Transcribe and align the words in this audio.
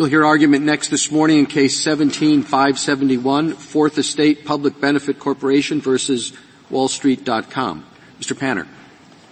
We'll 0.00 0.08
hear 0.08 0.24
argument 0.24 0.64
next 0.64 0.88
this 0.88 1.10
morning 1.10 1.40
in 1.40 1.44
case 1.44 1.78
17571, 1.82 3.52
Fourth 3.52 3.98
Estate 3.98 4.46
Public 4.46 4.80
Benefit 4.80 5.18
Corporation 5.18 5.82
versus 5.82 6.32
wallstreet.com. 6.70 7.84
Mr. 8.18 8.34
Panner. 8.34 8.66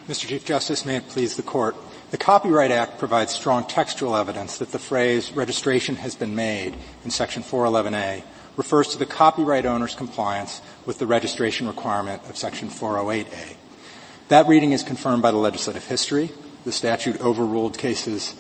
Mr. 0.09 0.27
Chief 0.27 0.45
Justice, 0.45 0.85
may 0.85 0.97
it 0.97 1.09
please 1.09 1.37
the 1.37 1.43
court. 1.43 1.75
The 2.11 2.19
Copyright 2.19 2.71
Act 2.71 2.99
provides 2.99 3.33
strong 3.33 3.65
textual 3.65 4.15
evidence 4.15 4.59
that 4.59 4.71
the 4.71 4.79
phrase 4.79 5.33
registration 5.33 5.97
has 5.97 6.15
been 6.15 6.35
made 6.35 6.75
in 7.03 7.11
section 7.11 7.43
411A 7.43 8.23
refers 8.59 8.89
to 8.89 8.99
the 8.99 9.07
copyright 9.07 9.65
owner's 9.65 9.95
compliance 9.95 10.61
with 10.85 10.99
the 10.99 11.07
registration 11.07 11.67
requirement 11.67 12.21
of 12.29 12.37
section 12.37 12.69
408A. 12.69 13.57
That 14.29 14.47
reading 14.47 14.73
is 14.73 14.83
confirmed 14.83 15.23
by 15.23 15.31
the 15.31 15.39
legislative 15.39 15.87
history. 15.87 16.31
The 16.67 16.73
statute 16.73 17.23
overruled 17.23 17.79
cases 17.79 18.35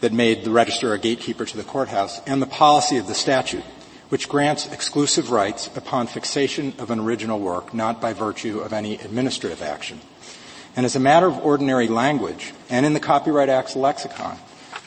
that 0.00 0.12
made 0.12 0.44
the 0.44 0.50
register 0.50 0.92
a 0.92 0.98
gatekeeper 0.98 1.44
to 1.44 1.56
the 1.56 1.64
courthouse, 1.64 2.20
and 2.26 2.40
the 2.40 2.46
policy 2.46 2.96
of 2.96 3.06
the 3.06 3.14
statute, 3.14 3.64
which 4.08 4.28
grants 4.28 4.66
exclusive 4.72 5.30
rights 5.30 5.68
upon 5.76 6.06
fixation 6.06 6.72
of 6.78 6.90
an 6.90 6.98
original 6.98 7.38
work, 7.38 7.72
not 7.72 8.00
by 8.00 8.12
virtue 8.12 8.60
of 8.60 8.72
any 8.72 8.94
administrative 8.94 9.62
action. 9.62 10.00
And 10.76 10.86
as 10.86 10.96
a 10.96 11.00
matter 11.00 11.26
of 11.26 11.38
ordinary 11.44 11.88
language, 11.88 12.52
and 12.68 12.86
in 12.86 12.94
the 12.94 13.00
Copyright 13.00 13.48
Act's 13.48 13.76
lexicon, 13.76 14.38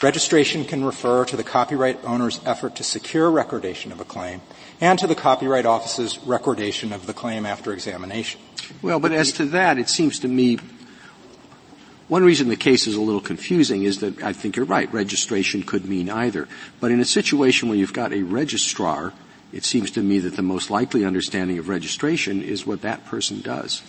registration 0.01 0.65
can 0.65 0.83
refer 0.83 1.25
to 1.25 1.37
the 1.37 1.43
copyright 1.43 2.03
owner's 2.03 2.39
effort 2.45 2.75
to 2.75 2.83
secure 2.83 3.31
recordation 3.31 3.91
of 3.91 4.01
a 4.01 4.05
claim 4.05 4.41
and 4.81 4.99
to 4.99 5.07
the 5.07 5.15
Copyright 5.15 5.65
Office's 5.65 6.19
recordation 6.25 6.91
of 6.91 7.05
the 7.05 7.13
claim 7.13 7.45
after 7.45 7.71
examination. 7.71 8.41
Well, 8.81 8.99
but 8.99 9.11
as 9.11 9.31
to 9.33 9.45
that, 9.45 9.77
it 9.77 9.89
seems 9.89 10.19
to 10.19 10.27
me 10.27 10.57
one 12.07 12.23
reason 12.23 12.49
the 12.49 12.55
case 12.55 12.87
is 12.87 12.95
a 12.95 13.01
little 13.01 13.21
confusing 13.21 13.83
is 13.83 13.99
that 13.99 14.21
I 14.21 14.33
think 14.33 14.55
you're 14.55 14.65
right. 14.65 14.91
Registration 14.93 15.63
could 15.63 15.85
mean 15.85 16.09
either. 16.09 16.47
But 16.79 16.91
in 16.91 16.99
a 16.99 17.05
situation 17.05 17.69
where 17.69 17.77
you've 17.77 17.93
got 17.93 18.11
a 18.11 18.23
registrar, 18.23 19.13
it 19.51 19.63
seems 19.63 19.91
to 19.91 20.01
me 20.01 20.19
that 20.19 20.35
the 20.35 20.41
most 20.41 20.69
likely 20.69 21.05
understanding 21.05 21.57
of 21.59 21.69
registration 21.69 22.41
is 22.41 22.65
what 22.65 22.81
that 22.81 23.05
person 23.05 23.41
does. 23.41 23.81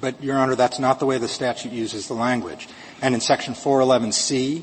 But, 0.00 0.22
Your 0.22 0.38
Honor, 0.38 0.54
that's 0.54 0.78
not 0.78 0.98
the 0.98 1.06
way 1.06 1.18
the 1.18 1.28
statute 1.28 1.72
uses 1.72 2.08
the 2.08 2.14
language. 2.14 2.68
And 3.02 3.14
in 3.14 3.20
Section 3.20 3.54
411C, 3.54 4.62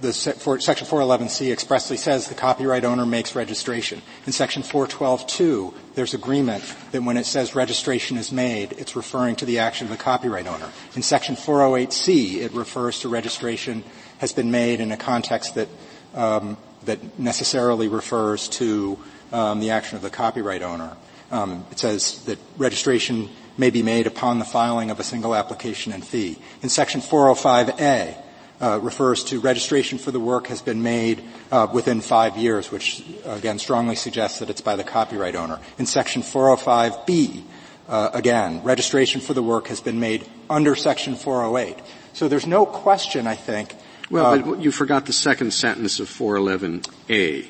the 0.00 0.12
for, 0.12 0.58
Section 0.60 0.86
411C 0.86 1.52
expressly 1.52 1.96
says 1.96 2.28
the 2.28 2.34
copyright 2.34 2.84
owner 2.84 3.06
makes 3.06 3.34
registration. 3.34 4.02
In 4.26 4.32
Section 4.32 4.62
412.2, 4.62 5.74
there's 5.94 6.14
agreement 6.14 6.62
that 6.92 7.02
when 7.02 7.16
it 7.16 7.26
says 7.26 7.54
registration 7.54 8.16
is 8.16 8.32
made, 8.32 8.72
it's 8.72 8.96
referring 8.96 9.36
to 9.36 9.44
the 9.44 9.58
action 9.58 9.86
of 9.86 9.90
the 9.90 10.02
copyright 10.02 10.46
owner. 10.46 10.68
In 10.94 11.02
Section 11.02 11.36
408C, 11.36 12.36
it 12.36 12.52
refers 12.52 13.00
to 13.00 13.08
registration 13.08 13.84
has 14.18 14.32
been 14.32 14.50
made 14.50 14.80
in 14.80 14.92
a 14.92 14.96
context 14.96 15.54
that 15.54 15.68
um, 16.14 16.56
that 16.84 17.18
necessarily 17.18 17.88
refers 17.88 18.48
to 18.48 18.98
um, 19.32 19.60
the 19.60 19.70
action 19.70 19.96
of 19.96 20.02
the 20.02 20.10
copyright 20.10 20.62
owner. 20.62 20.96
Um, 21.30 21.64
it 21.70 21.78
says 21.78 22.24
that 22.24 22.38
registration 22.56 23.28
may 23.56 23.70
be 23.70 23.82
made 23.82 24.06
upon 24.06 24.38
the 24.38 24.44
filing 24.44 24.90
of 24.90 24.98
a 24.98 25.04
single 25.04 25.34
application 25.34 25.92
and 25.92 26.04
fee. 26.04 26.38
In 26.62 26.68
Section 26.68 27.00
405A, 27.00 28.18
uh, 28.18 28.22
refers 28.60 29.24
to 29.24 29.40
registration 29.40 29.98
for 29.98 30.10
the 30.10 30.20
work 30.20 30.48
has 30.48 30.62
been 30.62 30.82
made 30.82 31.22
uh, 31.50 31.66
within 31.72 32.00
five 32.00 32.36
years, 32.36 32.70
which 32.70 33.02
again 33.24 33.58
strongly 33.58 33.96
suggests 33.96 34.40
that 34.40 34.50
it's 34.50 34.60
by 34.60 34.76
the 34.76 34.84
copyright 34.84 35.34
owner. 35.34 35.58
In 35.78 35.86
Section 35.86 36.22
405B, 36.22 37.42
uh, 37.88 38.10
again, 38.14 38.62
registration 38.62 39.20
for 39.20 39.34
the 39.34 39.42
work 39.42 39.66
has 39.66 39.80
been 39.80 39.98
made 39.98 40.24
under 40.48 40.76
Section 40.76 41.16
408. 41.16 41.76
So 42.12 42.28
there's 42.28 42.46
no 42.46 42.64
question, 42.64 43.26
I 43.26 43.34
think. 43.34 43.74
Well, 44.10 44.26
uh, 44.26 44.38
but 44.38 44.60
you 44.60 44.70
forgot 44.70 45.06
the 45.06 45.12
second 45.12 45.52
sentence 45.52 45.98
of 45.98 46.08
411A, 46.08 47.46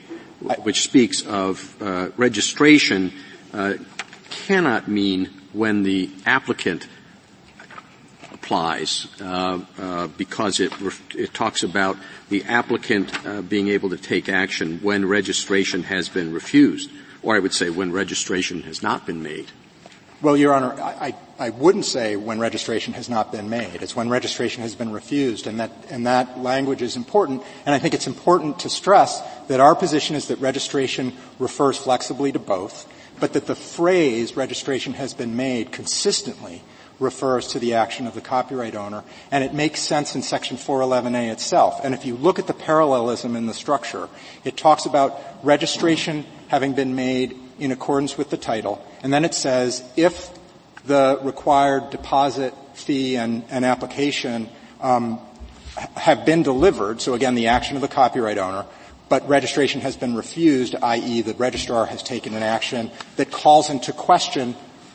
which 0.62 0.83
speaks 0.83 1.22
of 1.27 1.77
uh, 1.83 2.11
registration 2.17 3.12
uh, 3.52 3.74
cannot 4.30 4.89
mean 4.89 5.30
when 5.52 5.83
the 5.83 6.11
applicant 6.24 6.86
applies 8.50 9.06
uh, 9.20 9.61
uh, 9.78 10.06
because 10.18 10.58
it, 10.58 10.72
it 11.14 11.33
talks 11.33 11.62
about 11.62 11.96
the 12.30 12.42
applicant 12.46 13.08
uh, 13.24 13.42
being 13.42 13.68
able 13.68 13.88
to 13.90 13.96
take 13.96 14.28
action 14.28 14.80
when 14.83 15.06
registration 15.06 15.84
has 15.84 16.08
been 16.08 16.33
refused, 16.33 16.90
or 17.22 17.36
I 17.36 17.39
would 17.39 17.55
say 17.55 17.70
when 17.70 17.92
registration 17.92 18.62
has 18.62 18.83
not 18.83 19.06
been 19.06 19.22
made. 19.22 19.52
Well, 20.20 20.36
Your 20.36 20.52
Honor, 20.52 20.72
I, 20.83 21.14
I 21.39 21.50
wouldn't 21.50 21.84
say 21.84 22.16
when 22.16 22.40
registration 22.40 22.92
has 22.94 23.08
not 23.08 23.30
been 23.30 23.48
made. 23.48 23.83
It's 23.83 23.94
when 23.94 24.08
registration 24.08 24.62
has 24.62 24.74
been 24.74 24.92
refused, 24.92 25.46
and 25.46 25.60
that, 25.60 25.70
and 25.89 26.08
that 26.08 26.40
language 26.40 26.83
is 26.83 26.96
important. 26.96 27.44
And 27.64 27.72
I 27.72 27.78
think 27.78 27.94
it's 27.94 28.08
important 28.08 28.58
to 28.60 28.68
stress 28.68 29.22
that 29.46 29.60
our 29.60 29.77
position 29.77 30.16
is 30.16 30.27
that 30.27 30.40
registration 30.40 31.12
refers 31.39 31.78
flexibly 31.78 32.33
to 32.33 32.40
both, 32.40 32.92
but 33.20 33.34
that 33.34 33.46
the 33.46 33.55
phrase 33.55 34.36
registration 34.36 34.94
has 34.94 35.14
been 35.14 35.36
made 35.36 35.70
consistently 35.70 36.64
refers 37.00 37.48
to 37.48 37.58
the 37.58 37.74
action 37.74 38.06
of 38.06 38.14
the 38.14 38.20
copyright 38.20 38.77
owner, 38.77 39.02
and 39.33 39.42
it 39.42 39.55
makes 39.55 39.80
sense 39.80 40.14
in 40.14 40.22
section 40.22 40.56
411A 40.56 41.33
itself. 41.33 41.80
And 41.83 41.94
if 41.94 42.05
you 42.05 42.14
look 42.14 42.38
at 42.38 42.46
the 42.46 42.55
parallelism 42.55 43.34
in 43.34 43.46
the 43.46 43.55
structure, 43.55 44.08
it 44.44 44.56
talks 44.56 44.86
about 44.86 45.20
registration 45.42 46.24
having 46.48 46.74
been 46.74 46.94
made 46.94 47.36
in 47.58 47.72
accordance 47.72 48.16
with 48.16 48.30
the 48.30 48.36
title, 48.36 48.84
and 49.02 49.12
then 49.12 49.24
it 49.24 49.34
says 49.34 49.83
if 49.96 50.30
the 50.84 51.18
required 51.22 51.90
deposit 51.90 52.55
fee 52.74 53.16
and, 53.16 53.44
and 53.50 53.64
application 53.64 54.48
um, 54.80 55.20
have 55.96 56.24
been 56.24 56.42
delivered, 56.42 57.00
so 57.00 57.14
again 57.14 57.34
the 57.34 57.48
action 57.48 57.77
of 57.77 57.83
the 57.83 57.89
copyright 57.89 58.39
owner, 58.39 58.66
but 59.08 59.28
registration 59.28 59.80
has 59.80 59.96
been 59.96 60.14
refused, 60.14 60.77
i.e. 60.77 61.22
the 61.22 61.34
registrar 61.34 61.84
has 61.84 62.02
taken 62.02 62.34
an 62.34 62.42
action 62.42 62.90
that 63.16 63.30
calls 63.30 63.68
into 63.68 63.92
question 63.92 64.55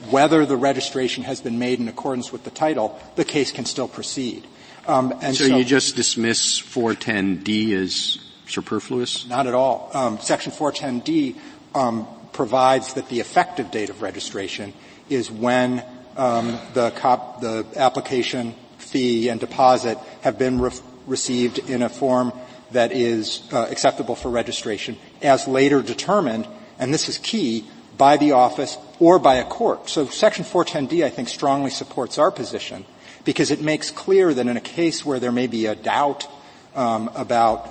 whether 0.10 0.46
the 0.46 0.58
registration 0.58 1.24
has 1.24 1.42
been 1.42 1.60
made 1.60 1.80
in 1.80 1.88
accordance 1.88 2.32
with 2.32 2.44
the 2.44 2.52
title, 2.52 3.00
the 3.16 3.26
case 3.26 3.52
can 3.52 3.66
still 3.66 3.88
proceed. 3.88 4.46
Um, 4.88 5.14
and 5.22 5.36
so, 5.36 5.48
so, 5.48 5.58
you 5.58 5.66
just 5.66 5.96
dismiss 5.96 6.62
410D 6.62 7.72
as 7.74 8.20
superfluous? 8.48 9.28
Not 9.28 9.48
at 9.48 9.54
all. 9.54 9.90
Um, 9.94 10.20
Section 10.20 10.52
410D 10.52 11.36
um, 11.74 12.08
provides 12.34 12.94
that 12.94 13.10
the 13.10 13.20
effective 13.20 13.72
date 13.72 13.90
of 13.90 14.02
registration 14.02 14.74
is 15.10 15.32
when 15.32 15.84
um, 16.18 16.60
the, 16.74 16.92
cop, 16.92 17.42
the 17.42 17.66
application 17.76 18.54
fee 18.78 19.30
and 19.30 19.40
deposit 19.40 19.98
have 20.22 20.38
been 20.38 20.60
re- 20.62 20.72
received 21.08 21.58
in 21.60 21.82
a 21.82 21.90
form 21.90 22.32
that 22.72 22.92
is 22.92 23.42
uh, 23.52 23.68
acceptable 23.70 24.16
for 24.16 24.30
registration, 24.30 24.98
as 25.22 25.48
later 25.48 25.82
determined, 25.82 26.48
and 26.80 26.94
this 26.94 27.10
is 27.10 27.18
key, 27.18 27.66
by 27.98 28.18
the 28.18 28.34
office 28.34 28.78
or 29.00 29.20
by 29.20 29.36
a 29.36 29.46
court. 29.46 29.90
So 29.90 30.08
Section 30.08 30.46
410D, 30.46 31.04
I 31.04 31.10
think, 31.10 31.30
strongly 31.30 31.70
supports 31.70 32.18
our 32.18 32.32
position 32.32 32.86
because 33.24 33.52
it 33.52 33.62
makes 33.62 33.92
clear 33.92 34.34
that 34.34 34.48
in 34.48 34.58
a 34.58 34.62
case 34.62 35.06
where 35.06 35.20
there 35.20 35.32
may 35.32 35.48
be 35.48 35.66
a 35.66 35.76
doubt 35.76 36.28
um, 36.76 37.10
about, 37.16 37.68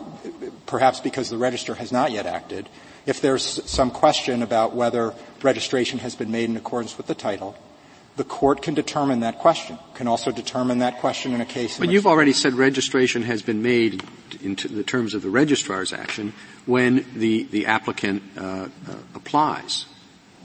perhaps 0.67 1.01
because 1.01 1.31
the 1.31 1.39
register 1.39 1.75
has 1.75 1.93
not 1.93 2.11
yet 2.11 2.27
acted, 2.27 2.69
if 3.07 3.21
there's 3.21 3.45
some 3.71 3.91
question 3.91 4.43
about 4.43 4.75
whether 4.75 5.15
registration 5.43 5.99
has 5.99 6.15
been 6.15 6.31
made 6.31 6.49
in 6.49 6.56
accordance 6.56 6.97
with 6.97 7.06
the 7.06 7.15
title, 7.15 7.55
the 8.17 8.25
court 8.25 8.62
can 8.62 8.75
determine 8.75 9.21
that 9.21 9.41
question. 9.41 9.79
Can 9.95 10.06
also 10.06 10.31
determine 10.31 10.79
that 10.79 10.99
question 10.99 11.33
in 11.33 11.41
a 11.41 11.45
case. 11.45 11.79
But 11.79 11.91
you've 11.91 12.06
already 12.06 12.33
said 12.33 12.55
registration 12.55 13.23
has 13.23 13.43
been 13.43 13.62
made 13.62 14.05
in 14.41 14.55
the 14.55 14.85
terms 14.85 15.15
of 15.15 15.23
the 15.23 15.31
registrar's 15.31 15.93
action 15.93 16.33
when 16.65 17.05
the 17.15 17.43
the 17.45 17.67
applicant 17.67 18.23
uh, 18.37 18.41
uh, 18.41 18.69
applies. 19.15 19.87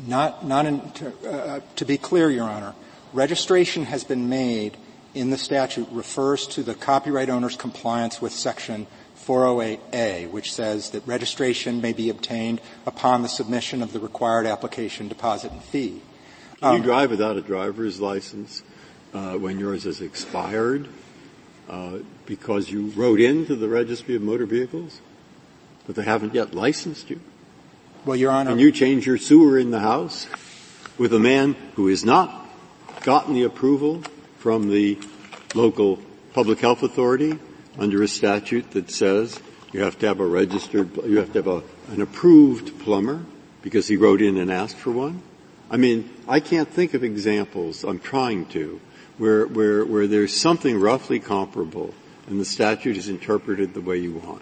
Not, 0.05 0.45
not 0.45 0.65
in, 0.65 0.91
to, 0.91 1.29
uh, 1.29 1.59
to 1.75 1.85
be 1.85 1.97
clear, 1.97 2.29
Your 2.29 2.45
Honor, 2.45 2.73
registration 3.13 3.85
has 3.85 4.03
been 4.03 4.29
made 4.29 4.77
in 5.13 5.29
the 5.29 5.37
statute 5.37 5.87
refers 5.91 6.47
to 6.47 6.63
the 6.63 6.75
copyright 6.75 7.29
owner's 7.29 7.55
compliance 7.55 8.21
with 8.21 8.31
section 8.31 8.87
408A, 9.25 10.29
which 10.29 10.53
says 10.53 10.91
that 10.91 11.05
registration 11.05 11.81
may 11.81 11.93
be 11.93 12.09
obtained 12.09 12.61
upon 12.85 13.21
the 13.21 13.27
submission 13.27 13.81
of 13.81 13.91
the 13.91 13.99
required 13.99 14.45
application, 14.45 15.07
deposit, 15.07 15.51
and 15.51 15.63
fee. 15.63 16.01
Can 16.59 16.69
um, 16.69 16.77
you 16.77 16.83
drive 16.83 17.09
without 17.11 17.37
a 17.37 17.41
driver's 17.41 17.99
license 17.99 18.63
uh, 19.13 19.33
when 19.33 19.59
yours 19.59 19.85
is 19.85 20.01
expired 20.01 20.87
uh, 21.69 21.99
because 22.25 22.69
you 22.69 22.87
wrote 22.89 23.19
into 23.19 23.55
the 23.55 23.67
registry 23.67 24.15
of 24.15 24.21
motor 24.21 24.45
vehicles, 24.45 25.01
but 25.85 25.95
they 25.95 26.03
haven't 26.03 26.33
yet 26.33 26.53
licensed 26.53 27.09
you? 27.09 27.19
Well, 28.05 28.15
Your 28.15 28.31
Honor. 28.31 28.51
Can 28.51 28.59
you 28.59 28.71
change 28.71 29.05
your 29.05 29.17
sewer 29.17 29.59
in 29.59 29.71
the 29.71 29.79
house 29.79 30.27
with 30.97 31.13
a 31.13 31.19
man 31.19 31.55
who 31.75 31.87
has 31.87 32.05
not 32.05 32.47
gotten 33.01 33.33
the 33.33 33.43
approval 33.43 34.03
from 34.37 34.69
the 34.69 34.97
local 35.53 35.99
public 36.33 36.61
health 36.61 36.81
authority 36.81 37.37
under 37.77 38.01
a 38.01 38.07
statute 38.07 38.71
that 38.71 38.89
says 38.89 39.41
you 39.73 39.81
have 39.81 39.99
to 39.99 40.07
have 40.07 40.21
a 40.21 40.25
registered, 40.25 40.95
you 41.05 41.17
have 41.17 41.33
to 41.33 41.39
have 41.39 41.47
a, 41.47 41.63
an 41.91 42.01
approved 42.01 42.79
plumber 42.79 43.25
because 43.61 43.89
he 43.89 43.97
wrote 43.97 44.21
in 44.21 44.37
and 44.37 44.49
asked 44.49 44.77
for 44.77 44.91
one? 44.91 45.21
I 45.69 45.75
mean, 45.75 46.09
I 46.25 46.39
can't 46.39 46.69
think 46.69 46.93
of 46.93 47.03
examples, 47.03 47.83
I'm 47.83 47.99
trying 47.99 48.45
to, 48.47 48.79
where, 49.17 49.45
where, 49.45 49.83
where 49.83 50.07
there's 50.07 50.35
something 50.35 50.79
roughly 50.79 51.19
comparable 51.19 51.93
and 52.27 52.39
the 52.39 52.45
statute 52.45 52.95
is 52.95 53.09
interpreted 53.09 53.73
the 53.73 53.81
way 53.81 53.97
you 53.97 54.13
want. 54.13 54.41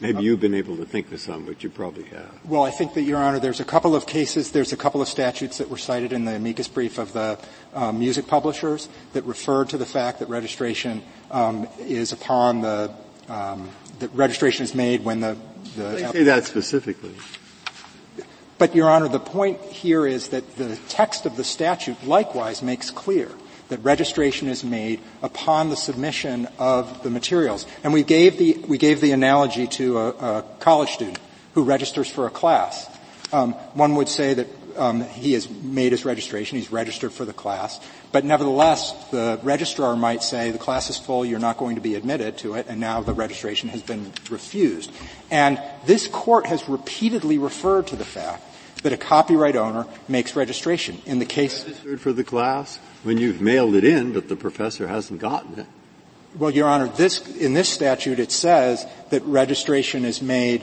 Maybe 0.00 0.22
you've 0.22 0.40
been 0.40 0.54
able 0.54 0.76
to 0.76 0.84
think 0.84 1.10
of 1.12 1.20
some, 1.20 1.44
but 1.44 1.64
you 1.64 1.70
probably 1.70 2.04
have. 2.04 2.32
Well, 2.44 2.62
I 2.62 2.70
think 2.70 2.94
that, 2.94 3.02
Your 3.02 3.18
Honor, 3.18 3.40
there's 3.40 3.60
a 3.60 3.64
couple 3.64 3.96
of 3.96 4.06
cases, 4.06 4.52
there's 4.52 4.72
a 4.72 4.76
couple 4.76 5.02
of 5.02 5.08
statutes 5.08 5.58
that 5.58 5.68
were 5.68 5.78
cited 5.78 6.12
in 6.12 6.24
the 6.24 6.36
amicus 6.36 6.68
brief 6.68 6.98
of 6.98 7.12
the 7.12 7.38
um, 7.74 7.98
music 7.98 8.28
publishers 8.28 8.88
that 9.12 9.24
refer 9.24 9.64
to 9.64 9.76
the 9.76 9.86
fact 9.86 10.20
that 10.20 10.28
registration 10.28 11.02
um, 11.30 11.66
is 11.80 12.12
upon 12.12 12.60
the 12.60 12.92
um, 13.28 13.68
that 13.98 14.14
registration 14.14 14.64
is 14.64 14.74
made 14.74 15.04
when 15.04 15.20
the 15.20 15.36
the. 15.76 15.82
They 15.82 16.12
say 16.12 16.22
that 16.24 16.44
specifically. 16.44 17.14
But, 18.58 18.74
Your 18.74 18.90
Honor, 18.90 19.08
the 19.08 19.20
point 19.20 19.60
here 19.60 20.04
is 20.04 20.28
that 20.28 20.56
the 20.56 20.76
text 20.88 21.26
of 21.26 21.36
the 21.36 21.44
statute 21.44 22.04
likewise 22.04 22.60
makes 22.60 22.90
clear 22.90 23.30
that 23.68 23.78
registration 23.78 24.48
is 24.48 24.64
made 24.64 25.00
upon 25.22 25.70
the 25.70 25.76
submission 25.76 26.48
of 26.58 27.02
the 27.02 27.10
materials. 27.10 27.66
And 27.84 27.92
we 27.92 28.02
gave 28.02 28.38
the, 28.38 28.54
we 28.66 28.78
gave 28.78 29.00
the 29.00 29.12
analogy 29.12 29.66
to 29.66 29.98
a, 29.98 30.08
a 30.08 30.44
college 30.60 30.90
student 30.90 31.18
who 31.54 31.64
registers 31.64 32.08
for 32.08 32.26
a 32.26 32.30
class. 32.30 32.88
Um, 33.32 33.52
one 33.74 33.94
would 33.96 34.08
say 34.08 34.34
that 34.34 34.46
um, 34.76 35.02
he 35.02 35.32
has 35.32 35.50
made 35.50 35.92
his 35.92 36.04
registration, 36.04 36.56
he's 36.56 36.70
registered 36.70 37.12
for 37.12 37.24
the 37.24 37.32
class, 37.32 37.80
but 38.12 38.24
nevertheless, 38.24 38.92
the 39.10 39.38
registrar 39.42 39.96
might 39.96 40.22
say 40.22 40.50
the 40.50 40.58
class 40.58 40.88
is 40.88 40.96
full, 40.96 41.24
you're 41.24 41.38
not 41.38 41.58
going 41.58 41.74
to 41.74 41.82
be 41.82 41.94
admitted 41.94 42.38
to 42.38 42.54
it, 42.54 42.66
and 42.68 42.80
now 42.80 43.02
the 43.02 43.12
registration 43.12 43.68
has 43.70 43.82
been 43.82 44.12
refused. 44.30 44.90
And 45.30 45.60
this 45.84 46.06
court 46.06 46.46
has 46.46 46.68
repeatedly 46.68 47.38
referred 47.38 47.88
to 47.88 47.96
the 47.96 48.04
fact 48.04 48.42
that 48.82 48.92
a 48.92 48.96
copyright 48.96 49.56
owner 49.56 49.86
makes 50.08 50.36
registration. 50.36 51.00
In 51.06 51.18
the 51.18 51.26
case 51.26 51.64
registered 51.64 52.00
for 52.00 52.12
the 52.12 52.24
class 52.24 52.78
when 53.02 53.18
you've 53.18 53.40
mailed 53.40 53.74
it 53.74 53.84
in, 53.84 54.12
but 54.12 54.28
the 54.28 54.36
professor 54.36 54.88
hasn't 54.88 55.20
gotten 55.20 55.58
it. 55.58 55.66
Well, 56.36 56.50
Your 56.50 56.68
Honor, 56.68 56.88
this 56.88 57.26
in 57.36 57.54
this 57.54 57.68
statute 57.68 58.18
it 58.18 58.30
says 58.30 58.86
that 59.10 59.22
registration 59.24 60.04
is 60.04 60.20
made 60.20 60.62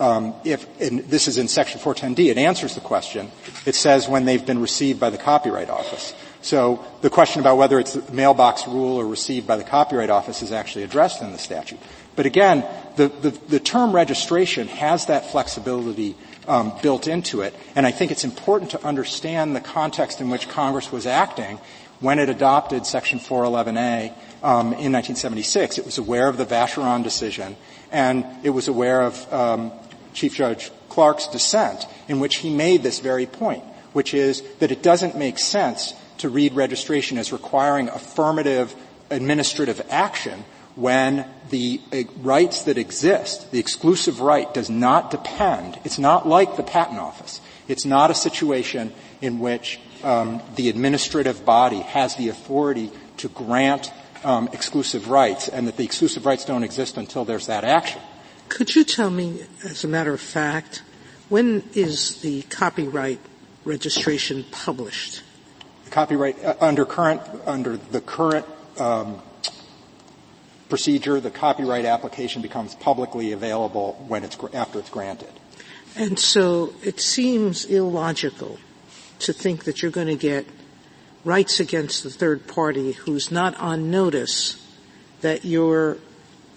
um, 0.00 0.34
if 0.44 0.66
this 0.78 1.28
is 1.28 1.38
in 1.38 1.48
Section 1.48 1.80
410D. 1.80 2.30
It 2.30 2.38
answers 2.38 2.74
the 2.74 2.80
question. 2.80 3.30
It 3.66 3.74
says 3.74 4.08
when 4.08 4.24
they've 4.24 4.44
been 4.44 4.60
received 4.60 5.00
by 5.00 5.10
the 5.10 5.18
Copyright 5.18 5.70
Office. 5.70 6.14
So 6.42 6.84
the 7.00 7.10
question 7.10 7.40
about 7.40 7.56
whether 7.56 7.78
it's 7.78 7.96
mailbox 8.10 8.66
rule 8.66 8.96
or 8.96 9.06
received 9.06 9.46
by 9.46 9.56
the 9.56 9.64
Copyright 9.64 10.10
Office 10.10 10.42
is 10.42 10.52
actually 10.52 10.84
addressed 10.84 11.22
in 11.22 11.32
the 11.32 11.38
statute. 11.38 11.78
But 12.16 12.26
again, 12.26 12.64
the, 12.96 13.08
the, 13.08 13.30
the 13.30 13.60
term 13.60 13.92
registration 13.92 14.68
has 14.68 15.06
that 15.06 15.30
flexibility 15.30 16.16
um, 16.46 16.72
built 16.82 17.06
into 17.08 17.42
it. 17.42 17.54
And 17.74 17.86
I 17.86 17.90
think 17.90 18.10
it's 18.10 18.24
important 18.24 18.70
to 18.72 18.84
understand 18.84 19.54
the 19.54 19.60
context 19.60 20.20
in 20.20 20.30
which 20.30 20.48
Congress 20.48 20.90
was 20.92 21.06
acting 21.06 21.58
when 22.00 22.18
it 22.18 22.28
adopted 22.28 22.86
Section 22.86 23.18
411A 23.18 24.10
um, 24.42 24.66
in 24.74 24.92
1976. 24.92 25.78
It 25.78 25.84
was 25.84 25.98
aware 25.98 26.28
of 26.28 26.36
the 26.36 26.44
Vacheron 26.44 27.02
decision, 27.02 27.56
and 27.90 28.26
it 28.42 28.50
was 28.50 28.68
aware 28.68 29.02
of 29.02 29.32
um, 29.32 29.72
Chief 30.12 30.34
Judge 30.34 30.70
Clark's 30.88 31.28
dissent, 31.28 31.86
in 32.08 32.20
which 32.20 32.36
he 32.36 32.54
made 32.54 32.82
this 32.82 33.00
very 33.00 33.26
point, 33.26 33.64
which 33.92 34.14
is 34.14 34.42
that 34.58 34.70
it 34.70 34.82
doesn't 34.82 35.16
make 35.16 35.38
sense 35.38 35.94
to 36.18 36.28
read 36.28 36.54
registration 36.54 37.18
as 37.18 37.32
requiring 37.32 37.88
affirmative 37.88 38.74
administrative 39.10 39.84
action 39.90 40.44
when 40.76 41.26
the 41.50 41.80
uh, 41.92 42.02
rights 42.22 42.64
that 42.64 42.78
exist, 42.78 43.50
the 43.50 43.58
exclusive 43.58 44.20
right 44.20 44.52
does 44.52 44.70
not 44.70 45.10
depend, 45.10 45.78
it's 45.84 45.98
not 45.98 46.26
like 46.26 46.56
the 46.56 46.62
patent 46.62 46.98
office. 46.98 47.40
It's 47.68 47.84
not 47.84 48.10
a 48.10 48.14
situation 48.14 48.92
in 49.20 49.38
which 49.38 49.80
um, 50.02 50.42
the 50.56 50.68
administrative 50.68 51.44
body 51.44 51.80
has 51.80 52.16
the 52.16 52.28
authority 52.28 52.90
to 53.18 53.28
grant 53.28 53.92
um, 54.22 54.48
exclusive 54.52 55.08
rights 55.08 55.48
and 55.48 55.66
that 55.68 55.76
the 55.76 55.84
exclusive 55.84 56.26
rights 56.26 56.44
don't 56.44 56.64
exist 56.64 56.96
until 56.96 57.24
there's 57.24 57.46
that 57.46 57.64
action. 57.64 58.00
Could 58.48 58.74
you 58.74 58.84
tell 58.84 59.10
me, 59.10 59.44
as 59.64 59.84
a 59.84 59.88
matter 59.88 60.12
of 60.12 60.20
fact, 60.20 60.82
when 61.28 61.62
is 61.74 62.20
the 62.20 62.42
copyright 62.42 63.20
registration 63.64 64.44
published? 64.50 65.22
Copyright 65.90 66.42
uh, 66.44 66.54
under 66.60 66.84
current 66.84 67.22
under 67.46 67.76
the 67.76 68.00
current 68.00 68.46
um, 68.78 69.22
procedure, 70.74 71.20
the 71.20 71.30
copyright 71.30 71.84
application 71.84 72.42
becomes 72.42 72.74
publicly 72.74 73.30
available 73.30 73.92
when 74.08 74.24
it's, 74.24 74.36
after 74.52 74.80
it's 74.80 74.90
granted. 74.90 75.28
And 75.94 76.18
so 76.18 76.74
it 76.82 76.98
seems 76.98 77.64
illogical 77.64 78.58
to 79.20 79.32
think 79.32 79.66
that 79.66 79.82
you're 79.82 79.92
going 79.92 80.08
to 80.08 80.16
get 80.16 80.44
rights 81.22 81.60
against 81.60 82.02
the 82.02 82.10
third 82.10 82.48
party 82.48 82.90
who's 82.90 83.30
not 83.30 83.54
on 83.60 83.92
notice 83.92 84.60
that 85.20 85.44
your 85.44 85.98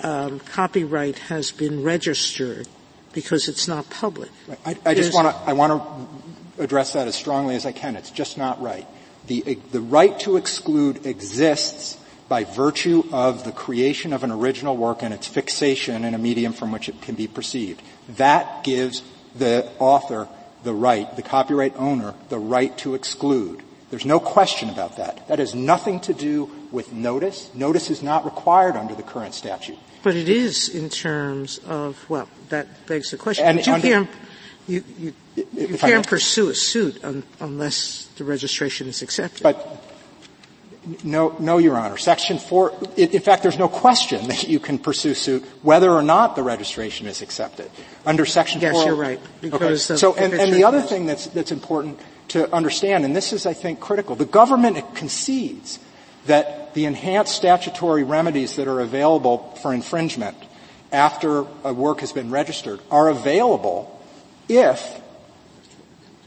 um, 0.01 0.39
copyright 0.39 1.19
has 1.29 1.51
been 1.51 1.83
registered 1.83 2.67
because 3.13 3.47
it's 3.47 3.67
not 3.67 3.87
public. 3.91 4.31
I, 4.65 4.75
I 4.83 4.95
just 4.95 5.13
want 5.13 5.27
to 5.27 5.35
I 5.47 5.53
want 5.53 5.73
to 6.57 6.63
address 6.63 6.93
that 6.93 7.07
as 7.07 7.13
strongly 7.13 7.53
as 7.53 7.67
I 7.67 7.71
can. 7.71 7.95
It's 7.95 8.09
just 8.09 8.35
not 8.35 8.59
right. 8.63 8.87
The 9.27 9.59
the 9.71 9.81
right 9.81 10.19
to 10.21 10.37
exclude 10.37 11.05
exists 11.05 11.99
by 12.29 12.43
virtue 12.43 13.03
of 13.11 13.43
the 13.43 13.51
creation 13.51 14.13
of 14.13 14.23
an 14.23 14.31
original 14.31 14.75
work 14.75 15.01
and 15.01 15.13
its 15.13 15.27
fixation 15.27 16.03
in 16.03 16.13
a 16.13 16.17
medium 16.17 16.53
from 16.53 16.71
which 16.71 16.89
it 16.89 17.01
can 17.01 17.15
be 17.15 17.27
perceived. 17.27 17.81
That 18.09 18.63
gives 18.63 19.01
the 19.35 19.69
author 19.79 20.27
the 20.63 20.73
right, 20.73 21.15
the 21.15 21.21
copyright 21.21 21.75
owner, 21.77 22.13
the 22.29 22.39
right 22.39 22.77
to 22.79 22.95
exclude. 22.95 23.61
There's 23.89 24.05
no 24.05 24.19
question 24.19 24.69
about 24.69 24.97
that. 24.97 25.27
That 25.29 25.39
has 25.39 25.55
nothing 25.55 26.01
to 26.01 26.13
do 26.13 26.51
with 26.71 26.91
notice. 26.91 27.49
Notice 27.53 27.89
is 27.89 28.03
not 28.03 28.25
required 28.25 28.75
under 28.75 28.93
the 28.93 29.03
current 29.03 29.33
statute. 29.33 29.77
But 30.03 30.15
it 30.15 30.27
is 30.27 30.69
in 30.69 30.89
terms 30.89 31.59
of, 31.59 32.03
well, 32.09 32.27
that 32.49 32.85
begs 32.85 33.11
the 33.11 33.17
question. 33.17 33.45
And 33.45 33.65
you 33.65 33.73
under, 33.73 33.87
can't, 33.87 34.09
you, 34.67 34.83
you, 34.99 35.13
you 35.53 35.77
can't 35.77 36.05
pursue 36.05 36.49
a 36.49 36.55
suit 36.55 37.01
un, 37.03 37.23
unless 37.39 38.07
the 38.17 38.25
registration 38.25 38.87
is 38.87 39.01
accepted. 39.01 39.43
But 39.43 39.83
no, 41.03 41.35
no, 41.39 41.57
Your 41.57 41.77
Honor. 41.77 41.97
Section 41.97 42.39
4, 42.39 42.73
in 42.97 43.19
fact, 43.19 43.43
there's 43.43 43.57
no 43.57 43.67
question 43.67 44.27
that 44.27 44.47
you 44.47 44.59
can 44.59 44.79
pursue 44.79 45.13
suit 45.13 45.43
whether 45.61 45.91
or 45.91 46.03
not 46.03 46.35
the 46.35 46.43
registration 46.43 47.07
is 47.07 47.21
accepted. 47.21 47.69
Under 48.05 48.25
Section 48.25 48.61
yes, 48.61 48.73
4. 48.73 48.81
Yes, 48.81 48.87
you're 48.87 48.95
right. 48.95 49.19
Because 49.41 49.91
okay. 49.91 49.97
So, 49.97 50.15
and, 50.15 50.33
and 50.33 50.53
the 50.53 50.63
other 50.63 50.81
thing 50.81 51.05
that's, 51.05 51.27
that's 51.27 51.51
important 51.51 51.99
to 52.29 52.53
understand, 52.53 53.05
and 53.05 53.15
this 53.15 53.33
is, 53.33 53.45
I 53.45 53.53
think, 53.53 53.79
critical, 53.79 54.15
the 54.15 54.25
government 54.25 54.95
concedes 54.95 55.79
that 56.25 56.73
the 56.73 56.85
enhanced 56.85 57.35
statutory 57.35 58.03
remedies 58.03 58.55
that 58.57 58.67
are 58.67 58.79
available 58.79 59.55
for 59.61 59.73
infringement 59.73 60.37
after 60.91 61.45
a 61.63 61.73
work 61.73 62.01
has 62.01 62.11
been 62.13 62.31
registered 62.31 62.79
are 62.91 63.09
available 63.09 63.93
if 64.47 65.01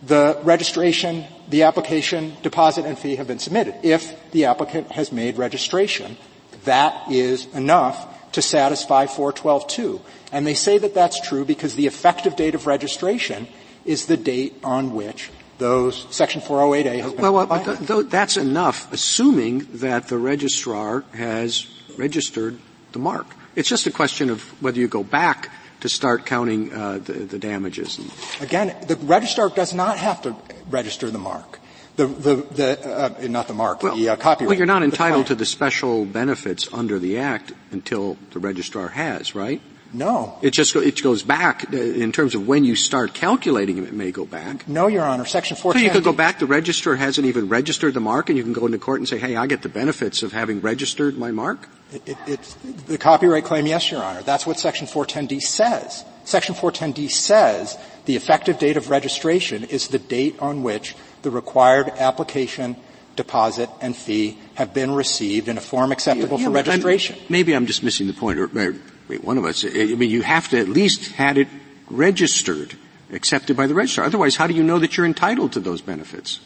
the 0.02 0.38
registration, 0.42 1.24
the 1.50 1.64
application, 1.64 2.36
deposit, 2.42 2.84
and 2.86 2.98
fee 2.98 3.16
have 3.16 3.26
been 3.26 3.38
submitted. 3.38 3.74
If 3.82 4.30
the 4.30 4.46
applicant 4.46 4.92
has 4.92 5.12
made 5.12 5.36
registration, 5.36 6.16
that 6.64 7.10
is 7.10 7.46
enough 7.54 8.32
to 8.32 8.42
satisfy 8.42 9.06
412.2. 9.06 10.00
And 10.32 10.46
they 10.46 10.54
say 10.54 10.78
that 10.78 10.94
that's 10.94 11.20
true 11.20 11.44
because 11.44 11.74
the 11.74 11.86
effective 11.86 12.36
date 12.36 12.54
of 12.54 12.66
registration 12.66 13.48
is 13.84 14.06
the 14.06 14.16
date 14.16 14.54
on 14.62 14.94
which 14.94 15.30
those 15.58 16.06
Section 16.10 16.40
408A 16.40 17.02
has 17.02 17.12
been 17.12 17.22
well, 17.22 17.46
well 17.46 17.64
th- 17.64 17.86
th- 17.86 18.06
that's 18.06 18.36
enough, 18.36 18.90
assuming 18.92 19.66
that 19.74 20.08
the 20.08 20.16
registrar 20.16 21.04
has 21.12 21.66
registered 21.98 22.58
the 22.92 22.98
mark. 22.98 23.26
It's 23.56 23.68
just 23.68 23.86
a 23.86 23.90
question 23.90 24.30
of 24.30 24.42
whether 24.62 24.78
you 24.78 24.88
go 24.88 25.04
back 25.04 25.50
to 25.80 25.88
start 25.88 26.26
counting 26.26 26.72
uh, 26.72 26.98
the, 26.98 27.12
the, 27.12 27.38
damages. 27.38 27.98
Again, 28.40 28.76
the 28.86 28.96
registrar 28.96 29.48
does 29.48 29.74
not 29.74 29.98
have 29.98 30.22
to 30.22 30.36
register 30.68 31.10
the 31.10 31.18
mark. 31.18 31.58
The, 31.96 32.06
the, 32.06 32.36
the 32.36 33.24
uh, 33.24 33.28
not 33.28 33.48
the 33.48 33.54
mark, 33.54 33.82
well, 33.82 33.96
the 33.96 34.10
uh, 34.10 34.16
copyright. 34.16 34.48
Well, 34.48 34.56
you're 34.56 34.66
not 34.66 34.82
entitled 34.82 35.26
to 35.26 35.34
the 35.34 35.44
special 35.44 36.06
benefits 36.06 36.72
under 36.72 36.98
the 36.98 37.18
Act 37.18 37.52
until 37.72 38.16
the 38.30 38.38
registrar 38.38 38.88
has, 38.88 39.34
right? 39.34 39.60
No. 39.92 40.38
It 40.40 40.52
just 40.52 40.74
it 40.76 41.02
goes 41.02 41.22
back 41.22 41.72
uh, 41.72 41.76
in 41.76 42.12
terms 42.12 42.34
of 42.34 42.46
when 42.46 42.64
you 42.64 42.76
start 42.76 43.12
calculating 43.12 43.78
it 43.78 43.84
It 43.84 43.92
may 43.92 44.12
go 44.12 44.24
back. 44.24 44.68
No, 44.68 44.86
Your 44.86 45.04
Honor. 45.04 45.24
Section 45.24 45.56
4. 45.56 45.72
So 45.72 45.78
you 45.78 45.90
could 45.90 46.04
go 46.04 46.12
back. 46.12 46.38
The 46.38 46.46
registrar 46.46 46.94
hasn't 46.94 47.26
even 47.26 47.48
registered 47.48 47.94
the 47.94 48.00
mark, 48.00 48.28
and 48.28 48.38
you 48.38 48.44
can 48.44 48.52
go 48.52 48.66
into 48.66 48.78
court 48.78 49.00
and 49.00 49.08
say, 49.08 49.18
"Hey, 49.18 49.36
I 49.36 49.46
get 49.46 49.62
the 49.62 49.68
benefits 49.68 50.22
of 50.22 50.32
having 50.32 50.60
registered 50.60 51.18
my 51.18 51.30
mark." 51.30 51.68
It, 51.92 52.16
it, 52.26 52.56
the 52.86 52.98
copyright 52.98 53.44
claim. 53.44 53.66
Yes, 53.66 53.90
Your 53.90 54.02
Honor. 54.02 54.22
That's 54.22 54.46
what 54.46 54.60
Section 54.60 54.86
410D 54.86 55.40
says. 55.40 56.04
Section 56.24 56.54
410D 56.54 57.10
says 57.10 57.76
the 58.04 58.14
effective 58.14 58.58
date 58.58 58.76
of 58.76 58.90
registration 58.90 59.64
is 59.64 59.88
the 59.88 59.98
date 59.98 60.36
on 60.40 60.62
which 60.62 60.94
the 61.22 61.30
required 61.30 61.88
application, 61.88 62.76
deposit, 63.16 63.68
and 63.80 63.96
fee 63.96 64.38
have 64.54 64.72
been 64.72 64.92
received 64.92 65.48
in 65.48 65.58
a 65.58 65.60
form 65.60 65.90
acceptable 65.90 66.38
yeah, 66.38 66.44
for 66.44 66.50
registration. 66.50 67.16
I'm, 67.18 67.26
maybe 67.28 67.54
I'm 67.54 67.66
just 67.66 67.82
missing 67.82 68.06
the 68.06 68.12
point. 68.12 68.38
Or, 68.38 68.44
or, 68.44 68.74
wait, 69.10 69.24
one 69.24 69.36
of 69.38 69.44
us. 69.44 69.64
I 69.64 69.94
mean, 69.94 70.08
you 70.10 70.22
have 70.22 70.48
to 70.50 70.58
at 70.58 70.68
least 70.68 71.12
had 71.12 71.36
it 71.36 71.48
registered, 71.90 72.76
accepted 73.12 73.56
by 73.56 73.66
the 73.66 73.74
registrar. 73.74 74.06
Otherwise, 74.06 74.36
how 74.36 74.46
do 74.46 74.54
you 74.54 74.62
know 74.62 74.78
that 74.78 74.96
you're 74.96 75.06
entitled 75.06 75.52
to 75.52 75.60
those 75.60 75.80
benefits? 75.80 76.38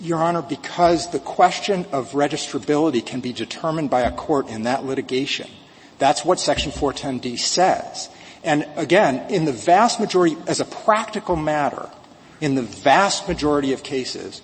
Your 0.00 0.18
Honor, 0.18 0.42
because 0.42 1.10
the 1.10 1.18
question 1.18 1.84
of 1.92 2.12
registrability 2.12 3.04
can 3.04 3.20
be 3.20 3.32
determined 3.32 3.90
by 3.90 4.00
a 4.00 4.10
court 4.10 4.48
in 4.48 4.62
that 4.62 4.84
litigation. 4.84 5.48
That's 5.98 6.24
what 6.24 6.40
Section 6.40 6.72
410D 6.72 7.38
says. 7.38 8.08
And 8.42 8.66
again, 8.76 9.30
in 9.30 9.44
the 9.44 9.52
vast 9.52 10.00
majority, 10.00 10.36
as 10.48 10.58
a 10.58 10.64
practical 10.64 11.36
matter, 11.36 11.90
in 12.40 12.54
the 12.54 12.62
vast 12.62 13.28
majority 13.28 13.72
of 13.74 13.82
cases, 13.82 14.40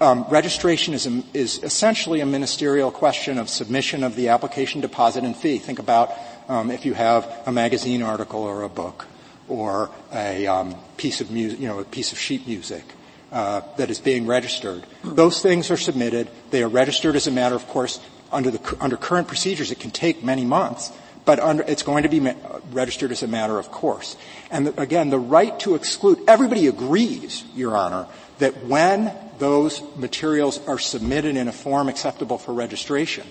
um, 0.00 0.26
registration 0.28 0.92
is, 0.92 1.06
a, 1.06 1.22
is, 1.32 1.62
essentially 1.62 2.20
a 2.20 2.26
ministerial 2.26 2.90
question 2.90 3.38
of 3.38 3.48
submission 3.48 4.04
of 4.04 4.16
the 4.16 4.28
application 4.28 4.80
deposit 4.80 5.24
and 5.24 5.36
fee. 5.36 5.58
Think 5.58 5.78
about 5.78 6.12
um, 6.48 6.70
if 6.70 6.84
you 6.84 6.94
have 6.94 7.30
a 7.46 7.52
magazine 7.52 8.02
article 8.02 8.42
or 8.42 8.62
a 8.62 8.68
book 8.68 9.06
or 9.48 9.90
a 10.12 10.46
um, 10.46 10.74
piece 10.96 11.20
of 11.20 11.30
music, 11.30 11.60
you 11.60 11.68
know, 11.68 11.78
a 11.78 11.84
piece 11.84 12.12
of 12.12 12.18
sheet 12.18 12.46
music 12.46 12.84
uh, 13.32 13.62
that 13.76 13.90
is 13.90 14.00
being 14.00 14.26
registered. 14.26 14.84
Those 15.04 15.42
things 15.42 15.70
are 15.70 15.76
submitted. 15.76 16.28
They 16.50 16.62
are 16.62 16.68
registered 16.68 17.16
as 17.16 17.26
a 17.26 17.30
matter 17.30 17.54
of 17.54 17.66
course 17.68 18.00
under 18.32 18.50
the 18.50 18.76
under 18.80 18.96
current 18.96 19.28
procedures. 19.28 19.70
It 19.70 19.80
can 19.80 19.90
take 19.90 20.22
many 20.24 20.44
months, 20.44 20.92
but 21.24 21.38
under, 21.40 21.62
it's 21.64 21.82
going 21.82 22.02
to 22.02 22.08
be 22.08 22.20
ma- 22.20 22.34
registered 22.72 23.12
as 23.12 23.22
a 23.22 23.28
matter 23.28 23.58
of 23.58 23.70
course. 23.70 24.16
And 24.50 24.66
the, 24.66 24.80
again, 24.80 25.10
the 25.10 25.18
right 25.18 25.58
to 25.60 25.74
exclude. 25.74 26.20
Everybody 26.26 26.66
agrees, 26.66 27.44
Your 27.54 27.76
Honor, 27.76 28.06
that 28.38 28.64
when 28.64 29.12
those 29.38 29.82
materials 29.96 30.60
are 30.66 30.78
submitted 30.78 31.36
in 31.36 31.48
a 31.48 31.52
form 31.52 31.88
acceptable 31.88 32.38
for 32.38 32.52
registration, 32.52 33.26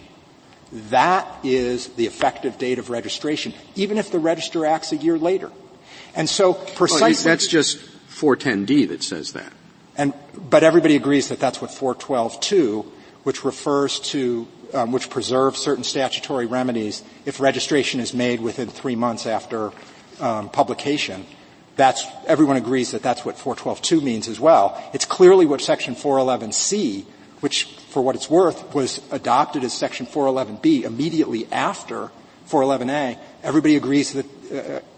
that 0.72 1.28
is 1.44 1.88
the 1.90 2.06
effective 2.06 2.58
date 2.58 2.80
of 2.80 2.90
registration, 2.90 3.54
even 3.76 3.98
if 3.98 4.12
the 4.12 4.20
register 4.20 4.66
acts 4.66 4.92
a 4.92 4.98
year 4.98 5.18
later. 5.18 5.52
And 6.16 6.30
so 6.30 6.54
precisely 6.54 7.28
well, 7.28 7.36
that's 7.36 7.48
just 7.48 7.78
410D 8.10 8.90
that 8.90 9.04
says 9.04 9.34
that. 9.34 9.54
And 9.98 10.14
but 10.36 10.64
everybody 10.64 10.96
agrees 10.96 11.30
that 11.30 11.40
that's 11.40 11.62
what 11.62 11.72
412.2, 11.72 12.86
which 13.24 13.44
refers 13.44 14.00
to 14.12 14.48
um, 14.74 14.92
which 14.92 15.10
preserves 15.10 15.60
certain 15.60 15.84
statutory 15.84 16.46
remedies 16.46 17.04
if 17.26 17.40
registration 17.40 18.00
is 18.00 18.14
made 18.14 18.42
within 18.42 18.68
three 18.68 18.96
months 18.96 19.26
after 19.26 19.72
um, 20.20 20.50
publication. 20.50 21.26
That's 21.76 22.06
everyone 22.26 22.58
agrees 22.58 22.92
that 22.92 23.04
that's 23.04 23.24
what 23.24 23.36
412.2 23.38 24.02
means 24.02 24.28
as 24.28 24.40
well. 24.40 24.82
It's 24.94 25.06
clearly 25.06 25.46
what 25.46 25.62
Section 25.62 25.96
411C, 25.96 27.06
which 27.40 27.66
for 27.90 28.02
what 28.02 28.16
it's 28.16 28.30
worth 28.30 28.74
was 28.74 29.02
adopted 29.12 29.64
as 29.64 29.74
Section 29.74 30.06
411B 30.06 30.84
immediately 30.84 31.48
after 31.52 32.12
411A. 32.50 33.18
Everybody 33.44 33.76
agrees 33.76 34.14
that 34.14 34.26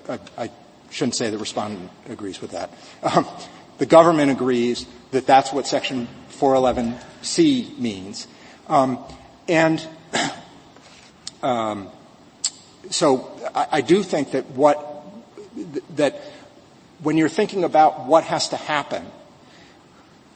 uh, 0.08 0.12
uh 0.12 0.18
I 0.38 0.52
shouldn't 0.90 1.16
say 1.16 1.30
the 1.30 1.38
respondent 1.38 1.90
agrees 2.10 2.42
with 2.42 2.52
that. 2.52 2.72
Um, 3.04 3.28
the 3.78 3.86
government 3.86 4.32
agrees 4.32 4.86
that 5.12 5.26
that's 5.26 5.54
what 5.54 5.68
Section 5.68 6.08
411C 6.32 7.78
means. 7.78 8.28
Um, 8.68 9.00
and 9.48 9.86
um, 11.44 11.90
so 12.90 13.32
I, 13.56 13.68
I, 13.74 13.82
do 13.82 14.04
think 14.04 14.32
that 14.32 14.50
what 14.52 14.86
that 15.96 16.22
when 17.02 17.18
you're 17.18 17.30
thinking 17.30 17.64
about 17.64 18.06
what 18.06 18.24
has 18.26 18.50
to 18.50 18.58
happen, 18.58 19.06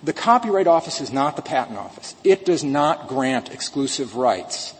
the 0.03 0.13
Copyright 0.13 0.67
Office 0.67 0.99
is 0.99 1.13
not 1.13 1.35
the 1.37 1.41
Patent 1.41 1.77
Office. 1.77 2.15
It 2.23 2.45
does 2.45 2.63
not 2.63 3.07
grant 3.07 3.51
exclusive 3.51 4.15
rights 4.15 4.73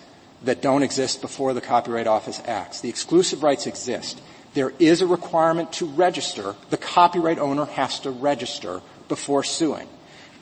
that 0.43 0.61
don't 0.61 0.83
exist 0.83 1.21
before 1.21 1.53
the 1.53 1.61
Copyright 1.61 2.07
Office 2.07 2.41
acts. 2.45 2.81
The 2.81 2.89
exclusive 2.89 3.41
rights 3.41 3.65
exist. 3.65 4.21
There 4.53 4.73
is 4.79 5.01
a 5.01 5.07
requirement 5.07 5.71
to 5.73 5.85
register. 5.85 6.55
The 6.69 6.77
copyright 6.77 7.39
owner 7.39 7.65
has 7.65 8.01
to 8.01 8.11
register 8.11 8.81
before 9.07 9.43
suing. 9.43 9.87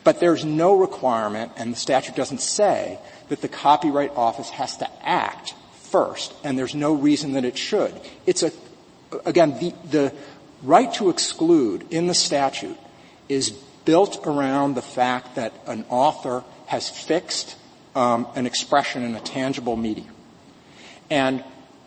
But 0.04 0.20
there's 0.20 0.44
no 0.44 0.76
requirement, 0.76 1.52
and 1.56 1.72
the 1.72 1.78
statute 1.78 2.16
doesn't 2.16 2.42
say, 2.42 3.00
that 3.30 3.42
the 3.42 3.48
Copyright 3.48 4.12
Office 4.16 4.50
has 4.50 4.78
to 4.78 4.90
act 5.08 5.54
first, 5.84 6.34
and 6.44 6.58
there's 6.58 6.74
no 6.74 6.94
reason 6.94 7.34
that 7.34 7.46
it 7.46 7.58
should. 7.58 7.94
It's 8.26 8.42
a, 8.42 8.52
again, 9.26 9.60
the, 9.60 9.74
the 9.90 10.14
right 10.64 10.92
to 10.96 11.10
exclude 11.10 11.86
in 11.92 12.08
the 12.08 12.16
statute 12.16 12.78
is 13.30 13.56
built 13.92 14.26
around 14.26 14.74
the 14.76 14.82
fact 14.82 15.36
that 15.36 15.52
an 15.68 15.84
author 15.90 16.46
has 16.66 16.90
fixed 16.90 17.58
um, 17.94 18.26
an 18.36 18.46
expression 18.46 19.04
in 19.04 19.14
a 19.16 19.20
tangible 19.20 19.76
medium. 19.76 20.16
And 21.10 21.44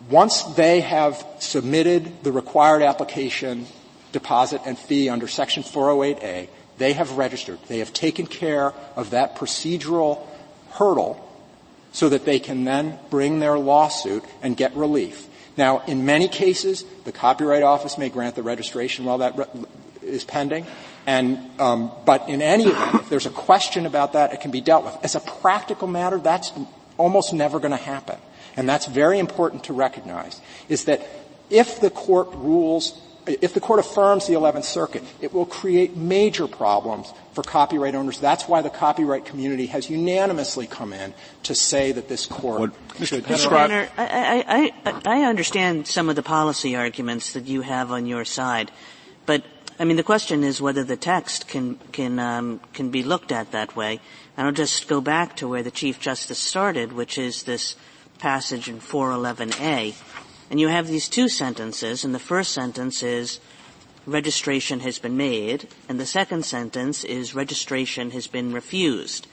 once 0.07 0.43
they 0.43 0.81
have 0.81 1.25
submitted 1.39 2.23
the 2.23 2.31
required 2.31 2.83
application, 2.83 3.65
deposit, 4.11 4.61
and 4.67 4.77
fee 4.77 5.09
under 5.09 5.27
Section 5.27 5.63
408A, 5.63 6.47
they 6.77 6.93
have 6.93 7.17
registered. 7.17 7.57
They 7.69 7.79
have 7.79 7.91
taken 7.91 8.27
care 8.27 8.71
of 8.95 9.09
that 9.09 9.35
procedural 9.35 10.27
hurdle 10.73 11.27
so 11.91 12.09
that 12.09 12.23
they 12.23 12.37
can 12.37 12.65
then 12.65 12.99
bring 13.09 13.39
their 13.39 13.57
lawsuit 13.57 14.23
and 14.43 14.55
get 14.55 14.75
relief. 14.75 15.27
Now, 15.57 15.81
in 15.87 16.05
many 16.05 16.27
cases, 16.27 16.85
the 17.03 17.11
Copyright 17.11 17.63
Office 17.63 17.97
may 17.97 18.09
grant 18.09 18.35
the 18.35 18.43
registration 18.43 19.05
while 19.05 19.17
that 19.17 19.35
re- 19.35 19.45
is 20.03 20.23
pending. 20.23 20.67
And, 21.07 21.39
um, 21.59 21.91
but 22.05 22.29
in 22.29 22.41
any 22.41 22.65
event, 22.65 22.95
if 22.95 23.09
there's 23.09 23.27
a 23.27 23.31
question 23.31 23.85
about 23.85 24.13
that, 24.13 24.33
it 24.33 24.41
can 24.41 24.51
be 24.51 24.61
dealt 24.61 24.85
with. 24.85 24.97
As 25.03 25.15
a 25.15 25.19
practical 25.19 25.87
matter, 25.87 26.17
that's 26.17 26.51
almost 26.97 27.33
never 27.33 27.59
going 27.59 27.71
to 27.71 27.77
happen 27.77 28.17
and 28.57 28.67
that's 28.67 28.85
very 28.85 29.19
important 29.19 29.65
to 29.65 29.73
recognize, 29.73 30.41
is 30.69 30.85
that 30.85 31.01
if 31.49 31.79
the 31.79 31.89
court 31.89 32.29
rules, 32.33 32.99
if 33.25 33.53
the 33.53 33.59
court 33.59 33.79
affirms 33.79 34.27
the 34.27 34.33
11th 34.33 34.63
Circuit, 34.63 35.03
it 35.21 35.33
will 35.33 35.45
create 35.45 35.95
major 35.95 36.47
problems 36.47 37.13
for 37.33 37.43
copyright 37.43 37.95
owners. 37.95 38.19
That's 38.19 38.47
why 38.47 38.61
the 38.61 38.69
copyright 38.69 39.25
community 39.25 39.67
has 39.67 39.89
unanimously 39.89 40.67
come 40.67 40.93
in 40.93 41.13
to 41.43 41.53
say 41.53 41.91
that 41.91 42.07
this 42.07 42.25
court 42.25 42.71
what, 42.97 43.07
should 43.07 43.23
Mr. 43.25 43.49
Brenner, 43.49 43.89
I, 43.97 44.71
I, 44.85 45.01
I 45.05 45.23
understand 45.23 45.87
some 45.87 46.09
of 46.09 46.15
the 46.15 46.23
policy 46.23 46.75
arguments 46.75 47.33
that 47.33 47.45
you 47.45 47.61
have 47.61 47.91
on 47.91 48.05
your 48.05 48.25
side, 48.25 48.71
but 49.25 49.43
I 49.77 49.83
mean, 49.83 49.97
the 49.97 50.03
question 50.03 50.43
is 50.43 50.61
whether 50.61 50.83
the 50.83 50.95
text 50.95 51.47
can 51.49 51.75
can 51.91 52.17
um, 52.17 52.61
can 52.73 52.91
be 52.91 53.03
looked 53.03 53.31
at 53.31 53.51
that 53.51 53.75
way. 53.75 53.99
And 54.37 54.47
I'll 54.47 54.53
just 54.53 54.87
go 54.87 55.01
back 55.01 55.35
to 55.37 55.47
where 55.47 55.63
the 55.63 55.71
Chief 55.71 55.99
Justice 55.99 56.39
started, 56.39 56.93
which 56.93 57.17
is 57.17 57.43
this 57.43 57.75
passage 58.17 58.69
in 58.69 58.79
411A. 58.79 59.95
And 60.49 60.59
you 60.59 60.67
have 60.67 60.87
these 60.87 61.09
two 61.09 61.27
sentences, 61.27 62.05
and 62.05 62.13
the 62.13 62.19
first 62.19 62.51
sentence 62.51 63.03
is 63.03 63.39
registration 64.05 64.81
has 64.81 64.99
been 64.99 65.17
made, 65.17 65.67
and 65.89 65.99
the 65.99 66.05
second 66.05 66.45
sentence 66.45 67.03
is 67.03 67.33
registration 67.33 68.11
has 68.11 68.27
been 68.27 68.53
refused. 68.53 69.27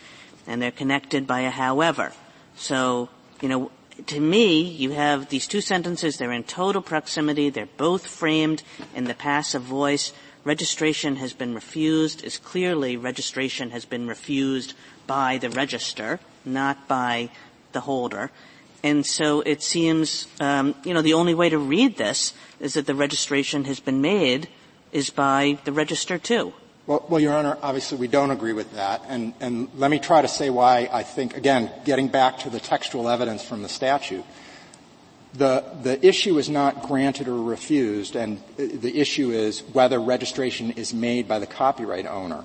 And 0.46 0.60
they're 0.60 0.70
connected 0.70 1.26
by 1.26 1.40
a 1.40 1.50
however. 1.50 2.12
So, 2.56 3.08
you 3.40 3.48
know, 3.48 3.70
to 4.06 4.20
me, 4.20 4.62
you 4.62 4.90
have 4.90 5.28
these 5.28 5.46
two 5.46 5.60
sentences, 5.60 6.16
they're 6.16 6.32
in 6.32 6.44
total 6.44 6.82
proximity, 6.82 7.50
they're 7.50 7.66
both 7.76 8.06
framed 8.06 8.62
in 8.94 9.04
the 9.04 9.14
passive 9.14 9.62
voice. 9.62 10.12
Registration 10.44 11.16
has 11.16 11.32
been 11.32 11.54
refused 11.54 12.24
is 12.24 12.38
clearly 12.38 12.96
registration 12.96 13.70
has 13.70 13.84
been 13.84 14.08
refused 14.08 14.74
by 15.06 15.38
the 15.38 15.50
register, 15.50 16.18
not 16.44 16.88
by 16.88 17.30
the 17.72 17.80
holder. 17.80 18.30
And 18.82 19.06
so 19.06 19.40
it 19.42 19.62
seems, 19.62 20.26
um, 20.40 20.74
you 20.84 20.92
know, 20.94 21.02
the 21.02 21.14
only 21.14 21.34
way 21.34 21.48
to 21.48 21.58
read 21.58 21.96
this 21.96 22.34
is 22.58 22.74
that 22.74 22.86
the 22.86 22.94
registration 22.94 23.64
has 23.64 23.78
been 23.78 24.00
made 24.00 24.48
is 24.90 25.10
by 25.10 25.58
the 25.64 25.72
register 25.72 26.18
too. 26.18 26.52
Well, 26.86 27.06
well, 27.08 27.20
Your 27.20 27.34
Honor, 27.34 27.56
obviously 27.62 27.98
we 27.98 28.08
don't 28.08 28.32
agree 28.32 28.52
with 28.52 28.74
that, 28.74 29.02
and, 29.06 29.34
and 29.38 29.68
let 29.76 29.92
me 29.92 30.00
try 30.00 30.20
to 30.20 30.26
say 30.26 30.50
why 30.50 30.88
I 30.92 31.04
think, 31.04 31.36
again, 31.36 31.70
getting 31.84 32.08
back 32.08 32.40
to 32.40 32.50
the 32.50 32.58
textual 32.58 33.08
evidence 33.08 33.44
from 33.44 33.62
the 33.62 33.68
statute, 33.68 34.24
the, 35.34 35.64
the 35.82 36.04
issue 36.06 36.38
is 36.38 36.48
not 36.48 36.82
granted 36.82 37.28
or 37.28 37.42
refused, 37.42 38.16
and 38.16 38.40
the 38.56 39.00
issue 39.00 39.30
is 39.30 39.60
whether 39.72 39.98
registration 39.98 40.72
is 40.72 40.92
made 40.92 41.26
by 41.26 41.38
the 41.38 41.46
copyright 41.46 42.06
owner. 42.06 42.44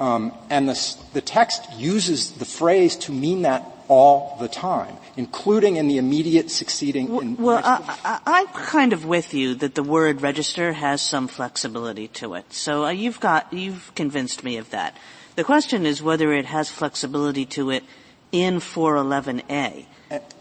Um, 0.00 0.32
and 0.50 0.68
the, 0.68 0.96
the 1.12 1.20
text 1.20 1.62
uses 1.76 2.32
the 2.32 2.44
phrase 2.44 2.96
to 2.96 3.12
mean 3.12 3.42
that 3.42 3.70
all 3.88 4.36
the 4.40 4.48
time, 4.48 4.96
including 5.16 5.76
in 5.76 5.88
the 5.88 5.98
immediate 5.98 6.50
succeeding. 6.50 7.36
well, 7.36 7.60
I, 7.64 8.40
am 8.40 8.46
kind 8.48 8.92
of 8.92 9.04
with 9.04 9.34
you 9.34 9.54
that 9.56 9.74
the 9.74 9.82
word 9.82 10.22
register 10.22 10.72
has 10.72 11.02
some 11.02 11.28
flexibility 11.28 12.08
to 12.08 12.34
it. 12.34 12.52
So 12.52 12.86
uh, 12.86 12.90
you've 12.90 13.20
got 13.20 13.52
you've 13.52 13.94
convinced 13.94 14.42
me 14.42 14.56
of 14.56 14.70
that. 14.70 14.96
The 15.36 15.44
question 15.44 15.84
is 15.84 16.02
whether 16.02 16.32
it 16.32 16.46
has 16.46 16.70
flexibility 16.70 17.44
to 17.46 17.70
it 17.70 17.84
in 18.32 18.56
411a, 18.56 19.86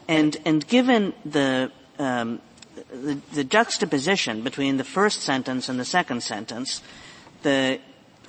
and 0.08 0.38
and 0.46 0.66
given 0.68 1.14
the 1.26 1.72
um, 2.00 2.42
the 3.34 3.44
juxtaposition 3.44 4.42
between 4.42 4.78
the 4.78 4.84
first 4.84 5.22
sentence 5.22 5.70
and 5.70 5.80
the 5.80 5.86
second 5.86 6.22
sentence, 6.22 6.82
the 7.42 7.80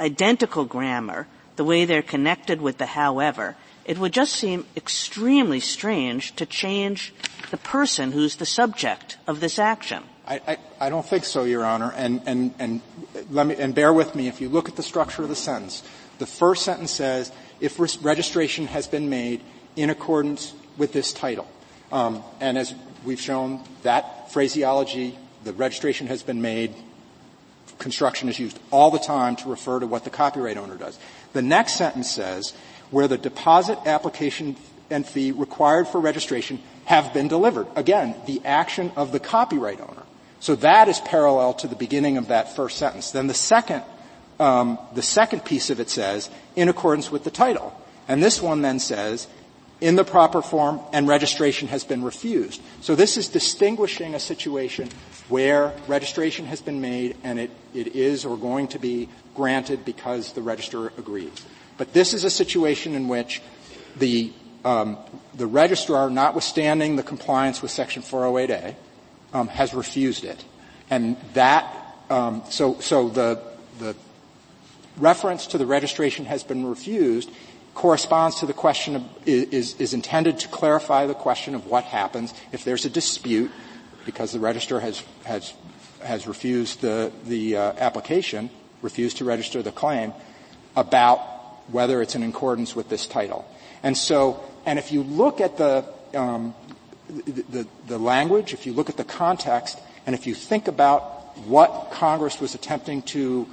identical 0.01 0.65
grammar, 0.65 1.27
the 1.57 1.65
way 1.65 1.85
they're 1.85 2.03
connected 2.03 2.61
with 2.61 2.79
the 2.79 2.87
however, 2.87 3.57
it 3.85 3.99
would 3.99 4.13
just 4.13 4.35
seem 4.35 4.67
extremely 4.77 5.61
strange 5.61 6.35
to 6.37 6.47
change 6.47 7.15
the 7.51 7.57
person 7.57 8.13
who's 8.13 8.37
the 8.37 8.47
subject 8.47 9.19
of 9.27 9.41
this 9.41 9.59
action. 9.59 10.03
I, 10.27 10.41
I, 10.49 10.57
I, 10.81 10.91
don't 10.91 11.05
think 11.05 11.25
so, 11.25 11.45
Your 11.45 11.65
Honor. 11.65 11.93
And, 11.95 12.23
and, 12.25 12.55
and, 12.59 12.81
let 13.31 13.47
me, 13.47 13.57
and 13.57 13.75
bear 13.75 13.93
with 13.93 14.15
me. 14.15 14.27
If 14.27 14.41
you 14.41 14.49
look 14.49 14.71
at 14.71 14.77
the 14.77 14.83
structure 14.83 15.23
of 15.23 15.29
the 15.29 15.37
sentence, 15.37 15.83
the 16.19 16.27
first 16.27 16.65
sentence 16.65 16.93
says, 16.93 17.31
if 17.61 17.79
registration 18.03 18.67
has 18.69 18.87
been 18.87 19.11
made 19.11 19.43
in 19.77 19.91
accordance 19.91 20.55
with 20.79 20.93
this 20.93 21.13
title. 21.13 21.47
Um, 21.95 22.25
and 22.41 22.59
as 22.59 22.75
we've 23.05 23.21
shown, 23.21 23.63
that 23.85 24.33
phraseology 24.33 25.17
the 25.45 25.53
registration 25.53 26.09
has 26.09 26.23
been 26.23 26.43
made, 26.43 26.75
construction 27.79 28.29
is 28.29 28.39
used 28.39 28.59
all 28.71 28.91
the 28.91 28.99
time 28.99 29.37
to 29.37 29.49
refer 29.49 29.79
to 29.79 29.87
what 29.87 30.03
the 30.03 30.11
copyright 30.11 30.57
owner 30.57 30.77
does. 30.77 30.99
The 31.35 31.43
next 31.43 31.75
sentence 31.75 32.11
says, 32.11 32.53
where 32.91 33.07
the 33.07 33.19
deposit 33.19 33.79
application 33.87 34.57
and 34.91 35.07
fee 35.07 35.33
required 35.33 35.87
for 35.87 36.01
registration 36.01 36.61
have 36.87 37.15
been 37.15 37.29
delivered. 37.29 37.67
Again, 37.77 38.17
the 38.27 38.41
action 38.45 38.91
of 38.97 39.13
the 39.13 39.21
copyright 39.21 39.81
owner. 39.81 40.03
So 40.41 40.57
that 40.57 40.89
is 40.89 40.99
parallel 41.01 41.55
to 41.55 41.69
the 41.69 41.77
beginning 41.77 42.17
of 42.17 42.29
that 42.29 42.57
first 42.57 42.77
sentence. 42.77 43.13
Then 43.13 43.29
the 43.29 43.35
second, 43.35 43.83
um, 44.41 44.79
the 44.95 45.03
second 45.03 45.45
piece 45.45 45.71
of 45.71 45.79
it 45.79 45.91
says, 45.91 46.29
in 46.57 46.69
accordance 46.69 47.11
with 47.11 47.25
the 47.25 47.31
title. 47.31 47.73
And 48.09 48.23
this 48.23 48.43
one 48.43 48.63
then 48.63 48.79
says, 48.81 49.27
in 49.85 49.97
the 49.97 50.05
proper 50.05 50.41
form 50.41 50.81
and 50.95 51.07
registration 51.07 51.69
has 51.69 51.85
been 51.85 52.03
refused. 52.03 52.63
So 52.81 52.95
this 52.95 53.19
is 53.19 53.29
distinguishing 53.29 54.15
a 54.15 54.19
situation 54.19 54.89
where 55.29 55.75
registration 55.87 56.47
has 56.47 56.63
been 56.63 56.81
made 56.81 57.19
and 57.23 57.39
it, 57.39 57.51
it 57.75 57.89
is 57.89 58.25
or 58.25 58.39
going 58.39 58.69
to 58.69 58.79
be 58.79 59.11
granted 59.35 59.85
because 59.85 60.33
the 60.33 60.41
registrar 60.41 60.91
agrees. 60.97 61.35
But 61.77 61.93
this 61.93 62.15
is 62.15 62.25
a 62.25 62.31
situation 62.31 62.95
in 62.95 63.09
which 63.09 63.43
the, 63.97 64.33
um, 64.65 64.97
the 65.35 65.47
registrar, 65.47 66.09
notwithstanding 66.09 66.97
the 66.97 67.03
compliance 67.03 67.61
with 67.61 67.71
Section 67.71 68.01
408A, 68.01 68.77
um, 69.35 69.49
has 69.49 69.75
refused 69.75 70.25
it. 70.25 70.43
And 70.89 71.19
that, 71.35 71.99
um, 72.09 72.43
so, 72.49 72.81
so 72.81 73.11
the, 73.11 73.39
the 73.79 73.95
reference 74.97 75.49
to 75.49 75.59
the 75.59 75.67
registration 75.67 76.25
has 76.25 76.43
been 76.43 76.65
refused 76.65 77.29
corresponds 77.75 78.41
to 78.41 78.47
the 78.47 78.53
question 78.53 78.97
of, 78.97 79.03
is, 79.27 79.75
is 79.81 79.93
intended 79.95 80.39
to 80.39 80.49
clarify 80.49 81.07
the 81.07 81.15
question 81.15 81.55
of 81.55 81.67
what 81.67 81.85
happens 81.85 82.33
if 82.53 82.65
there's 82.65 82.85
a 82.85 82.91
dispute 82.91 83.51
because 84.07 84.33
the 84.33 84.41
register 84.41 84.81
has, 84.81 85.03
has, 85.25 85.55
has 86.03 86.27
refused 86.27 86.81
the, 86.81 87.13
the 87.27 87.57
uh, 87.57 87.73
application, 87.79 88.51
refused 88.83 89.19
to 89.19 89.25
register 89.25 89.63
the 89.63 89.73
claim 89.73 90.13
about 90.77 91.19
whether 91.71 92.03
it's 92.03 92.15
in 92.15 92.23
accordance 92.23 92.77
with 92.77 92.89
this 92.89 93.07
title. 93.07 93.45
And 93.83 93.97
so, 93.97 94.43
and 94.67 94.79
if 94.79 94.93
you 94.93 95.03
look 95.03 95.41
at 95.41 95.57
the, 95.57 95.85
um, 96.15 96.55
the, 97.09 97.43
the, 97.43 97.67
the 97.87 97.99
language, 97.99 98.53
if 98.53 98.67
you 98.67 98.73
look 98.73 98.89
at 98.89 98.97
the 98.97 99.05
context, 99.05 99.79
and 100.07 100.15
if 100.15 100.27
you 100.27 100.35
think 100.35 100.69
about 100.69 101.03
what 101.47 101.91
Congress 101.91 102.41
was 102.41 102.55
attempting 102.55 103.03
to 103.03 103.49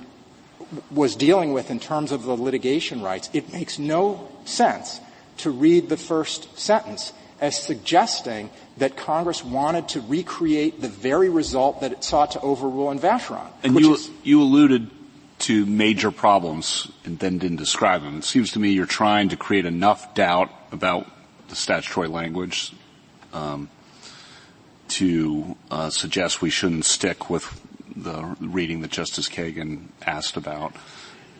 was 0.89 1.15
dealing 1.15 1.53
with 1.53 1.69
in 1.69 1.79
terms 1.79 2.11
of 2.11 2.23
the 2.23 2.35
litigation 2.35 3.01
rights, 3.01 3.29
it 3.33 3.51
makes 3.51 3.79
no 3.79 4.29
sense 4.45 4.99
to 5.37 5.49
read 5.49 5.89
the 5.89 5.97
first 5.97 6.57
sentence 6.57 7.13
as 7.39 7.57
suggesting 7.57 8.49
that 8.77 8.95
Congress 8.95 9.43
wanted 9.43 9.89
to 9.89 10.01
recreate 10.01 10.79
the 10.79 10.87
very 10.87 11.29
result 11.29 11.81
that 11.81 11.91
it 11.91 12.03
sought 12.03 12.31
to 12.31 12.39
overrule 12.41 12.91
in 12.91 12.99
Vacheron. 12.99 13.47
And 13.63 13.79
you, 13.79 13.95
is, 13.95 14.09
you 14.23 14.41
alluded 14.41 14.89
to 15.39 15.65
major 15.65 16.11
problems 16.11 16.91
and 17.03 17.17
then 17.17 17.39
didn't 17.39 17.57
describe 17.57 18.03
them. 18.03 18.19
It 18.19 18.23
seems 18.23 18.51
to 18.51 18.59
me 18.59 18.71
you're 18.71 18.85
trying 18.85 19.29
to 19.29 19.35
create 19.35 19.65
enough 19.65 20.13
doubt 20.13 20.51
about 20.71 21.09
the 21.49 21.55
statutory 21.55 22.07
language 22.07 22.73
um, 23.33 23.69
to 24.89 25.57
uh, 25.71 25.89
suggest 25.89 26.41
we 26.41 26.49
shouldn't 26.49 26.85
stick 26.85 27.29
with 27.29 27.60
the 27.95 28.35
reading 28.39 28.81
that 28.81 28.91
Justice 28.91 29.29
Kagan 29.29 29.87
asked 30.05 30.37
about. 30.37 30.75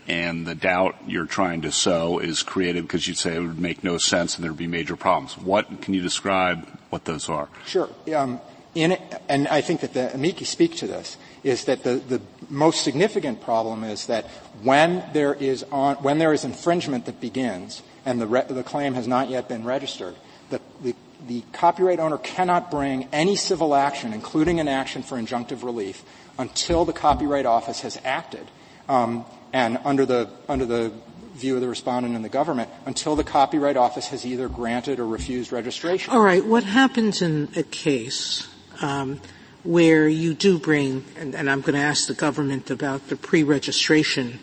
And 0.08 0.48
the 0.48 0.56
doubt 0.56 0.96
you're 1.08 1.28
trying 1.28 1.62
to 1.62 1.72
sow 1.72 2.20
is 2.20 2.44
created 2.44 2.84
because 2.84 3.08
you'd 3.08 3.18
say 3.18 3.36
it 3.36 3.40
would 3.40 3.60
make 3.60 3.84
no 3.84 3.98
sense 3.98 4.36
and 4.36 4.44
there'd 4.44 4.58
be 4.58 4.68
major 4.68 4.96
problems. 4.96 5.38
What 5.38 5.82
can 5.82 5.94
you 5.94 6.02
describe 6.02 6.68
what 6.90 7.06
those 7.06 7.30
are? 7.30 7.50
Sure. 7.66 7.88
Um, 8.14 8.42
in 8.74 8.98
and 9.30 9.48
I 9.48 9.62
think 9.62 9.82
that 9.82 9.94
the 9.94 10.14
amici 10.14 10.46
speak 10.46 10.76
to 10.78 10.88
this, 10.88 11.18
is 11.44 11.66
that 11.66 11.84
the, 11.84 11.96
the 11.96 12.22
most 12.50 12.84
significant 12.84 13.42
problem 13.42 13.84
is 13.84 14.06
that 14.08 14.26
when 14.64 15.04
there 15.14 15.34
is 15.34 15.64
on, 15.72 15.96
when 15.98 16.20
there 16.20 16.34
is 16.34 16.46
infringement 16.46 17.06
that 17.06 17.20
begins 17.20 17.82
and 18.06 18.22
the, 18.22 18.28
re, 18.28 18.44
the 18.48 18.64
claim 18.64 18.94
has 18.94 19.08
not 19.08 19.30
yet 19.30 19.50
been 19.50 19.66
registered, 19.66 20.16
the, 20.50 20.62
the, 20.82 20.96
the 21.28 21.44
copyright 21.52 22.00
owner 22.00 22.18
cannot 22.18 22.72
bring 22.72 23.08
any 23.12 23.36
civil 23.36 23.76
action, 23.76 24.14
including 24.14 24.60
an 24.60 24.68
action 24.68 25.04
for 25.04 25.18
injunctive 25.18 25.64
relief, 25.64 26.04
until 26.38 26.86
the 26.86 26.94
Copyright 26.94 27.46
Office 27.46 27.82
has 27.82 28.00
acted. 28.04 28.50
Um, 28.88 29.26
and 29.54 29.80
under 29.84 30.06
the, 30.06 30.30
under 30.48 30.66
the 30.66 30.94
view 31.34 31.56
of 31.56 31.62
the 31.62 31.68
respondent 31.68 32.16
and 32.16 32.24
the 32.24 32.30
government, 32.30 32.70
until 32.86 33.16
the 33.16 33.24
Copyright 33.24 33.78
Office 33.78 34.08
has 34.08 34.26
either 34.26 34.48
granted 34.48 35.00
or 35.00 35.08
refused 35.08 35.52
registration. 35.52 36.14
All 36.14 36.22
right. 36.22 36.46
What 36.46 36.64
happens 36.64 37.22
in 37.22 37.50
a 37.56 37.64
case 37.64 38.48
um, 38.82 39.20
where 39.64 40.08
you 40.08 40.34
do 40.34 40.58
bring, 40.58 41.06
and, 41.18 41.36
and 41.36 41.50
I'm 41.50 41.62
going 41.62 41.76
to 41.76 41.82
ask 41.82 42.08
the 42.08 42.14
government 42.14 42.70
about 42.70 43.08
the 43.10 43.16
pre-registration 43.16 44.40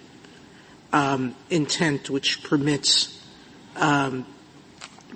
um, 0.92 1.34
intent, 1.50 2.08
which 2.10 2.42
permits 2.42 3.14
um, 3.76 4.26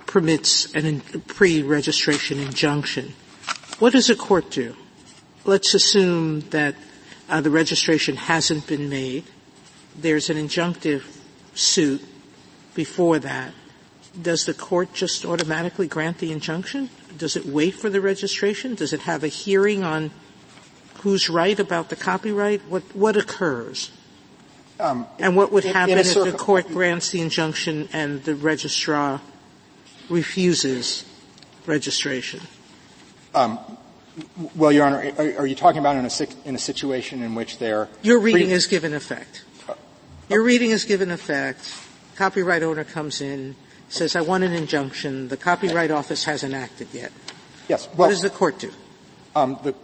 permits 0.05 0.73
an 0.75 0.85
in, 0.85 1.01
pre-registration 1.01 2.39
injunction. 2.39 3.13
What 3.79 3.93
does 3.93 4.09
a 4.09 4.15
court 4.15 4.51
do? 4.51 4.75
Let's 5.45 5.73
assume 5.73 6.41
that 6.51 6.75
uh, 7.29 7.41
the 7.41 7.49
registration 7.49 8.15
hasn't 8.15 8.67
been 8.67 8.89
made. 8.89 9.25
There's 9.95 10.29
an 10.29 10.37
injunctive 10.37 11.03
suit 11.53 12.03
before 12.73 13.19
that. 13.19 13.53
Does 14.19 14.45
the 14.45 14.53
court 14.53 14.93
just 14.93 15.25
automatically 15.25 15.87
grant 15.87 16.19
the 16.19 16.31
injunction? 16.31 16.89
Does 17.17 17.35
it 17.35 17.45
wait 17.45 17.75
for 17.75 17.89
the 17.89 18.01
registration? 18.01 18.75
Does 18.75 18.93
it 18.93 19.01
have 19.01 19.23
a 19.23 19.27
hearing 19.27 19.83
on 19.83 20.11
who's 21.01 21.29
right 21.29 21.59
about 21.59 21.89
the 21.89 21.95
copyright? 21.95 22.61
What 22.69 22.83
what 22.95 23.17
occurs? 23.17 23.91
Um, 24.79 25.07
and 25.19 25.35
what 25.35 25.51
would 25.51 25.63
happen 25.63 25.97
if 25.97 26.13
the 26.13 26.31
court 26.31 26.67
grants 26.67 27.11
the 27.11 27.21
injunction 27.21 27.87
and 27.93 28.23
the 28.23 28.35
registrar 28.35 29.21
refuses 30.09 31.05
registration? 31.65 32.41
Um, 33.33 33.59
well, 34.55 34.71
Your 34.71 34.85
Honor, 34.85 35.11
are, 35.17 35.41
are 35.41 35.47
you 35.47 35.55
talking 35.55 35.79
about 35.79 35.95
in 35.95 36.05
a, 36.05 36.47
in 36.47 36.55
a, 36.55 36.59
situation 36.59 37.23
in 37.23 37.35
which 37.35 37.57
they're... 37.57 37.89
Your 38.01 38.19
reading 38.19 38.49
is 38.49 38.67
given 38.67 38.93
effect. 38.93 39.43
Your 40.29 40.43
reading 40.43 40.71
is 40.71 40.85
given 40.85 41.11
effect. 41.11 41.75
Copyright 42.15 42.63
owner 42.63 42.83
comes 42.83 43.21
in, 43.21 43.55
says, 43.89 44.15
I 44.15 44.21
want 44.21 44.43
an 44.43 44.53
injunction. 44.53 45.27
The 45.27 45.37
Copyright 45.37 45.91
Office 45.91 46.23
hasn't 46.25 46.53
acted 46.53 46.87
yet. 46.93 47.11
Yes. 47.67 47.87
What 47.87 48.09
does 48.09 48.21
the 48.21 48.29
court 48.29 48.59
do? 48.59 48.71
Um, 49.35 49.57
the, 49.63 49.75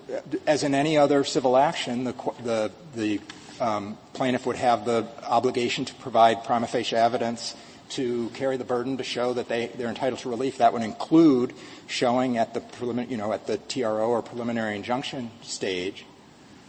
as 0.45 0.63
in 0.63 0.75
any 0.75 0.97
other 0.97 1.23
civil 1.23 1.57
action, 1.57 2.03
the, 2.03 2.13
the, 2.43 2.71
the 2.95 3.19
um, 3.59 3.97
plaintiff 4.13 4.45
would 4.45 4.57
have 4.57 4.85
the 4.85 5.07
obligation 5.23 5.85
to 5.85 5.93
provide 5.95 6.43
prima 6.43 6.67
facie 6.67 6.95
evidence 6.95 7.55
to 7.89 8.30
carry 8.30 8.58
the 8.58 8.63
burden 8.63 8.97
to 8.97 9.04
show 9.04 9.34
that 9.34 9.47
they, 9.47 9.67
they're 9.67 9.89
entitled 9.89 10.19
to 10.21 10.30
relief. 10.30 10.58
That 10.58 10.73
would 10.73 10.82
include 10.82 11.54
showing 11.88 12.38
at 12.38 12.54
the 12.54 12.62
preliminary, 12.62 13.12
you 13.12 13.17
know, 13.17 13.34
at 13.34 13.47
the 13.47 13.58
TRO 13.58 14.10
or 14.10 14.21
preliminary 14.21 14.75
injunction 14.75 15.32
stage 15.41 16.06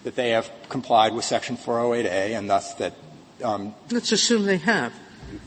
that 0.05 0.17
they 0.17 0.31
have 0.31 0.51
complied 0.69 1.15
with 1.15 1.25
Section 1.25 1.57
408A 1.57 2.39
and 2.39 2.49
thus 2.49 2.75
that. 2.75 2.95
Um, 3.43 3.75
Let's 3.91 4.13
assume 4.13 4.45
they 4.45 4.59
have. 4.59 4.93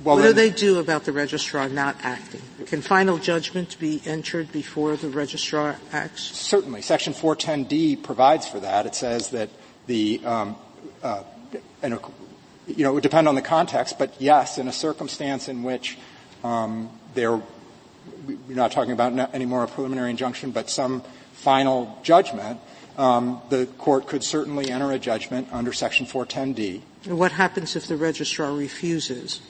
Well, 0.04 0.16
what 0.16 0.22
then, 0.22 0.30
do 0.30 0.34
they 0.34 0.50
do 0.50 0.80
about 0.80 1.04
the 1.04 1.12
registrar 1.12 1.68
not 1.68 1.98
acting? 2.04 2.42
Can 2.68 2.82
final 2.82 3.18
judgment 3.18 3.78
be 3.80 4.02
entered 4.06 4.52
before 4.52 4.96
the 4.96 5.10
registrar 5.10 5.78
acts? 5.92 6.24
Certainly. 6.24 6.84
Section 6.84 7.14
410D 7.14 8.02
provides 8.02 8.48
for 8.48 8.60
that. 8.62 8.86
It 8.86 8.96
says 8.96 9.30
that 9.30 9.50
the 9.88 10.22
um, 10.24 10.56
uh, 11.02 11.24
you 12.68 12.84
know, 12.84 12.92
it 12.92 12.94
would 12.94 13.04
depend 13.04 13.28
on 13.28 13.36
the 13.36 13.42
context, 13.42 14.00
but 14.00 14.14
yes, 14.20 14.58
in 14.58 14.68
a 14.68 14.72
circumstance 14.72 15.48
in 15.48 15.64
which 15.64 15.98
um, 16.44 16.90
there, 17.14 17.34
we're 17.36 17.44
not 18.50 18.72
talking 18.72 18.94
about 18.94 19.34
any 19.34 19.46
more 19.46 19.64
a 19.64 19.68
preliminary 19.68 20.10
injunction, 20.10 20.52
but 20.52 20.70
some 20.70 21.04
final 21.34 22.00
judgment, 22.04 22.60
um, 22.98 23.42
the 23.50 23.66
court 23.78 24.08
could 24.08 24.24
certainly 24.24 24.70
enter 24.70 24.92
a 24.92 25.00
judgment 25.00 25.48
under 25.52 25.74
Section 25.74 26.06
410D. 26.06 26.82
And 27.06 27.20
what 27.20 27.34
happens 27.34 27.76
if 27.76 27.88
the 27.88 27.98
registrar 27.98 28.54
refuses 28.54 29.42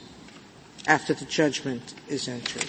after 0.88 1.14
the 1.14 1.26
judgment 1.26 1.94
is 2.08 2.28
entered? 2.28 2.66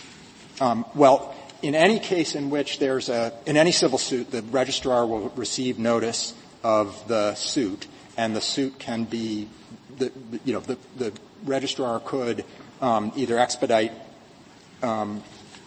Um, 0.61 0.85
well, 0.95 1.35
in 1.63 1.75
any 1.75 1.99
case 1.99 2.35
in 2.35 2.51
which 2.51 2.79
there's 2.79 3.09
a, 3.09 3.33
in 3.47 3.57
any 3.57 3.73
civil 3.73 3.99
suit, 3.99 4.31
the 4.31 4.43
registrar 4.43 5.07
will 5.07 5.31
receive 5.31 5.79
notice 5.79 6.35
of 6.63 7.09
the 7.09 7.35
suit, 7.35 7.87
and 8.17 8.37
the 8.37 8.41
suit 8.41 8.79
can 8.79 9.05
be 9.05 9.49
the, 9.99 10.13
you 10.45 10.53
know, 10.53 10.61
the, 10.61 10.79
the 10.97 11.13
registrar 11.45 12.01
could 12.01 12.45
um, 12.81 13.13
either 13.17 13.39
expedite 13.39 13.93
um, 14.83 15.23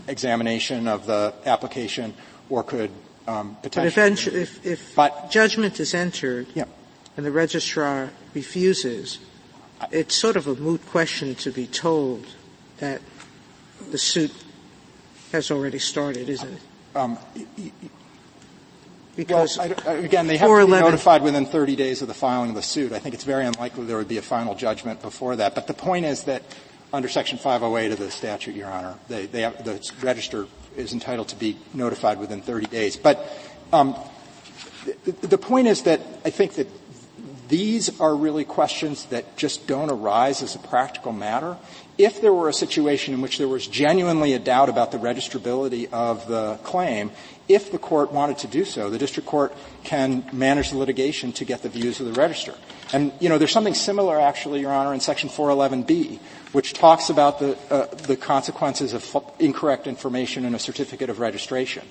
examination 0.07 0.87
of 0.87 1.05
the 1.05 1.33
application 1.45 2.13
or 2.49 2.63
could 2.63 2.91
um, 3.27 3.57
potentially. 3.61 4.39
But 4.39 4.41
if, 4.41 4.65
if 4.65 4.95
but, 4.95 5.31
judgment 5.31 5.79
is 5.79 5.93
entered 5.93 6.47
yeah. 6.53 6.65
and 7.15 7.25
the 7.25 7.31
registrar 7.31 8.11
refuses, 8.33 9.19
it's 9.91 10.15
sort 10.15 10.37
of 10.37 10.47
a 10.47 10.55
moot 10.55 10.85
question 10.87 11.35
to 11.35 11.51
be 11.51 11.67
told 11.67 12.25
that 12.77 13.01
the 13.91 13.97
suit 13.97 14.33
has 15.31 15.51
already 15.51 15.79
started, 15.79 16.29
isn't 16.29 16.53
it? 16.53 16.61
Um, 16.95 17.17
Because 19.17 19.57
well, 19.57 19.73
again, 19.87 20.27
they 20.27 20.37
have 20.37 20.47
to 20.47 20.65
be 20.65 20.71
notified 20.71 21.23
within 21.23 21.47
30 21.47 21.75
days 21.75 22.03
of 22.03 22.07
the 22.07 22.13
filing 22.13 22.51
of 22.51 22.55
the 22.55 22.61
suit. 22.61 22.93
I 22.93 22.99
think 22.99 23.15
it's 23.15 23.23
very 23.23 23.45
unlikely 23.45 23.85
there 23.85 23.97
would 23.97 24.07
be 24.07 24.19
a 24.19 24.21
final 24.21 24.53
judgment 24.53 25.01
before 25.01 25.35
that. 25.37 25.55
But 25.55 25.65
the 25.65 25.73
point 25.73 26.05
is 26.05 26.25
that 26.25 26.43
under 26.93 27.09
Section 27.09 27.39
508 27.39 27.91
of 27.91 27.99
the 27.99 28.11
statute, 28.11 28.55
Your 28.55 28.69
Honor, 28.69 28.95
they, 29.09 29.25
they 29.25 29.41
have, 29.41 29.65
the 29.65 29.91
register 30.01 30.47
is 30.77 30.93
entitled 30.93 31.29
to 31.29 31.35
be 31.35 31.57
notified 31.73 32.19
within 32.19 32.41
30 32.41 32.67
days. 32.67 32.95
But 32.95 33.27
um, 33.73 33.95
the, 35.03 35.11
the 35.27 35.37
point 35.37 35.67
is 35.67 35.81
that 35.83 35.99
I 36.23 36.29
think 36.29 36.53
that 36.53 36.67
these 37.49 37.99
are 37.99 38.15
really 38.15 38.45
questions 38.45 39.05
that 39.05 39.35
just 39.35 39.67
don't 39.67 39.89
arise 39.89 40.41
as 40.43 40.55
a 40.55 40.59
practical 40.59 41.11
matter. 41.11 41.57
If 41.97 42.21
there 42.21 42.33
were 42.33 42.47
a 42.47 42.53
situation 42.53 43.15
in 43.15 43.21
which 43.21 43.39
there 43.39 43.47
was 43.47 43.65
genuinely 43.65 44.33
a 44.33 44.39
doubt 44.39 44.69
about 44.69 44.91
the 44.91 44.99
registrability 44.99 45.91
of 45.91 46.27
the 46.27 46.59
claim, 46.63 47.09
if 47.47 47.71
the 47.71 47.79
court 47.79 48.11
wanted 48.11 48.37
to 48.39 48.47
do 48.47 48.65
so, 48.65 48.89
the 48.89 48.99
district 48.99 49.27
court 49.27 49.55
can 49.83 50.29
manage 50.31 50.69
the 50.69 50.77
litigation 50.77 51.31
to 51.33 51.45
get 51.45 51.63
the 51.63 51.69
views 51.69 51.99
of 51.99 52.05
the 52.05 52.13
register. 52.13 52.53
And, 52.93 53.11
you 53.19 53.29
know, 53.29 53.37
there's 53.37 53.51
something 53.51 53.73
similar 53.73 54.19
actually, 54.19 54.61
Your 54.61 54.71
Honor, 54.71 54.93
in 54.93 54.99
section 54.99 55.27
411B, 55.27 56.19
which 56.51 56.73
talks 56.73 57.09
about 57.09 57.39
the, 57.39 57.57
uh, 57.71 57.87
the 58.05 58.15
consequences 58.15 58.93
of 58.93 59.17
incorrect 59.39 59.87
information 59.87 60.45
in 60.45 60.53
a 60.53 60.59
certificate 60.59 61.09
of 61.09 61.19
registration. 61.19 61.83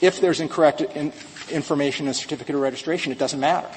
If 0.00 0.20
there's 0.20 0.40
incorrect 0.40 0.80
in- 0.80 1.12
information 1.50 2.06
in 2.06 2.10
a 2.10 2.14
certificate 2.14 2.54
of 2.54 2.60
registration, 2.60 3.12
it 3.12 3.18
doesn't 3.18 3.40
matter. 3.40 3.68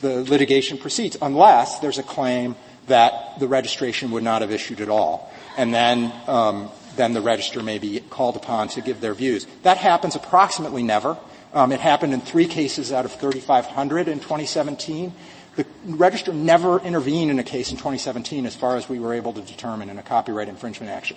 The 0.00 0.24
litigation 0.24 0.78
proceeds 0.78 1.16
unless 1.22 1.78
there's 1.80 1.98
a 1.98 2.02
claim 2.02 2.56
that 2.86 3.38
the 3.38 3.48
registration 3.48 4.10
would 4.10 4.22
not 4.22 4.42
have 4.42 4.50
issued 4.50 4.80
at 4.80 4.88
all. 4.88 5.32
And 5.56 5.74
then 5.74 6.12
um, 6.26 6.70
then 6.96 7.12
the 7.12 7.20
register 7.20 7.62
may 7.62 7.78
be 7.78 8.00
called 8.00 8.36
upon 8.36 8.68
to 8.68 8.80
give 8.80 9.00
their 9.00 9.14
views. 9.14 9.46
That 9.62 9.76
happens 9.76 10.16
approximately 10.16 10.82
never. 10.82 11.16
Um, 11.52 11.72
it 11.72 11.80
happened 11.80 12.12
in 12.12 12.20
three 12.20 12.46
cases 12.46 12.92
out 12.92 13.04
of 13.04 13.12
3,500 13.12 14.08
in 14.08 14.20
2017. 14.20 15.12
The 15.56 15.66
register 15.84 16.32
never 16.32 16.78
intervened 16.80 17.30
in 17.30 17.38
a 17.38 17.42
case 17.44 17.70
in 17.70 17.76
2017 17.76 18.46
as 18.46 18.54
far 18.54 18.76
as 18.76 18.88
we 18.88 18.98
were 19.00 19.14
able 19.14 19.32
to 19.32 19.40
determine 19.40 19.90
in 19.90 19.98
a 19.98 20.02
copyright 20.02 20.48
infringement 20.48 20.92
action. 20.92 21.16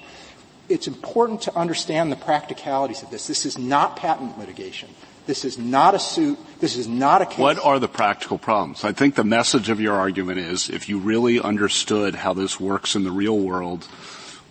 It's 0.70 0.88
important 0.88 1.42
to 1.44 1.56
understand 1.56 2.12
the 2.12 2.16
practicalities 2.16 3.04
of 3.04 3.12
this. 3.12 3.28
This 3.28 3.46
is 3.46 3.58
not 3.58 3.98
patent 3.98 4.40
litigation. 4.40 4.90
This 5.26 5.46
is 5.46 5.58
not 5.58 5.96
a 5.96 6.00
suit. 6.00 6.38
This 6.60 6.76
is 6.76 6.88
not 6.88 7.22
a 7.22 7.26
case. 7.26 7.38
What 7.38 7.64
are 7.64 7.80
the 7.80 7.88
practical 7.88 8.38
problems? 8.38 8.84
I 8.84 8.92
think 8.92 9.16
the 9.16 9.24
message 9.24 9.70
of 9.70 9.80
your 9.80 9.96
argument 9.96 10.40
is 10.40 10.70
if 10.70 10.90
you 10.90 11.00
really 11.00 11.40
understood 11.40 12.16
how 12.16 12.34
this 12.34 12.60
works 12.60 12.96
in 12.96 13.04
the 13.04 13.12
real 13.12 13.40
world, 13.40 13.88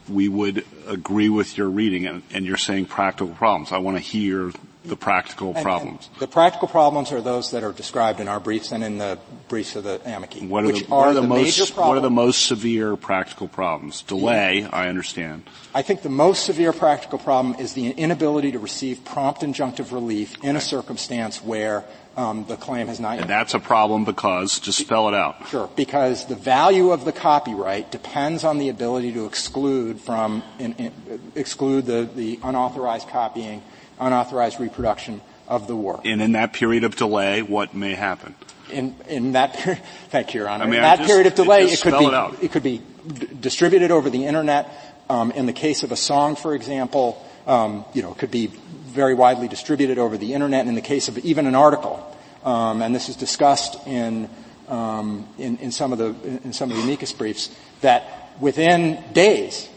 we 0.08 0.28
would 0.28 0.64
agree 0.86 1.28
with 1.28 1.58
your 1.58 1.68
reading 1.68 2.06
and, 2.06 2.22
and 2.32 2.46
you're 2.46 2.56
saying 2.56 2.86
practical 2.86 3.34
problems. 3.34 3.70
I 3.70 3.78
want 3.78 3.98
to 3.98 4.02
hear 4.02 4.52
the 4.84 4.96
practical 4.96 5.54
problems. 5.54 6.10
The 6.18 6.26
practical 6.26 6.68
problems 6.68 7.12
are 7.12 7.20
those 7.20 7.52
that 7.52 7.62
are 7.62 7.72
described 7.72 8.20
in 8.20 8.28
our 8.28 8.40
briefs 8.40 8.72
and 8.72 8.82
in 8.82 8.98
the 8.98 9.18
briefs 9.48 9.76
of 9.76 9.84
the 9.84 10.00
amici. 10.04 10.46
What 10.46 10.64
are 10.64 10.72
the, 10.72 10.86
are 10.90 11.14
the, 11.14 11.20
the 11.20 11.26
most, 11.26 11.76
What 11.76 11.98
are 11.98 12.00
the 12.00 12.10
most 12.10 12.46
severe 12.46 12.96
practical 12.96 13.48
problems? 13.48 14.02
Delay, 14.02 14.64
I 14.64 14.88
understand. 14.88 15.44
I 15.74 15.82
think 15.82 16.02
the 16.02 16.08
most 16.08 16.44
severe 16.44 16.72
practical 16.72 17.18
problem 17.18 17.56
is 17.60 17.74
the 17.74 17.90
inability 17.90 18.52
to 18.52 18.58
receive 18.58 19.04
prompt 19.04 19.42
injunctive 19.42 19.92
relief 19.92 20.42
in 20.42 20.56
a 20.56 20.60
circumstance 20.60 21.42
where 21.42 21.84
um, 22.16 22.44
the 22.46 22.56
claim 22.56 22.88
has 22.88 23.00
not 23.00 23.12
yet. 23.12 23.22
And 23.22 23.30
that's 23.30 23.54
a 23.54 23.58
problem 23.58 24.04
because, 24.04 24.58
just 24.58 24.78
spell 24.78 25.08
it 25.08 25.14
out. 25.14 25.48
Sure, 25.48 25.70
because 25.76 26.26
the 26.26 26.34
value 26.34 26.90
of 26.90 27.04
the 27.04 27.12
copyright 27.12 27.90
depends 27.90 28.44
on 28.44 28.58
the 28.58 28.68
ability 28.68 29.12
to 29.12 29.26
exclude 29.26 30.00
from 30.00 30.42
in, 30.58 30.74
in, 30.74 30.92
exclude 31.34 31.86
the, 31.86 32.08
the 32.14 32.38
unauthorized 32.42 33.08
copying, 33.08 33.62
unauthorized 34.06 34.60
reproduction 34.60 35.20
of 35.48 35.66
the 35.66 35.76
work. 35.76 36.00
And 36.04 36.22
in 36.22 36.32
that 36.32 36.52
period 36.52 36.84
of 36.84 36.96
delay, 36.96 37.42
what 37.42 37.74
may 37.74 37.94
happen? 37.94 38.34
In, 38.70 38.94
in 39.08 39.32
that 39.32 39.54
period, 39.54 39.82
thank 40.08 40.34
you, 40.34 40.40
Your 40.40 40.48
Honor. 40.48 40.64
I 40.64 40.66
mean, 40.66 40.76
in 40.76 40.82
that 40.82 40.98
just, 40.98 41.08
period 41.08 41.26
of 41.26 41.34
delay, 41.34 41.64
it, 41.64 41.72
it 41.72 41.82
could 41.82 41.98
be 41.98 42.06
it, 42.06 42.44
it, 42.44 42.52
could 42.52 42.62
be 42.62 42.82
d- 43.06 43.28
distributed 43.40 43.90
over 43.90 44.08
the 44.08 44.24
internet. 44.26 44.70
Um, 45.10 45.30
in 45.32 45.46
the 45.46 45.52
case 45.52 45.82
of 45.82 45.92
a 45.92 45.96
song, 45.96 46.36
for 46.36 46.54
example, 46.54 47.22
um, 47.46 47.84
you 47.92 48.02
know, 48.02 48.12
it 48.12 48.18
could 48.18 48.30
be 48.30 48.46
very 48.46 49.14
widely 49.14 49.48
distributed 49.48 49.98
over 49.98 50.16
the 50.16 50.32
internet. 50.32 50.66
In 50.66 50.74
the 50.74 50.80
case 50.80 51.08
of 51.08 51.18
even 51.18 51.46
an 51.46 51.54
article, 51.54 52.00
um, 52.44 52.82
and 52.82 52.94
this 52.94 53.08
is 53.08 53.16
discussed 53.16 53.86
in, 53.86 54.30
um, 54.68 55.28
in, 55.38 55.58
in 55.58 55.72
some 55.72 55.92
of 55.92 55.98
the 55.98 56.14
in 56.44 56.52
some 56.52 56.70
of 56.70 56.76
the 56.76 56.82
amicus 56.82 57.12
briefs, 57.12 57.54
that 57.82 58.32
within 58.40 59.02
days, 59.12 59.68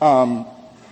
um, 0.00 0.46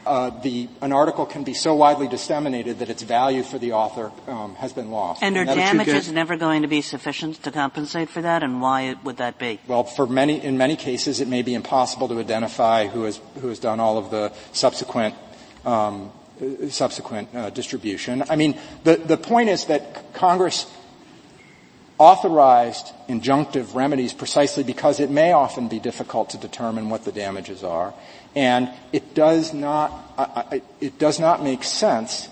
uh, 0.06 0.30
the, 0.42 0.68
an 0.80 0.92
article 0.92 1.26
can 1.26 1.44
be 1.44 1.54
so 1.54 1.74
widely 1.74 2.08
disseminated 2.08 2.78
that 2.78 2.88
its 2.88 3.02
value 3.02 3.42
for 3.42 3.58
the 3.58 3.72
author 3.72 4.12
um, 4.28 4.54
has 4.56 4.72
been 4.72 4.90
lost. 4.90 5.22
And, 5.22 5.36
and 5.36 5.48
are 5.48 5.54
damages 5.54 6.10
never 6.10 6.36
going 6.36 6.62
to 6.62 6.68
be 6.68 6.80
sufficient 6.80 7.42
to 7.42 7.50
compensate 7.50 8.08
for 8.08 8.22
that, 8.22 8.42
and 8.42 8.60
why 8.60 8.94
would 9.04 9.16
that 9.18 9.38
be? 9.38 9.60
Well, 9.66 9.84
for 9.84 10.06
many, 10.06 10.42
in 10.42 10.58
many 10.58 10.76
cases, 10.76 11.20
it 11.20 11.28
may 11.28 11.42
be 11.42 11.54
impossible 11.54 12.08
to 12.08 12.18
identify 12.18 12.86
who 12.86 13.04
has 13.04 13.20
who 13.40 13.48
has 13.48 13.58
done 13.58 13.80
all 13.80 13.98
of 13.98 14.10
the 14.10 14.32
subsequent 14.52 15.14
um, 15.64 16.12
subsequent 16.68 17.34
uh, 17.34 17.50
distribution. 17.50 18.24
I 18.28 18.36
mean, 18.36 18.58
the 18.84 18.96
the 18.96 19.16
point 19.16 19.48
is 19.48 19.66
that 19.66 20.12
Congress 20.14 20.66
authorized 21.98 22.92
injunctive 23.08 23.74
remedies 23.74 24.12
precisely 24.12 24.64
because 24.64 24.98
it 24.98 25.10
may 25.10 25.32
often 25.32 25.68
be 25.68 25.78
difficult 25.78 26.30
to 26.30 26.38
determine 26.38 26.90
what 26.90 27.04
the 27.04 27.12
damages 27.12 27.62
are. 27.62 27.94
And 28.36 28.70
it 28.92 29.14
does 29.14 29.54
not, 29.54 30.68
it 30.80 30.98
does 30.98 31.20
not 31.20 31.42
make 31.42 31.62
sense 31.62 32.28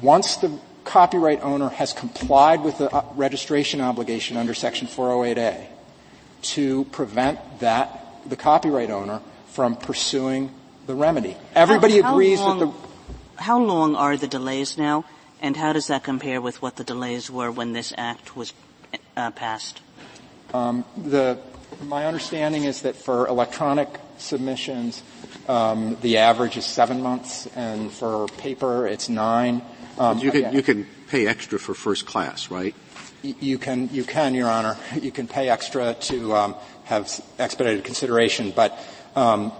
once 0.00 0.36
the 0.36 0.58
copyright 0.84 1.42
owner 1.42 1.68
has 1.68 1.92
complied 1.92 2.62
with 2.62 2.78
the 2.78 2.94
uh, 2.94 3.04
registration 3.16 3.80
obligation 3.80 4.36
under 4.36 4.54
section 4.54 4.86
408A 4.86 5.66
to 6.42 6.84
prevent 6.86 7.60
that, 7.60 8.06
the 8.26 8.36
copyright 8.36 8.90
owner 8.90 9.20
from 9.48 9.76
pursuing 9.76 10.50
the 10.86 10.94
remedy. 10.94 11.36
Everybody 11.54 12.00
how, 12.00 12.08
how 12.08 12.14
agrees 12.14 12.40
long, 12.40 12.58
that 12.60 12.66
the, 12.66 13.42
how 13.42 13.58
long 13.58 13.96
are 13.96 14.16
the 14.16 14.28
delays 14.28 14.78
now? 14.78 15.04
And 15.40 15.56
how 15.56 15.72
does 15.72 15.88
that 15.88 16.02
compare 16.02 16.40
with 16.40 16.62
what 16.62 16.76
the 16.76 16.84
delays 16.84 17.30
were 17.30 17.50
when 17.50 17.72
this 17.72 17.92
act 17.98 18.36
was 18.36 18.54
uh, 19.16 19.30
passed? 19.32 19.80
Um, 20.54 20.84
the, 20.96 21.38
my 21.84 22.06
understanding 22.06 22.64
is 22.64 22.82
that 22.82 22.96
for 22.96 23.26
electronic 23.26 23.88
submissions, 24.18 25.02
um, 25.48 25.96
the 26.02 26.18
average 26.18 26.56
is 26.56 26.64
seven 26.64 27.02
months, 27.02 27.46
and 27.56 27.90
for 27.90 28.26
paper, 28.38 28.86
it's 28.86 29.08
nine. 29.08 29.62
Um, 29.98 30.18
you 30.18 30.30
can 30.30 30.52
you 30.52 30.62
can 30.62 30.86
pay 31.08 31.26
extra 31.26 31.58
for 31.58 31.74
first 31.74 32.06
class, 32.06 32.50
right? 32.50 32.74
You 33.22 33.58
can 33.58 33.88
you 33.92 34.04
can, 34.04 34.34
Your 34.34 34.48
Honor. 34.48 34.76
You 35.00 35.10
can 35.10 35.26
pay 35.26 35.48
extra 35.48 35.94
to 35.94 36.34
um, 36.34 36.54
have 36.84 37.08
expedited 37.38 37.84
consideration, 37.84 38.52
but 38.54 38.78
um, 39.14 39.52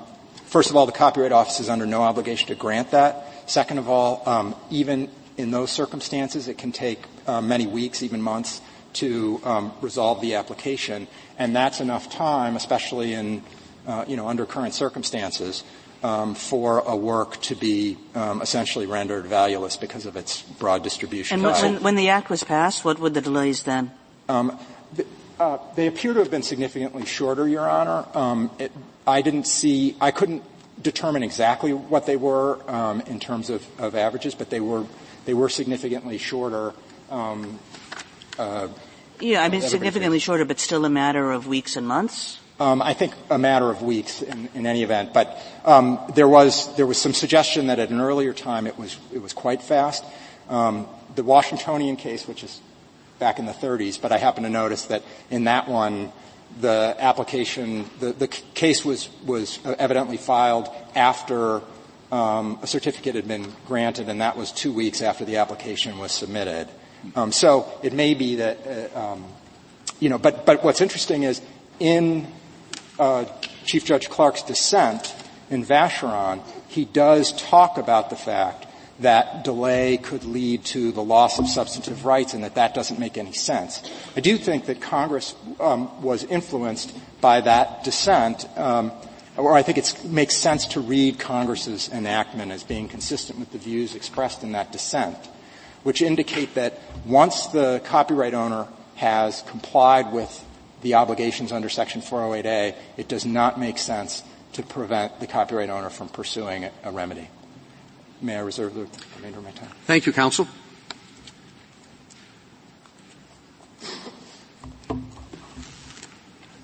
first 0.47 0.71
of 0.71 0.77
all, 0.77 0.87
the 0.87 0.93
Copyright 0.93 1.33
Office 1.33 1.61
is 1.61 1.69
under 1.69 1.87
no 1.87 2.03
obligation 2.03 2.49
to 2.49 2.55
grant 2.55 2.91
that. 2.91 3.51
Second 3.51 3.79
of 3.79 3.89
all, 3.89 4.23
um, 4.27 4.55
even 4.71 5.09
in 5.37 5.51
those 5.51 5.71
circumstances, 5.71 6.49
it 6.49 6.59
can 6.59 6.73
take 6.73 7.03
uh, 7.27 7.41
many 7.41 7.67
weeks, 7.67 8.03
even 8.03 8.21
months, 8.21 8.61
to 8.95 9.41
um, 9.45 9.73
resolve 9.81 10.21
the 10.21 10.35
application, 10.35 11.07
and 11.39 11.55
that's 11.55 11.81
enough 11.81 12.11
time, 12.11 12.57
especially 12.57 13.13
in 13.13 13.43
uh, 13.87 14.05
you 14.07 14.17
know 14.17 14.29
under 14.29 14.47
current 14.47 14.75
circumstances, 14.75 15.65
um, 16.03 16.35
for 16.35 16.81
a 16.81 16.97
work 16.97 17.41
to 17.43 17.55
be 17.55 17.97
um, 18.15 18.43
essentially 18.43 18.87
rendered 18.87 19.27
valueless 19.27 19.77
because 19.77 20.07
of 20.07 20.17
its 20.17 20.43
broad 20.43 20.83
distribution. 20.83 21.45
And 21.45 21.63
when, 21.63 21.83
when, 21.83 21.95
the 21.97 22.11
act 22.11 22.31
was 22.31 22.45
passed, 22.45 22.85
what 22.85 22.99
were 22.99 23.11
the 23.11 23.21
delays 23.21 23.63
then? 23.65 23.91
Um, 24.29 24.59
uh, 25.39 25.59
they 25.75 25.87
appear 25.87 26.15
to 26.15 26.21
have 26.21 26.31
been 26.31 26.43
significantly 26.43 27.05
shorter, 27.05 27.49
Your 27.49 27.69
Honor. 27.69 28.07
Um, 28.15 28.51
it, 28.59 28.73
I 29.07 29.23
didn't 29.23 29.47
see, 29.47 29.97
I 30.01 30.11
couldn't 30.11 30.43
determine 30.81 31.23
exactly 31.23 31.73
what 31.73 32.07
they 32.07 32.17
were 32.17 32.59
um, 32.71 33.01
in 33.03 33.21
terms 33.21 33.51
of, 33.51 33.67
of, 33.81 33.95
averages, 33.95 34.35
but 34.35 34.51
they 34.51 34.61
were 34.61 34.85
they 35.25 35.35
were 35.35 35.49
significantly 35.49 36.19
shorter. 36.19 36.73
Um, 37.11 37.59
uh, 38.39 38.69
yeah, 39.21 39.43
I 39.43 39.49
mean 39.49 39.63
significantly 39.63 40.19
shorter, 40.19 40.45
but 40.45 40.61
still 40.61 40.85
a 40.85 40.91
matter 40.91 41.33
of 41.33 41.47
weeks 41.47 41.77
and 41.77 41.87
months. 41.87 42.39
Um, 42.59 42.81
I 42.81 42.95
think 42.95 43.13
a 43.29 43.39
matter 43.39 43.69
of 43.71 43.83
weeks 43.83 44.23
in, 44.23 44.49
in 44.55 44.67
any 44.67 44.83
event, 44.83 45.13
but 45.13 45.39
um, 45.65 46.01
there 46.15 46.29
was 46.29 46.75
there 46.77 46.87
was 46.87 47.01
some 47.01 47.13
suggestion 47.13 47.67
that 47.67 47.79
at 47.79 47.91
an 47.91 48.01
earlier 48.01 48.33
time 48.33 48.67
it 48.67 48.79
was 48.79 48.97
it 49.13 49.21
was 49.21 49.33
quite 49.35 49.63
fast. 49.63 50.05
Um, 50.49 50.87
the 51.15 51.23
Washingtonian 51.23 51.97
case, 51.97 52.27
which 52.27 52.43
is 52.43 52.61
back 53.19 53.39
in 53.39 53.47
the 53.47 53.53
30s, 53.53 54.01
but 54.01 54.11
I 54.11 54.19
happen 54.19 54.45
to 54.45 54.51
notice 54.51 54.87
that 54.87 55.03
in 55.31 55.45
that 55.45 55.69
one 55.69 56.13
the 56.61 56.97
application 56.99 57.91
the, 58.01 58.13
the 58.13 58.29
case 58.29 58.85
was 58.85 59.11
was 59.27 59.59
evidently 59.65 60.17
filed 60.17 60.69
after 60.95 61.61
um, 62.11 62.59
a 62.63 62.67
certificate 62.67 63.15
had 63.15 63.29
been 63.29 63.53
granted, 63.67 64.09
and 64.09 64.21
that 64.21 64.37
was 64.37 64.53
two 64.53 64.73
weeks 64.73 65.03
after 65.03 65.25
the 65.25 65.37
application 65.37 65.99
was 65.99 66.13
submitted. 66.13 66.69
Um, 67.15 67.33
so 67.33 67.71
it 67.83 67.93
may 67.93 68.15
be 68.15 68.37
that, 68.37 68.93
uh, 68.95 69.13
um, 69.13 69.25
you 70.01 70.09
know, 70.09 70.19
but, 70.19 70.47
but 70.47 70.65
what's 70.65 70.81
interesting 70.81 71.23
is 71.23 71.41
in 71.79 72.27
uh, 72.99 73.25
Chief 73.65 73.85
Judge 73.85 74.09
Clark's 74.09 74.43
dissent 74.43 75.15
in 75.51 75.65
Vacheron, 75.65 76.43
he 76.69 76.85
does 76.85 77.33
talk 77.33 77.79
about 77.79 78.11
the 78.11 78.17
fact 78.17 78.67
that 79.01 79.45
delay 79.45 79.99
could 79.99 80.25
lead 80.25 80.65
to 80.65 80.91
the 80.93 81.03
loss 81.03 81.39
of 81.39 81.47
substantive 81.47 82.05
rights 82.05 82.33
and 82.33 82.45
that 82.45 82.55
that 82.55 82.75
doesn't 82.75 82.99
make 82.99 83.19
any 83.19 83.33
sense. 83.33 83.83
I 84.17 84.21
do 84.21 84.39
think 84.39 84.67
that 84.67 84.81
Congress 84.81 85.35
um, 85.61 86.03
was 86.03 86.25
influenced 86.25 86.97
by 87.21 87.43
that 87.43 87.85
dissent, 87.85 88.47
um, 88.59 88.93
or 89.37 89.53
I 89.53 89.63
think 89.63 89.77
it 89.79 90.05
makes 90.05 90.37
sense 90.37 90.67
to 90.69 90.81
read 90.81 91.19
Congress's 91.19 91.91
enactment 91.93 92.53
as 92.53 92.65
being 92.65 92.89
consistent 92.89 93.39
with 93.39 93.53
the 93.53 93.59
views 93.59 93.95
expressed 93.95 94.43
in 94.43 94.53
that 94.53 94.73
dissent, 94.73 95.19
which 95.83 96.01
indicate 96.01 96.55
that 96.55 96.81
once 97.05 97.49
the 97.49 97.83
copyright 97.85 98.33
owner 98.33 98.67
has 98.95 99.43
complied 99.43 100.11
with 100.11 100.43
the 100.87 100.95
obligations 100.95 101.51
under 101.51 101.69
Section 101.69 102.01
408A, 102.01 102.77
it 102.97 103.09
does 103.09 103.27
not 103.27 103.59
make 103.59 103.77
sense 103.77 104.23
to 104.53 104.63
prevent 104.63 105.19
the 105.19 105.27
copyright 105.27 105.69
owner 105.69 105.91
from 105.91 106.09
pursuing 106.09 106.71
a 106.85 106.93
remedy. 106.93 107.29
May 108.23 108.37
I 108.37 108.41
reserve 108.43 108.75
the 108.75 108.87
remainder 109.17 109.39
of 109.39 109.45
my 109.45 109.51
time? 109.51 109.69
Thank 109.85 110.07
you, 110.07 110.13
counsel. 110.13 110.47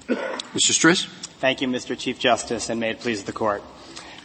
Mr. 0.06 0.70
Stris. 0.70 1.06
Thank 1.40 1.60
you, 1.60 1.66
Mr. 1.66 1.98
Chief 1.98 2.16
Justice, 2.20 2.70
and 2.70 2.78
may 2.78 2.90
it 2.90 3.00
please 3.00 3.24
the 3.24 3.32
Court. 3.32 3.64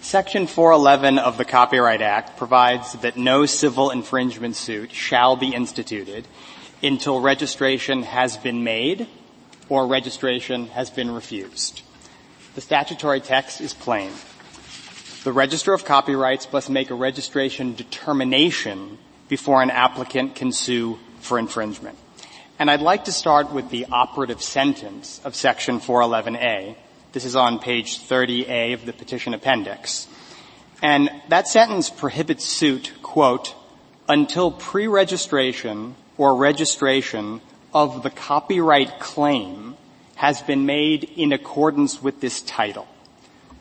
Section 0.01 0.45
411 0.45 1.17
of 1.17 1.39
the 1.39 1.45
Copyright 1.45 2.03
Act 2.03 2.37
provides 2.37 2.93
that 2.93 3.17
no 3.17 3.47
civil 3.47 3.89
infringement 3.89 4.55
suit 4.55 4.91
shall 4.91 5.35
be 5.35 5.55
instituted 5.55 6.27
until 6.83 7.19
registration 7.19 8.03
has 8.03 8.37
been 8.37 8.63
made 8.63 9.07
or 9.69 9.87
registration 9.87 10.67
has 10.67 10.89
been 10.89 11.11
refused. 11.11 11.81
The 12.55 12.61
statutory 12.61 13.19
text 13.19 13.61
is 13.61 13.73
plain. 13.73 14.11
The 15.23 15.31
Register 15.31 15.73
of 15.73 15.85
Copyrights 15.85 16.51
must 16.51 16.69
make 16.69 16.89
a 16.89 16.95
registration 16.95 17.75
determination 17.75 18.97
before 19.27 19.61
an 19.61 19.69
applicant 19.69 20.35
can 20.35 20.51
sue 20.51 20.97
for 21.19 21.37
infringement. 21.37 21.97
And 22.59 22.71
I'd 22.71 22.81
like 22.81 23.05
to 23.05 23.11
start 23.11 23.51
with 23.51 23.69
the 23.69 23.85
operative 23.91 24.41
sentence 24.41 25.21
of 25.23 25.35
section 25.35 25.79
411A. 25.79 26.75
This 27.11 27.25
is 27.25 27.35
on 27.35 27.59
page 27.59 28.07
30A 28.07 28.73
of 28.73 28.85
the 28.85 28.93
petition 28.93 29.33
appendix. 29.33 30.07
And 30.81 31.09
that 31.29 31.47
sentence 31.47 31.89
prohibits 31.89 32.45
suit, 32.45 32.93
quote, 33.01 33.53
until 34.07 34.51
pre-registration 34.51 35.95
or 36.17 36.35
registration 36.35 37.41
of 37.77 38.01
the 38.01 38.09
copyright 38.09 38.99
claim 38.99 39.75
has 40.15 40.41
been 40.41 40.65
made 40.65 41.03
in 41.03 41.31
accordance 41.31 42.01
with 42.01 42.19
this 42.21 42.41
title. 42.41 42.87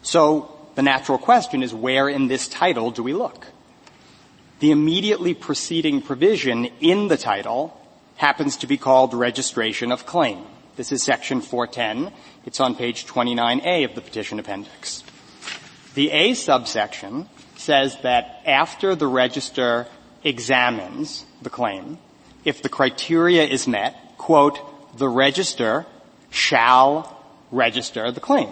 So 0.01 0.57
the 0.75 0.83
natural 0.83 1.19
question 1.19 1.63
is 1.63 1.75
where 1.75 2.09
in 2.09 2.29
this 2.29 2.49
title 2.49 2.91
do 2.91 3.03
we 3.03 3.13
look? 3.13 3.47
The 4.61 4.71
immediately 4.71 5.35
preceding 5.35 6.01
provision 6.01 6.65
in 6.81 7.09
the 7.09 7.19
title 7.19 7.79
happens 8.17 8.57
to 8.59 8.67
be 8.67 8.79
called 8.79 9.13
registration 9.13 9.93
of 9.93 10.07
claim. 10.07 10.45
This 10.77 10.93
is 10.93 11.03
section 11.03 11.43
410. 11.43 12.11
It's 12.47 12.61
on 12.61 12.75
page 12.75 13.07
29A 13.07 13.85
of 13.85 13.95
the 13.95 14.01
petition 14.01 14.39
appendix. 14.39 15.05
The 15.95 16.11
A 16.11 16.33
subsection 16.33 17.29
says 17.57 17.99
that 18.03 18.43
after 18.47 18.95
the 18.95 19.07
register 19.07 19.87
examines 20.25 21.27
the 21.43 21.51
claim, 21.51 21.99
if 22.47 22.63
the 22.63 22.69
criteria 22.71 23.45
is 23.45 23.67
met, 23.67 23.95
quote, 24.19 24.59
the 24.99 25.09
register 25.09 25.87
shall 26.31 27.17
register 27.51 28.11
the 28.11 28.21
claim. 28.21 28.49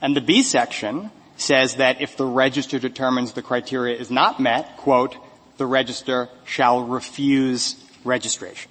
And 0.00 0.16
the 0.16 0.20
B 0.20 0.42
section 0.42 1.10
says 1.36 1.76
that 1.76 2.00
if 2.00 2.16
the 2.16 2.26
register 2.26 2.78
determines 2.78 3.32
the 3.32 3.42
criteria 3.42 3.96
is 3.96 4.10
not 4.10 4.40
met, 4.40 4.76
quote, 4.76 5.16
the 5.56 5.66
register 5.66 6.28
shall 6.44 6.82
refuse 6.84 7.76
registration. 8.04 8.70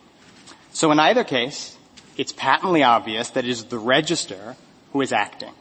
So 0.71 0.91
in 0.91 0.99
either 0.99 1.23
case, 1.23 1.77
it's 2.17 2.32
patently 2.32 2.84
obvious 2.84 3.29
that 3.32 3.45
it 3.45 3.49
is 3.49 3.65
the 3.65 3.79
register 3.79 4.56
who 4.91 5.01
is 5.01 5.12
acting. 5.12 5.51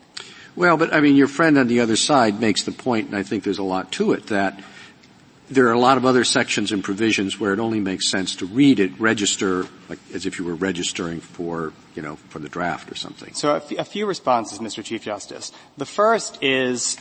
Well, 0.54 0.76
but 0.76 0.92
I 0.92 1.00
mean, 1.00 1.16
your 1.16 1.28
friend 1.28 1.56
on 1.56 1.66
the 1.66 1.80
other 1.80 1.96
side 1.96 2.40
makes 2.40 2.64
the 2.64 2.72
point, 2.72 3.08
and 3.08 3.16
I 3.16 3.22
think 3.22 3.44
there's 3.44 3.58
a 3.58 3.62
lot 3.62 3.90
to 3.92 4.12
it, 4.12 4.26
that 4.26 4.60
there 5.52 5.68
are 5.68 5.72
a 5.72 5.78
lot 5.78 5.96
of 5.96 6.06
other 6.06 6.24
sections 6.24 6.72
and 6.72 6.82
provisions 6.82 7.38
where 7.38 7.52
it 7.52 7.58
only 7.58 7.80
makes 7.80 8.08
sense 8.10 8.36
to 8.36 8.46
read 8.46 8.80
it, 8.80 8.98
register, 8.98 9.66
like 9.88 9.98
as 10.14 10.26
if 10.26 10.38
you 10.38 10.44
were 10.44 10.54
registering 10.54 11.20
for, 11.20 11.72
you 11.94 12.02
know, 12.02 12.16
for 12.28 12.38
the 12.38 12.48
draft 12.48 12.90
or 12.90 12.94
something. 12.94 13.34
So 13.34 13.54
a, 13.54 13.56
f- 13.56 13.72
a 13.72 13.84
few 13.84 14.06
responses, 14.06 14.58
Mr. 14.58 14.82
Chief 14.82 15.02
Justice. 15.02 15.52
The 15.76 15.86
first 15.86 16.42
is, 16.42 16.96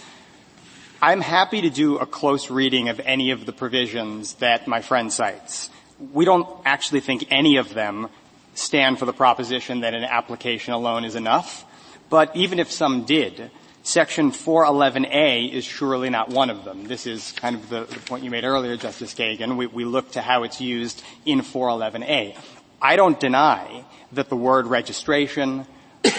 I'm 1.01 1.21
happy 1.21 1.61
to 1.61 1.69
do 1.69 1.97
a 1.97 2.05
close 2.05 2.49
reading 2.49 2.89
of 2.89 2.99
any 2.99 3.31
of 3.31 3.45
the 3.45 3.53
provisions 3.53 4.35
that 4.35 4.67
my 4.67 4.81
friend 4.81 5.11
cites. 5.11 5.69
We 6.13 6.25
don't 6.25 6.47
actually 6.65 7.01
think 7.01 7.27
any 7.31 7.57
of 7.57 7.73
them 7.73 8.09
stand 8.53 8.99
for 8.99 9.05
the 9.05 9.13
proposition 9.13 9.81
that 9.81 9.93
an 9.93 10.03
application 10.03 10.73
alone 10.73 11.05
is 11.05 11.15
enough. 11.15 11.65
But 12.09 12.35
even 12.35 12.59
if 12.59 12.71
some 12.71 13.05
did, 13.05 13.49
Section 13.83 14.31
411A 14.31 15.51
is 15.51 15.65
surely 15.65 16.11
not 16.11 16.29
one 16.29 16.51
of 16.51 16.63
them. 16.65 16.85
This 16.85 17.07
is 17.07 17.31
kind 17.31 17.55
of 17.55 17.67
the, 17.69 17.85
the 17.85 17.99
point 18.01 18.23
you 18.23 18.29
made 18.29 18.43
earlier, 18.43 18.77
Justice 18.77 19.15
Kagan. 19.15 19.57
We, 19.57 19.65
we 19.65 19.85
look 19.85 20.11
to 20.11 20.21
how 20.21 20.43
it's 20.43 20.61
used 20.61 21.01
in 21.25 21.41
411A. 21.41 22.37
I 22.79 22.95
don't 22.95 23.19
deny 23.19 23.83
that 24.11 24.29
the 24.29 24.35
word 24.35 24.67
registration, 24.67 25.65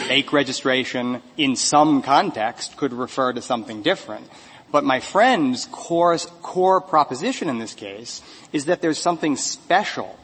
make 0.08 0.32
registration, 0.32 1.22
in 1.36 1.54
some 1.54 2.02
context 2.02 2.76
could 2.76 2.92
refer 2.92 3.32
to 3.32 3.40
something 3.40 3.82
different. 3.82 4.28
But 4.72 4.82
my 4.82 4.98
friend's 4.98 5.66
core, 5.66 6.18
core 6.18 6.80
proposition 6.80 7.48
in 7.48 7.58
this 7.58 7.74
case 7.74 8.22
is 8.52 8.64
that 8.64 8.80
there's 8.80 8.98
something 8.98 9.36
special 9.36 10.18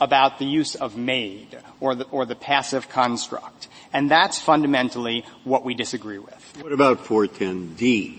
about 0.00 0.38
the 0.38 0.44
use 0.44 0.74
of 0.74 0.96
made 0.96 1.58
or 1.80 1.94
the, 1.94 2.04
or 2.04 2.26
the 2.26 2.36
passive 2.36 2.88
construct. 2.88 3.68
And 3.92 4.10
that's 4.10 4.38
fundamentally 4.38 5.24
what 5.44 5.64
we 5.64 5.74
disagree 5.74 6.18
with. 6.18 6.45
What 6.60 6.72
about 6.72 7.04
410D? 7.04 8.18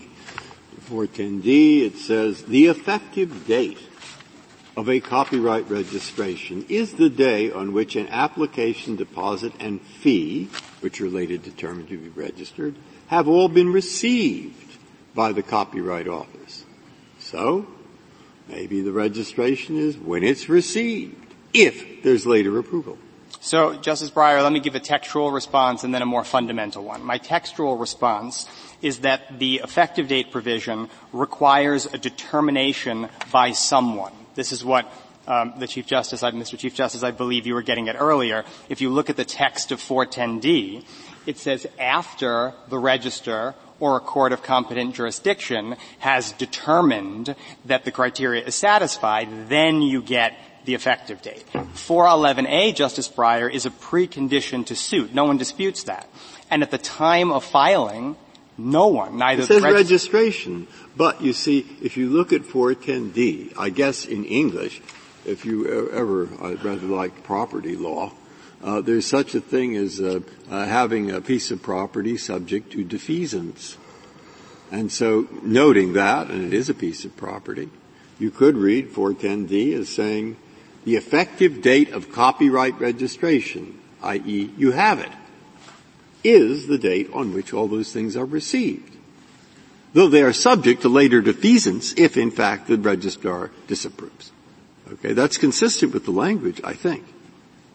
410D, 0.88 1.82
it 1.82 1.96
says, 1.96 2.44
the 2.44 2.66
effective 2.66 3.48
date 3.48 3.80
of 4.76 4.88
a 4.88 5.00
copyright 5.00 5.68
registration 5.68 6.64
is 6.68 6.92
the 6.92 7.10
day 7.10 7.50
on 7.50 7.72
which 7.72 7.96
an 7.96 8.06
application 8.08 8.94
deposit 8.94 9.52
and 9.58 9.82
fee, 9.82 10.48
which 10.80 11.00
are 11.00 11.08
later 11.08 11.36
determined 11.36 11.88
to 11.88 11.98
be 11.98 12.10
registered, 12.10 12.76
have 13.08 13.26
all 13.26 13.48
been 13.48 13.72
received 13.72 14.78
by 15.16 15.32
the 15.32 15.42
Copyright 15.42 16.06
Office. 16.06 16.64
So, 17.18 17.66
maybe 18.46 18.82
the 18.82 18.92
registration 18.92 19.76
is 19.76 19.98
when 19.98 20.22
it's 20.22 20.48
received, 20.48 21.34
if 21.52 22.04
there's 22.04 22.24
later 22.24 22.56
approval. 22.56 22.98
So, 23.40 23.76
Justice 23.76 24.10
Breyer, 24.10 24.42
let 24.42 24.52
me 24.52 24.58
give 24.58 24.74
a 24.74 24.80
textual 24.80 25.30
response 25.30 25.84
and 25.84 25.94
then 25.94 26.02
a 26.02 26.06
more 26.06 26.24
fundamental 26.24 26.82
one. 26.82 27.04
My 27.04 27.18
textual 27.18 27.76
response 27.76 28.48
is 28.82 29.00
that 29.00 29.38
the 29.38 29.60
effective 29.62 30.08
date 30.08 30.32
provision 30.32 30.88
requires 31.12 31.86
a 31.86 31.98
determination 31.98 33.08
by 33.30 33.52
someone. 33.52 34.12
This 34.34 34.50
is 34.50 34.64
what 34.64 34.92
um, 35.28 35.54
the 35.58 35.68
Chief 35.68 35.86
Justice, 35.86 36.22
Mr. 36.22 36.58
Chief 36.58 36.74
Justice, 36.74 37.04
I 37.04 37.12
believe 37.12 37.46
you 37.46 37.54
were 37.54 37.62
getting 37.62 37.88
at 37.88 37.96
earlier. 37.96 38.44
If 38.68 38.80
you 38.80 38.90
look 38.90 39.08
at 39.08 39.16
the 39.16 39.24
text 39.24 39.70
of 39.70 39.80
410D, 39.80 40.84
it 41.26 41.38
says 41.38 41.66
after 41.78 42.54
the 42.68 42.78
register 42.78 43.54
or 43.78 43.96
a 43.96 44.00
court 44.00 44.32
of 44.32 44.42
competent 44.42 44.94
jurisdiction 44.94 45.76
has 46.00 46.32
determined 46.32 47.36
that 47.66 47.84
the 47.84 47.92
criteria 47.92 48.44
is 48.44 48.56
satisfied, 48.56 49.48
then 49.48 49.82
you 49.82 50.02
get 50.02 50.36
the 50.64 50.74
effective 50.74 51.22
date. 51.22 51.44
411A, 51.52 52.74
Justice 52.74 53.08
Breyer, 53.08 53.52
is 53.52 53.66
a 53.66 53.70
precondition 53.70 54.66
to 54.66 54.76
suit. 54.76 55.14
No 55.14 55.24
one 55.24 55.38
disputes 55.38 55.84
that. 55.84 56.08
And 56.50 56.62
at 56.62 56.70
the 56.70 56.78
time 56.78 57.30
of 57.30 57.44
filing, 57.44 58.16
no 58.56 58.88
one, 58.88 59.18
neither 59.18 59.42
it 59.42 59.46
says 59.46 59.62
reg- 59.62 59.74
registration, 59.74 60.66
but 60.96 61.22
you 61.22 61.32
see, 61.32 61.64
if 61.80 61.96
you 61.96 62.10
look 62.10 62.32
at 62.32 62.42
410D, 62.42 63.54
I 63.56 63.70
guess 63.70 64.04
in 64.04 64.24
English, 64.24 64.82
if 65.24 65.44
you 65.44 65.90
ever, 65.90 66.28
I 66.42 66.54
rather 66.54 66.86
like 66.86 67.22
property 67.22 67.76
law, 67.76 68.12
uh, 68.62 68.80
there's 68.80 69.06
such 69.06 69.36
a 69.36 69.40
thing 69.40 69.76
as 69.76 70.00
uh, 70.00 70.20
uh, 70.50 70.64
having 70.64 71.12
a 71.12 71.20
piece 71.20 71.52
of 71.52 71.62
property 71.62 72.16
subject 72.16 72.72
to 72.72 72.84
defeasance. 72.84 73.76
And 74.72 74.90
so, 74.90 75.28
noting 75.42 75.92
that, 75.92 76.28
and 76.28 76.44
it 76.44 76.52
is 76.52 76.68
a 76.68 76.74
piece 76.74 77.04
of 77.04 77.16
property, 77.16 77.70
you 78.18 78.30
could 78.32 78.56
read 78.56 78.90
410D 78.90 79.74
as 79.74 79.88
saying 79.88 80.36
the 80.88 80.96
effective 80.96 81.60
date 81.60 81.90
of 81.90 82.10
copyright 82.12 82.80
registration, 82.80 83.78
i.e. 84.02 84.50
you 84.56 84.72
have 84.72 84.98
it, 85.00 85.12
is 86.24 86.66
the 86.66 86.78
date 86.78 87.10
on 87.12 87.34
which 87.34 87.52
all 87.52 87.68
those 87.68 87.92
things 87.92 88.16
are 88.16 88.24
received. 88.24 88.96
Though 89.92 90.08
they 90.08 90.22
are 90.22 90.32
subject 90.32 90.80
to 90.82 90.88
later 90.88 91.20
defeasance 91.20 91.92
if 91.98 92.16
in 92.16 92.30
fact 92.30 92.68
the 92.68 92.78
registrar 92.78 93.50
disapproves. 93.66 94.32
Okay, 94.90 95.12
that's 95.12 95.36
consistent 95.36 95.92
with 95.92 96.06
the 96.06 96.10
language, 96.10 96.58
I 96.64 96.72
think. 96.72 97.04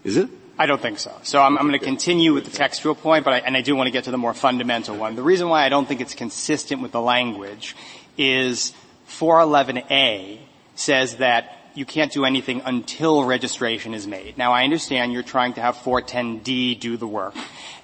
Is 0.04 0.17
it? 0.17 0.30
I 0.58 0.65
don't 0.65 0.82
think 0.82 0.97
so. 0.97 1.15
So 1.21 1.39
I'm, 1.39 1.56
I'm 1.60 1.67
going 1.67 1.80
to 1.80 1.86
continue 1.86 2.34
with 2.34 2.45
the 2.45 2.58
textual 2.58 2.95
point, 2.95 3.26
but 3.26 3.36
I, 3.36 3.38
and 3.45 3.56
I 3.56 3.62
do 3.62 3.76
want 3.76 3.86
to 3.86 3.91
get 3.91 4.06
to 4.06 4.12
the 4.12 4.17
more 4.17 4.34
fundamental 4.34 4.97
one. 4.97 5.15
The 5.15 5.21
reason 5.21 5.49
why 5.49 5.67
I 5.67 5.69
don't 5.69 5.88
think 5.88 6.02
it's 6.02 6.15
consistent 6.15 6.82
with 6.82 6.91
the 6.91 7.02
language 7.02 7.76
is 8.17 8.73
411A 9.08 10.39
says 10.73 11.17
that 11.17 11.60
you 11.76 11.86
can't 11.86 12.12
do 12.12 12.26
anything 12.26 12.62
until 12.66 13.24
registration 13.24 13.94
is 13.94 14.06
made. 14.06 14.38
Now, 14.38 14.52
I 14.52 14.64
understand 14.64 15.14
you're 15.14 15.24
trying 15.24 15.54
to 15.54 15.62
have 15.62 15.76
410D 15.78 16.80
do 16.80 16.98
the 16.98 17.08
work. 17.08 17.36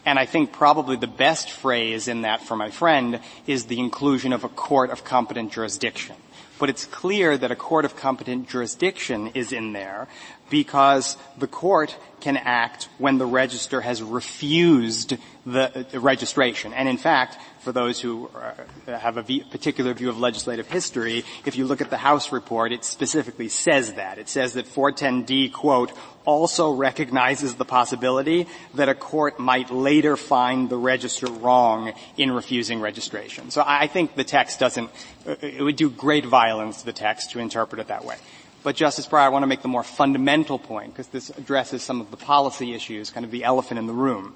And 0.05 0.17
I 0.17 0.25
think 0.25 0.51
probably 0.51 0.95
the 0.95 1.07
best 1.07 1.51
phrase 1.51 2.07
in 2.07 2.21
that 2.21 2.41
for 2.41 2.55
my 2.55 2.69
friend 2.69 3.19
is 3.47 3.65
the 3.65 3.79
inclusion 3.79 4.33
of 4.33 4.43
a 4.43 4.49
court 4.49 4.89
of 4.89 5.03
competent 5.03 5.51
jurisdiction. 5.51 6.15
But 6.57 6.69
it's 6.69 6.85
clear 6.85 7.37
that 7.37 7.51
a 7.51 7.55
court 7.55 7.85
of 7.85 7.95
competent 7.95 8.49
jurisdiction 8.49 9.31
is 9.33 9.51
in 9.51 9.73
there 9.73 10.07
because 10.49 11.17
the 11.37 11.47
court 11.47 11.95
can 12.19 12.37
act 12.37 12.89
when 12.97 13.17
the 13.17 13.25
register 13.25 13.81
has 13.81 14.01
refused 14.01 15.15
the, 15.45 15.85
registration. 15.93 16.73
And 16.73 16.87
in 16.87 16.97
fact, 16.97 17.37
for 17.61 17.71
those 17.71 17.99
who 17.99 18.29
uh, 18.29 18.97
have 18.99 19.17
a 19.17 19.23
particular 19.23 19.93
view 19.93 20.09
of 20.09 20.19
legislative 20.19 20.67
history, 20.67 21.23
if 21.45 21.55
you 21.55 21.65
look 21.65 21.81
at 21.81 21.89
the 21.89 21.97
House 21.97 22.31
report, 22.31 22.71
it 22.71 22.83
specifically 22.83 23.49
says 23.49 23.93
that. 23.93 24.17
It 24.17 24.29
says 24.29 24.53
that 24.53 24.65
410D, 24.65 25.51
quote, 25.51 25.91
also 26.25 26.71
recognizes 26.71 27.55
the 27.55 27.65
possibility 27.65 28.47
that 28.75 28.89
a 28.89 28.95
court 28.95 29.39
might 29.39 29.71
later 29.71 30.15
find 30.15 30.69
the 30.69 30.77
register 30.77 31.27
wrong 31.27 31.93
in 32.17 32.31
refusing 32.31 32.79
registration. 32.81 33.49
So 33.49 33.63
I 33.65 33.87
think 33.87 34.15
the 34.15 34.23
text 34.23 34.59
doesn't, 34.59 34.89
uh, 35.27 35.35
it 35.41 35.61
would 35.61 35.75
do 35.75 35.89
great 35.89 36.25
violence 36.25 36.81
to 36.81 36.85
the 36.85 36.93
text 36.93 37.31
to 37.31 37.39
interpret 37.39 37.81
it 37.81 37.87
that 37.87 38.05
way. 38.05 38.15
But 38.63 38.75
Justice 38.75 39.07
Breyer, 39.07 39.21
I 39.21 39.29
want 39.29 39.43
to 39.43 39.47
make 39.47 39.61
the 39.61 39.67
more 39.67 39.83
fundamental 39.83 40.59
point, 40.59 40.93
because 40.93 41.07
this 41.07 41.29
addresses 41.29 41.81
some 41.81 42.01
of 42.01 42.11
the 42.11 42.17
policy 42.17 42.73
issues, 42.73 43.09
kind 43.09 43.25
of 43.25 43.31
the 43.31 43.43
elephant 43.43 43.79
in 43.79 43.87
the 43.87 43.93
room. 43.93 44.35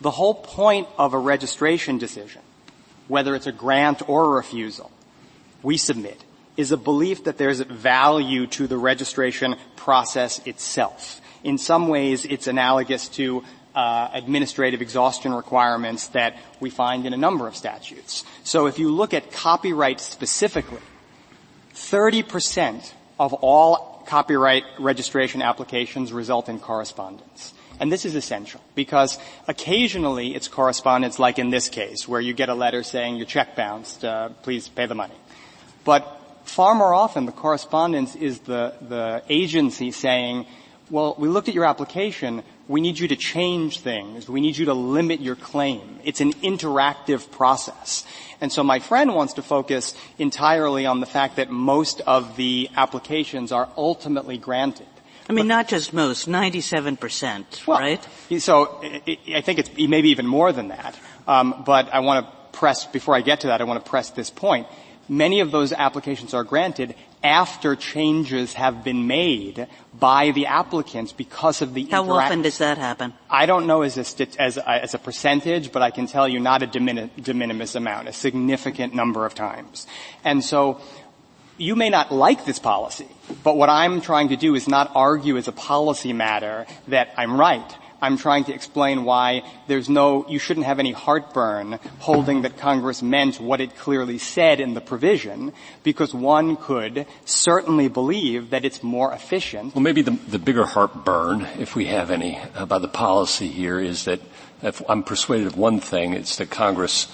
The 0.00 0.10
whole 0.10 0.34
point 0.34 0.88
of 0.98 1.14
a 1.14 1.18
registration 1.18 1.98
decision 1.98 2.42
whether 3.08 3.34
it's 3.34 3.46
a 3.46 3.52
grant 3.52 4.08
or 4.08 4.24
a 4.24 4.28
refusal, 4.28 4.90
we 5.62 5.76
submit, 5.76 6.22
is 6.56 6.72
a 6.72 6.76
belief 6.76 7.24
that 7.24 7.38
there's 7.38 7.60
value 7.60 8.46
to 8.46 8.66
the 8.66 8.76
registration 8.76 9.56
process 9.76 10.44
itself. 10.46 11.20
In 11.44 11.58
some 11.58 11.88
ways, 11.88 12.24
it's 12.24 12.46
analogous 12.46 13.08
to 13.10 13.44
uh, 13.74 14.08
administrative 14.12 14.80
exhaustion 14.80 15.34
requirements 15.34 16.08
that 16.08 16.36
we 16.60 16.70
find 16.70 17.06
in 17.06 17.12
a 17.12 17.16
number 17.16 17.46
of 17.46 17.54
statutes. 17.54 18.24
So 18.42 18.66
if 18.66 18.78
you 18.78 18.90
look 18.90 19.12
at 19.12 19.32
copyright 19.32 20.00
specifically, 20.00 20.80
30% 21.74 22.92
of 23.18 23.32
all 23.34 24.04
copyright 24.06 24.64
registration 24.78 25.42
applications 25.42 26.12
result 26.12 26.48
in 26.48 26.58
correspondence. 26.58 27.54
And 27.78 27.92
this 27.92 28.04
is 28.04 28.14
essential 28.14 28.60
because 28.74 29.18
occasionally 29.48 30.34
it's 30.34 30.48
correspondence 30.48 31.18
like 31.18 31.38
in 31.38 31.50
this 31.50 31.68
case 31.68 32.08
where 32.08 32.20
you 32.20 32.32
get 32.32 32.48
a 32.48 32.54
letter 32.54 32.82
saying 32.82 33.16
your 33.16 33.26
check 33.26 33.54
bounced, 33.54 34.04
uh, 34.04 34.30
please 34.42 34.68
pay 34.68 34.86
the 34.86 34.94
money. 34.94 35.14
But 35.84 36.20
far 36.44 36.74
more 36.74 36.94
often 36.94 37.26
the 37.26 37.32
correspondence 37.32 38.14
is 38.14 38.40
the, 38.40 38.74
the 38.80 39.22
agency 39.28 39.90
saying, 39.90 40.46
well, 40.88 41.16
we 41.18 41.28
looked 41.28 41.48
at 41.48 41.54
your 41.54 41.66
application, 41.66 42.42
we 42.68 42.80
need 42.80 42.98
you 42.98 43.08
to 43.08 43.16
change 43.16 43.80
things, 43.80 44.28
we 44.28 44.40
need 44.40 44.56
you 44.56 44.66
to 44.66 44.74
limit 44.74 45.20
your 45.20 45.36
claim. 45.36 46.00
It's 46.04 46.20
an 46.20 46.32
interactive 46.34 47.30
process. 47.30 48.04
And 48.40 48.52
so 48.52 48.62
my 48.62 48.80
friend 48.80 49.14
wants 49.14 49.34
to 49.34 49.42
focus 49.42 49.94
entirely 50.18 50.84
on 50.84 51.00
the 51.00 51.06
fact 51.06 51.36
that 51.36 51.50
most 51.50 52.00
of 52.02 52.36
the 52.36 52.68
applications 52.76 53.52
are 53.52 53.68
ultimately 53.76 54.36
granted. 54.36 54.86
I 55.28 55.32
mean, 55.32 55.48
not 55.48 55.66
just 55.66 55.92
most, 55.92 56.28
97%, 56.28 57.66
well, 57.66 57.80
right? 57.80 58.06
So 58.38 58.80
I 58.82 59.40
think 59.40 59.58
it's 59.58 59.70
maybe 59.76 60.10
even 60.10 60.26
more 60.26 60.52
than 60.52 60.68
that. 60.68 60.96
Um, 61.26 61.64
but 61.66 61.92
I 61.92 62.00
want 62.00 62.26
to 62.26 62.58
press, 62.58 62.86
before 62.86 63.14
I 63.16 63.22
get 63.22 63.40
to 63.40 63.48
that, 63.48 63.60
I 63.60 63.64
want 63.64 63.84
to 63.84 63.90
press 63.90 64.10
this 64.10 64.30
point. 64.30 64.68
Many 65.08 65.40
of 65.40 65.50
those 65.50 65.72
applications 65.72 66.34
are 66.34 66.44
granted 66.44 66.94
after 67.26 67.76
changes 67.76 68.54
have 68.54 68.84
been 68.84 69.06
made 69.06 69.66
by 69.98 70.30
the 70.30 70.46
applicants 70.46 71.12
because 71.12 71.60
of 71.60 71.74
the 71.74 71.84
How 71.84 72.04
interac- 72.04 72.22
often 72.24 72.42
does 72.42 72.58
that 72.58 72.78
happen? 72.78 73.12
I 73.28 73.46
don't 73.46 73.66
know 73.66 73.82
as 73.82 73.96
a, 73.96 74.26
as, 74.40 74.56
a, 74.56 74.68
as 74.68 74.94
a 74.94 74.98
percentage, 74.98 75.72
but 75.72 75.82
I 75.82 75.90
can 75.90 76.06
tell 76.06 76.28
you 76.28 76.40
not 76.40 76.62
a 76.62 76.66
de 76.66 77.34
minimis 77.34 77.74
amount, 77.74 78.08
a 78.08 78.12
significant 78.12 78.94
number 78.94 79.26
of 79.26 79.34
times. 79.34 79.86
And 80.24 80.44
so 80.44 80.80
you 81.58 81.74
may 81.76 81.90
not 81.90 82.12
like 82.12 82.44
this 82.44 82.58
policy, 82.58 83.08
but 83.42 83.56
what 83.56 83.68
I'm 83.68 84.00
trying 84.00 84.28
to 84.28 84.36
do 84.36 84.54
is 84.54 84.68
not 84.68 84.92
argue 84.94 85.36
as 85.36 85.48
a 85.48 85.52
policy 85.52 86.12
matter 86.12 86.66
that 86.88 87.12
I'm 87.16 87.38
right. 87.38 87.74
I'm 88.00 88.18
trying 88.18 88.44
to 88.44 88.54
explain 88.54 89.04
why 89.04 89.42
there's 89.68 89.88
no, 89.88 90.26
you 90.28 90.38
shouldn't 90.38 90.66
have 90.66 90.78
any 90.78 90.92
heartburn 90.92 91.78
holding 91.98 92.42
that 92.42 92.58
Congress 92.58 93.02
meant 93.02 93.40
what 93.40 93.60
it 93.60 93.76
clearly 93.76 94.18
said 94.18 94.60
in 94.60 94.74
the 94.74 94.80
provision, 94.80 95.52
because 95.82 96.12
one 96.12 96.56
could 96.56 97.06
certainly 97.24 97.88
believe 97.88 98.50
that 98.50 98.64
it's 98.64 98.82
more 98.82 99.12
efficient. 99.12 99.74
Well, 99.74 99.82
maybe 99.82 100.02
the, 100.02 100.12
the 100.28 100.38
bigger 100.38 100.64
heartburn, 100.64 101.46
if 101.58 101.74
we 101.74 101.86
have 101.86 102.10
any, 102.10 102.38
about 102.54 102.82
the 102.82 102.88
policy 102.88 103.48
here 103.48 103.80
is 103.80 104.04
that 104.04 104.20
if 104.62 104.82
I'm 104.88 105.02
persuaded 105.02 105.46
of 105.46 105.56
one 105.56 105.80
thing, 105.80 106.12
it's 106.12 106.36
that 106.36 106.50
Congress 106.50 107.06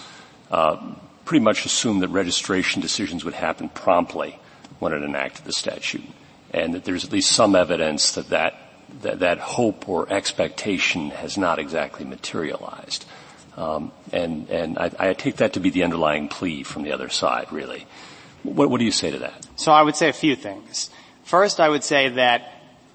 uh, 0.51 0.95
pretty 1.25 1.45
much 1.45 1.65
assumed 1.65 2.03
that 2.03 2.09
registration 2.09 2.83
decisions 2.83 3.25
would 3.25 3.35
happen 3.35 3.69
promptly 3.69 4.39
when 4.79 4.93
it 4.93 5.03
enacted 5.03 5.45
the 5.45 5.53
statute, 5.53 6.05
and 6.53 6.75
that 6.75 6.85
there's 6.85 7.05
at 7.05 7.13
least 7.13 7.31
some 7.31 7.55
evidence 7.55 8.13
that 8.13 8.31
that, 8.31 8.55
that, 9.03 9.21
that 9.21 9.39
hope 9.39 9.89
or 9.89 10.11
expectation 10.13 11.11
has 11.11 11.37
not 11.37 11.59
exactly 11.59 12.05
materialized. 12.05 13.05
Um, 13.57 13.93
and 14.13 14.49
and 14.49 14.79
I, 14.79 14.91
I, 14.99 15.13
take 15.13 15.37
that 15.37 15.53
to 15.55 15.61
be 15.61 15.69
the 15.69 15.83
underlying 15.85 16.29
plea 16.29 16.63
from 16.63 16.85
the 16.85 16.93
other 16.93 17.11
side, 17.11 17.53
really. 17.53 17.87
What, 18.45 18.71
what 18.71 18.79
do 18.79 18.87
you 18.87 18.93
say 18.93 19.11
to 19.11 19.19
that? 19.19 19.47
So 19.57 19.73
I 19.73 19.83
would 19.83 19.95
say 19.95 20.09
a 20.09 20.15
few 20.15 20.37
things. 20.37 20.89
First, 21.25 21.61
I 21.61 21.69
would 21.69 21.85
say 21.85 22.09
that, 22.09 22.51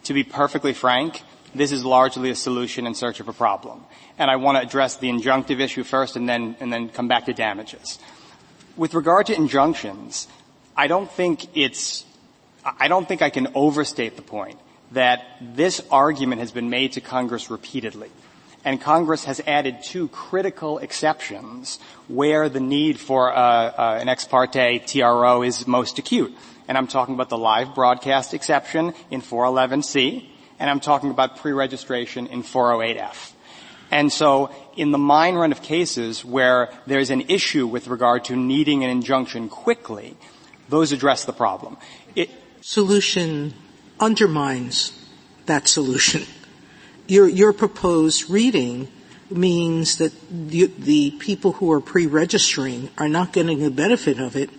to 0.05 0.13
be 0.13 0.23
perfectly 0.23 0.73
frank, 0.73 1.21
this 1.53 1.71
is 1.71 1.85
largely 1.85 2.31
a 2.31 2.35
solution 2.35 2.87
in 2.87 2.95
search 2.95 3.19
of 3.19 3.27
a 3.27 3.33
problem. 3.33 3.83
And 4.17 4.31
I 4.31 4.37
want 4.37 4.57
to 4.57 4.63
address 4.63 4.97
the 4.97 5.09
injunctive 5.09 5.59
issue 5.59 5.83
first 5.83 6.15
and 6.15 6.27
then, 6.27 6.55
and 6.59 6.73
then 6.73 6.89
come 6.89 7.07
back 7.07 7.25
to 7.25 7.33
damages. 7.33 7.99
With 8.75 8.95
regard 8.95 9.27
to 9.27 9.35
injunctions, 9.35 10.27
I 10.75 10.87
don't 10.87 11.11
think 11.11 11.55
it's, 11.55 12.03
I 12.65 12.87
don't 12.87 13.07
think 13.07 13.21
I 13.21 13.29
can 13.29 13.49
overstate 13.53 14.15
the 14.15 14.21
point 14.23 14.59
that 14.91 15.25
this 15.41 15.81
argument 15.91 16.39
has 16.39 16.51
been 16.51 16.69
made 16.69 16.93
to 16.93 17.01
Congress 17.01 17.49
repeatedly. 17.49 18.09
And 18.63 18.81
Congress 18.81 19.25
has 19.25 19.39
added 19.47 19.83
two 19.83 20.07
critical 20.09 20.79
exceptions 20.79 21.79
where 22.07 22.49
the 22.49 22.59
need 22.59 22.99
for 22.99 23.31
uh, 23.31 23.39
uh, 23.39 23.97
an 24.01 24.09
ex 24.09 24.25
parte 24.25 24.79
TRO 24.79 25.43
is 25.43 25.67
most 25.67 25.99
acute. 25.99 26.35
And 26.67 26.77
I'm 26.77 26.87
talking 26.87 27.13
about 27.13 27.29
the 27.29 27.37
live 27.37 27.73
broadcast 27.73 28.33
exception 28.33 28.93
in 29.09 29.21
411C, 29.21 30.27
and 30.59 30.69
I'm 30.69 30.81
talking 30.81 31.11
about 31.11 31.37
pre-registration 31.37 32.27
in 32.27 32.43
408F. 32.43 33.31
And 33.89 34.11
so 34.11 34.51
in 34.75 34.91
the 34.91 34.97
mine 34.97 35.35
run 35.35 35.53
of 35.53 35.61
cases 35.61 36.25
where 36.25 36.69
there's 36.85 37.09
an 37.09 37.21
issue 37.29 37.67
with 37.67 37.87
regard 37.87 38.25
to 38.25 38.35
needing 38.35 38.83
an 38.83 38.89
injunction 38.89 39.47
quickly, 39.47 40.17
those 40.67 40.91
address 40.91 41.23
the 41.23 41.31
problem. 41.31 41.77
It, 42.15 42.29
solution 42.59 43.53
undermines 43.99 44.93
that 45.45 45.67
solution. 45.67 46.23
Your, 47.07 47.27
your 47.27 47.53
proposed 47.53 48.29
reading 48.29 48.89
means 49.29 49.97
that 49.97 50.13
the, 50.29 50.71
the 50.77 51.11
people 51.19 51.53
who 51.53 51.71
are 51.71 51.81
pre-registering 51.81 52.89
are 52.97 53.09
not 53.09 53.33
getting 53.33 53.59
the 53.59 53.71
benefit 53.71 54.19
of 54.19 54.35
it 54.35 54.49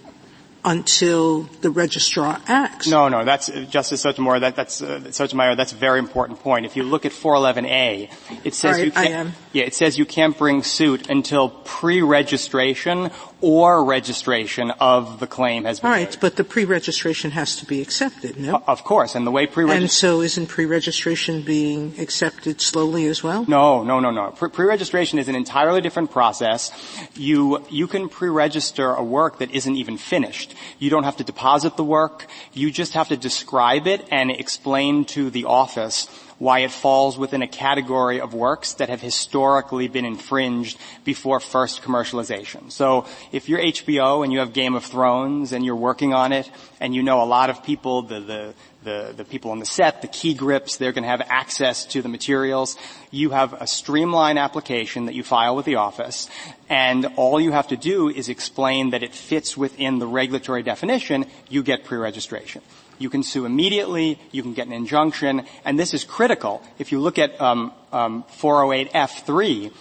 until 0.65 1.43
the 1.63 1.71
registrar 1.71 2.41
acts. 2.47 2.89
No, 2.89 3.09
no, 3.09 3.25
that's 3.25 3.49
Justice 3.71 4.03
Sotomayor. 4.03 4.41
That, 4.41 4.57
that's 4.57 4.83
uh, 4.83 5.11
Sotomayor. 5.11 5.55
That's 5.55 5.73
a 5.73 5.77
very 5.77 5.99
important 5.99 6.41
point. 6.41 6.67
If 6.67 6.77
you 6.77 6.83
look 6.83 7.07
at 7.07 7.13
411A, 7.13 8.11
it 8.45 8.55
says 8.55 8.77
right, 8.77 8.85
you 8.85 8.91
can't. 8.91 9.35
Yeah, 9.53 9.65
it 9.65 9.75
says 9.75 9.97
you 9.97 10.05
can't 10.05 10.37
bring 10.37 10.63
suit 10.63 11.09
until 11.09 11.49
pre-registration 11.49 13.11
or 13.41 13.85
registration 13.85 14.71
of 14.73 15.21
the 15.21 15.27
claim 15.27 15.65
has 15.65 15.81
been 15.81 15.91
All 15.91 15.97
right, 15.97 16.11
made. 16.11 16.21
but 16.21 16.37
the 16.37 16.45
pre-registration 16.45 17.31
has 17.31 17.57
to 17.57 17.67
be 17.67 17.81
accepted, 17.81 18.37
no? 18.37 18.63
Of 18.67 18.85
course, 18.85 19.15
and 19.15 19.27
the 19.27 19.31
way 19.31 19.47
pre-registration... 19.47 19.83
And 19.83 19.91
so 19.91 20.21
isn't 20.23 20.49
pre-registration 20.49 21.43
being 21.43 21.95
accepted 21.99 22.61
slowly 22.61 23.07
as 23.07 23.23
well? 23.23 23.45
No, 23.49 23.85
no, 23.85 24.01
no, 24.01 24.11
no. 24.11 24.33
Pre- 24.33 24.51
pre-registration 24.51 25.19
is 25.19 25.29
an 25.29 25.35
entirely 25.35 25.81
different 25.81 26.11
process. 26.11 26.73
You, 27.15 27.65
you 27.71 27.87
can 27.87 28.09
pre-register 28.09 28.93
a 28.93 29.05
work 29.05 29.39
that 29.39 29.53
isn't 29.53 29.77
even 29.77 29.99
finished. 29.99 30.55
You 30.79 30.91
don't 30.91 31.05
have 31.05 31.17
to 31.19 31.25
deposit 31.25 31.77
the 31.77 31.85
work. 31.85 32.27
You 32.53 32.71
just 32.71 32.95
have 32.95 33.09
to 33.09 33.17
describe 33.17 33.87
it 33.87 34.07
and 34.11 34.31
explain 34.31 35.05
to 35.07 35.31
the 35.31 35.45
office 35.45 36.09
why 36.39 36.61
it 36.61 36.71
falls 36.71 37.19
within 37.19 37.43
a 37.43 37.49
category 37.49 38.21
of 38.21 38.33
works 38.33 38.75
that 38.75 38.89
have 38.89 39.01
historically 39.01 39.89
been 39.89 40.05
infringed 40.05 40.79
before 41.05 41.41
first 41.41 41.83
commercialization. 41.83 42.71
So 42.71 43.07
if 43.33 43.49
you're 43.49 43.61
HBO 43.61 44.23
and 44.23 44.33
you 44.33 44.39
have 44.39 44.53
Game 44.53 44.75
of 44.75 44.85
Thrones 44.85 45.53
and 45.53 45.65
you're 45.65 45.77
working 45.77 46.15
on 46.15 46.33
it 46.33 46.51
and 46.81 46.95
you 46.95 47.03
know 47.03 47.23
a 47.23 47.27
lot 47.27 47.51
of 47.51 47.65
people, 47.65 48.03
the, 48.03 48.21
the, 48.21 48.55
the, 48.85 49.15
the 49.17 49.25
people 49.25 49.51
on 49.51 49.59
the 49.59 49.67
set, 49.67 50.01
the 50.01 50.09
key 50.09 50.35
grips, 50.35 50.77
they're 50.77 50.93
going 50.93 51.03
to 51.03 51.09
have 51.09 51.23
access 51.23 51.85
to 51.87 52.03
the 52.03 52.09
materials. 52.09 52.77
You 53.11 53.31
have 53.31 53.53
a 53.55 53.67
streamlined 53.67 54.39
application 54.39 55.07
that 55.07 55.15
you 55.15 55.25
file 55.25 55.57
with 55.57 55.67
the 55.67 55.77
office, 55.77 56.29
and 56.69 57.07
all 57.17 57.41
you 57.41 57.53
have 57.53 57.69
to 57.69 57.77
do 57.77 58.09
is 58.09 58.29
explain 58.29 58.91
that 58.91 59.03
it 59.03 59.13
fits 59.13 59.57
within 59.57 59.99
the 59.99 60.07
regulatory 60.07 60.63
definition, 60.63 61.27
you 61.49 61.63
get 61.63 61.85
pre-registration. 61.85 62.63
You 62.99 63.11
can 63.11 63.23
sue 63.23 63.45
immediately, 63.45 64.19
you 64.33 64.43
can 64.43 64.55
get 64.55 64.67
an 64.67 64.73
injunction, 64.73 65.43
and 65.65 65.79
this 65.79 65.95
is 65.95 66.05
critical. 66.05 66.63
If 66.79 66.93
you 66.93 67.01
look 67.01 67.19
at 67.19 67.41
um, 67.41 67.73
um, 67.93 68.25
408F3, 68.39 69.73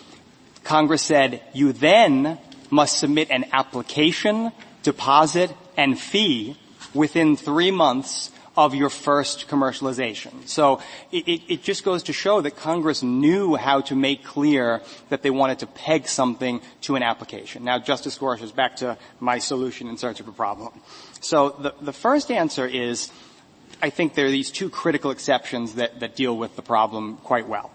Congress 0.63 1.01
said 1.01 1.41
you 1.53 1.73
then 1.73 2.37
must 2.69 2.97
submit 2.99 3.29
an 3.29 3.45
application, 3.53 4.51
deposit, 4.83 5.51
and 5.75 5.99
fee 5.99 6.57
within 6.93 7.37
three 7.37 7.71
months 7.71 8.31
of 8.57 8.73
your 8.73 8.89
first 8.89 9.47
commercialization. 9.47 10.47
So 10.47 10.81
it, 11.11 11.43
it, 11.47 11.63
just 11.63 11.83
goes 11.83 12.03
to 12.03 12.13
show 12.13 12.41
that 12.41 12.57
Congress 12.57 13.03
knew 13.03 13.55
how 13.55 13.81
to 13.81 13.95
make 13.95 14.23
clear 14.23 14.81
that 15.09 15.21
they 15.21 15.29
wanted 15.29 15.59
to 15.59 15.67
peg 15.67 16.07
something 16.07 16.59
to 16.81 16.95
an 16.95 17.03
application. 17.03 17.63
Now, 17.63 17.77
Justice 17.77 18.17
Gorsuch 18.17 18.55
back 18.55 18.77
to 18.77 18.97
my 19.19 19.37
solution 19.37 19.87
in 19.87 19.97
search 19.97 20.19
of 20.19 20.27
a 20.27 20.31
problem. 20.31 20.73
So 21.27 21.49
the, 21.49 21.73
the 21.81 21.91
first 21.91 22.31
answer 22.31 22.65
is, 22.65 23.11
I 23.81 23.89
think 23.89 24.13
there 24.13 24.27
are 24.27 24.31
these 24.31 24.49
two 24.49 24.69
critical 24.69 25.11
exceptions 25.11 25.73
that, 25.73 25.99
that 25.99 26.15
deal 26.15 26.37
with 26.37 26.55
the 26.55 26.61
problem 26.61 27.17
quite 27.17 27.49
well. 27.49 27.69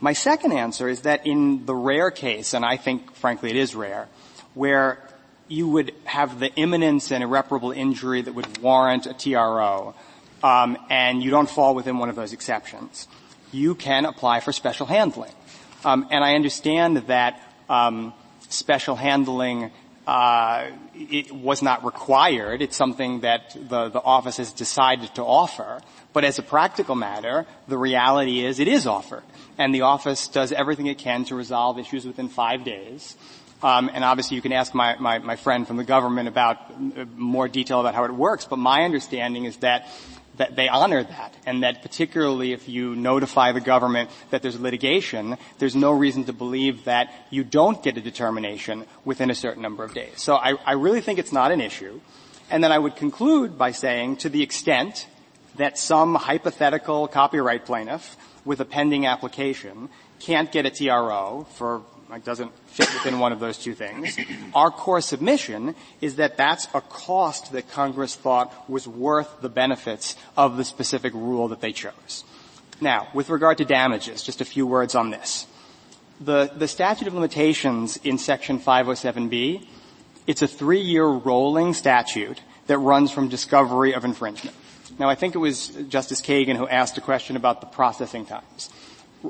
My 0.00 0.14
second 0.14 0.50
answer 0.50 0.88
is 0.88 1.02
that 1.02 1.24
in 1.24 1.64
the 1.64 1.76
rare 1.76 2.10
case, 2.10 2.54
and 2.54 2.64
I 2.64 2.76
think 2.76 3.14
frankly 3.14 3.50
it 3.50 3.56
is 3.56 3.76
rare, 3.76 4.08
where 4.54 4.98
you 5.46 5.68
would 5.68 5.94
have 6.06 6.40
the 6.40 6.52
imminence 6.56 7.12
and 7.12 7.22
irreparable 7.22 7.70
injury 7.70 8.20
that 8.20 8.34
would 8.34 8.58
warrant 8.58 9.06
a 9.06 9.14
TRO, 9.14 9.94
um, 10.42 10.76
and 10.90 11.22
you 11.22 11.30
don't 11.30 11.48
fall 11.48 11.76
within 11.76 11.98
one 11.98 12.08
of 12.08 12.16
those 12.16 12.32
exceptions, 12.32 13.06
you 13.52 13.76
can 13.76 14.06
apply 14.06 14.40
for 14.40 14.50
special 14.52 14.86
handling. 14.86 15.30
Um, 15.84 16.08
and 16.10 16.24
I 16.24 16.34
understand 16.34 16.96
that 17.06 17.40
um, 17.68 18.12
special 18.48 18.96
handling 18.96 19.70
uh, 20.08 20.70
it 20.94 21.30
was 21.30 21.60
not 21.60 21.84
required. 21.84 22.62
It's 22.62 22.76
something 22.76 23.20
that 23.20 23.54
the, 23.54 23.90
the 23.90 24.00
office 24.00 24.38
has 24.38 24.54
decided 24.54 25.14
to 25.16 25.22
offer. 25.22 25.82
But 26.14 26.24
as 26.24 26.38
a 26.38 26.42
practical 26.42 26.94
matter, 26.94 27.44
the 27.68 27.76
reality 27.76 28.42
is 28.42 28.58
it 28.58 28.68
is 28.68 28.86
offered. 28.86 29.22
And 29.58 29.74
the 29.74 29.82
office 29.82 30.28
does 30.28 30.50
everything 30.50 30.86
it 30.86 30.96
can 30.96 31.24
to 31.24 31.34
resolve 31.34 31.78
issues 31.78 32.06
within 32.06 32.30
five 32.30 32.64
days. 32.64 33.18
Um, 33.62 33.90
and 33.92 34.02
obviously 34.02 34.36
you 34.36 34.40
can 34.40 34.52
ask 34.52 34.72
my, 34.72 34.96
my, 34.98 35.18
my 35.18 35.36
friend 35.36 35.66
from 35.66 35.76
the 35.76 35.84
government 35.84 36.26
about 36.26 36.56
uh, 36.70 37.04
more 37.14 37.46
detail 37.46 37.80
about 37.80 37.94
how 37.94 38.04
it 38.04 38.14
works, 38.14 38.46
but 38.46 38.58
my 38.58 38.84
understanding 38.84 39.44
is 39.44 39.58
that 39.58 39.88
that 40.38 40.56
they 40.56 40.68
honor 40.68 41.04
that, 41.04 41.34
and 41.46 41.62
that 41.62 41.82
particularly 41.82 42.52
if 42.52 42.68
you 42.68 42.96
notify 42.96 43.52
the 43.52 43.60
government 43.60 44.10
that 44.30 44.42
there's 44.42 44.58
litigation, 44.58 45.36
there's 45.58 45.76
no 45.76 45.92
reason 45.92 46.24
to 46.24 46.32
believe 46.32 46.84
that 46.84 47.12
you 47.30 47.44
don't 47.44 47.82
get 47.82 47.96
a 47.96 48.00
determination 48.00 48.86
within 49.04 49.30
a 49.30 49.34
certain 49.34 49.62
number 49.62 49.84
of 49.84 49.94
days. 49.94 50.14
So 50.16 50.36
I, 50.36 50.54
I 50.64 50.72
really 50.72 51.00
think 51.00 51.18
it's 51.18 51.32
not 51.32 51.52
an 51.52 51.60
issue. 51.60 52.00
And 52.50 52.64
then 52.64 52.72
I 52.72 52.78
would 52.78 52.96
conclude 52.96 53.58
by 53.58 53.72
saying 53.72 54.16
to 54.18 54.28
the 54.28 54.42
extent 54.42 55.06
that 55.56 55.76
some 55.76 56.14
hypothetical 56.14 57.08
copyright 57.08 57.66
plaintiff 57.66 58.16
with 58.44 58.60
a 58.60 58.64
pending 58.64 59.06
application 59.06 59.90
can't 60.20 60.50
get 60.50 60.64
a 60.64 60.70
TRO 60.70 61.46
for 61.54 61.82
like 62.10 62.24
doesn't 62.24 62.52
fit 62.66 62.88
within 62.94 63.18
one 63.18 63.32
of 63.32 63.40
those 63.40 63.58
two 63.58 63.74
things. 63.74 64.18
Our 64.54 64.70
core 64.70 65.00
submission 65.00 65.74
is 66.00 66.16
that 66.16 66.36
that's 66.36 66.66
a 66.74 66.80
cost 66.80 67.52
that 67.52 67.70
Congress 67.70 68.14
thought 68.14 68.68
was 68.68 68.88
worth 68.88 69.40
the 69.40 69.48
benefits 69.48 70.16
of 70.36 70.56
the 70.56 70.64
specific 70.64 71.12
rule 71.12 71.48
that 71.48 71.60
they 71.60 71.72
chose. 71.72 72.24
Now, 72.80 73.08
with 73.12 73.28
regard 73.28 73.58
to 73.58 73.64
damages, 73.64 74.22
just 74.22 74.40
a 74.40 74.44
few 74.44 74.66
words 74.66 74.94
on 74.94 75.10
this. 75.10 75.46
The, 76.20 76.50
the 76.54 76.68
statute 76.68 77.08
of 77.08 77.14
limitations 77.14 77.96
in 77.98 78.18
section 78.18 78.58
507B, 78.58 79.66
it's 80.26 80.42
a 80.42 80.48
three-year 80.48 81.06
rolling 81.06 81.74
statute 81.74 82.40
that 82.66 82.78
runs 82.78 83.10
from 83.10 83.28
discovery 83.28 83.94
of 83.94 84.04
infringement. 84.04 84.56
Now, 84.98 85.08
I 85.08 85.14
think 85.14 85.34
it 85.34 85.38
was 85.38 85.68
Justice 85.88 86.20
Kagan 86.20 86.56
who 86.56 86.68
asked 86.68 86.98
a 86.98 87.00
question 87.00 87.36
about 87.36 87.60
the 87.60 87.66
processing 87.66 88.26
times. 88.26 88.70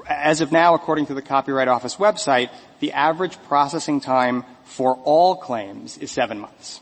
As 0.06 0.40
of 0.40 0.52
now, 0.52 0.74
according 0.74 1.06
to 1.06 1.14
the 1.14 1.22
Copyright 1.22 1.68
Office 1.68 1.96
website, 1.96 2.50
the 2.80 2.92
average 2.92 3.40
processing 3.44 4.00
time 4.00 4.44
for 4.64 4.96
all 5.04 5.36
claims 5.36 5.96
is 5.98 6.10
seven 6.10 6.38
months. 6.38 6.80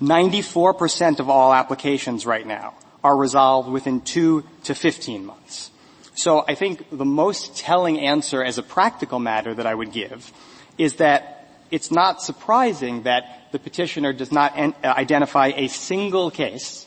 94% 0.00 1.20
of 1.20 1.28
all 1.28 1.52
applications 1.52 2.26
right 2.26 2.46
now 2.46 2.74
are 3.04 3.16
resolved 3.16 3.68
within 3.68 4.00
two 4.00 4.44
to 4.64 4.74
15 4.74 5.24
months. 5.24 5.70
So 6.14 6.44
I 6.46 6.54
think 6.54 6.86
the 6.90 7.04
most 7.04 7.56
telling 7.56 7.98
answer 7.98 8.44
as 8.44 8.58
a 8.58 8.62
practical 8.62 9.18
matter 9.18 9.54
that 9.54 9.66
I 9.66 9.74
would 9.74 9.92
give 9.92 10.32
is 10.78 10.96
that 10.96 11.48
it's 11.70 11.90
not 11.90 12.22
surprising 12.22 13.04
that 13.04 13.50
the 13.50 13.58
petitioner 13.58 14.12
does 14.12 14.30
not 14.30 14.56
uh, 14.58 14.72
identify 14.84 15.52
a 15.56 15.68
single 15.68 16.30
case 16.30 16.86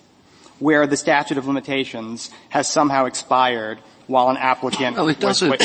where 0.60 0.88
the 0.88 0.98
statute 0.98 1.38
of 1.38 1.48
limitations 1.48 2.30
has 2.50 2.70
somehow 2.70 3.06
expired 3.06 3.80
while 4.08 4.30
an 4.30 4.38
applicant. 4.38 4.96
Well, 4.98 5.10
it 5.10 5.20
doesn't. 5.20 5.62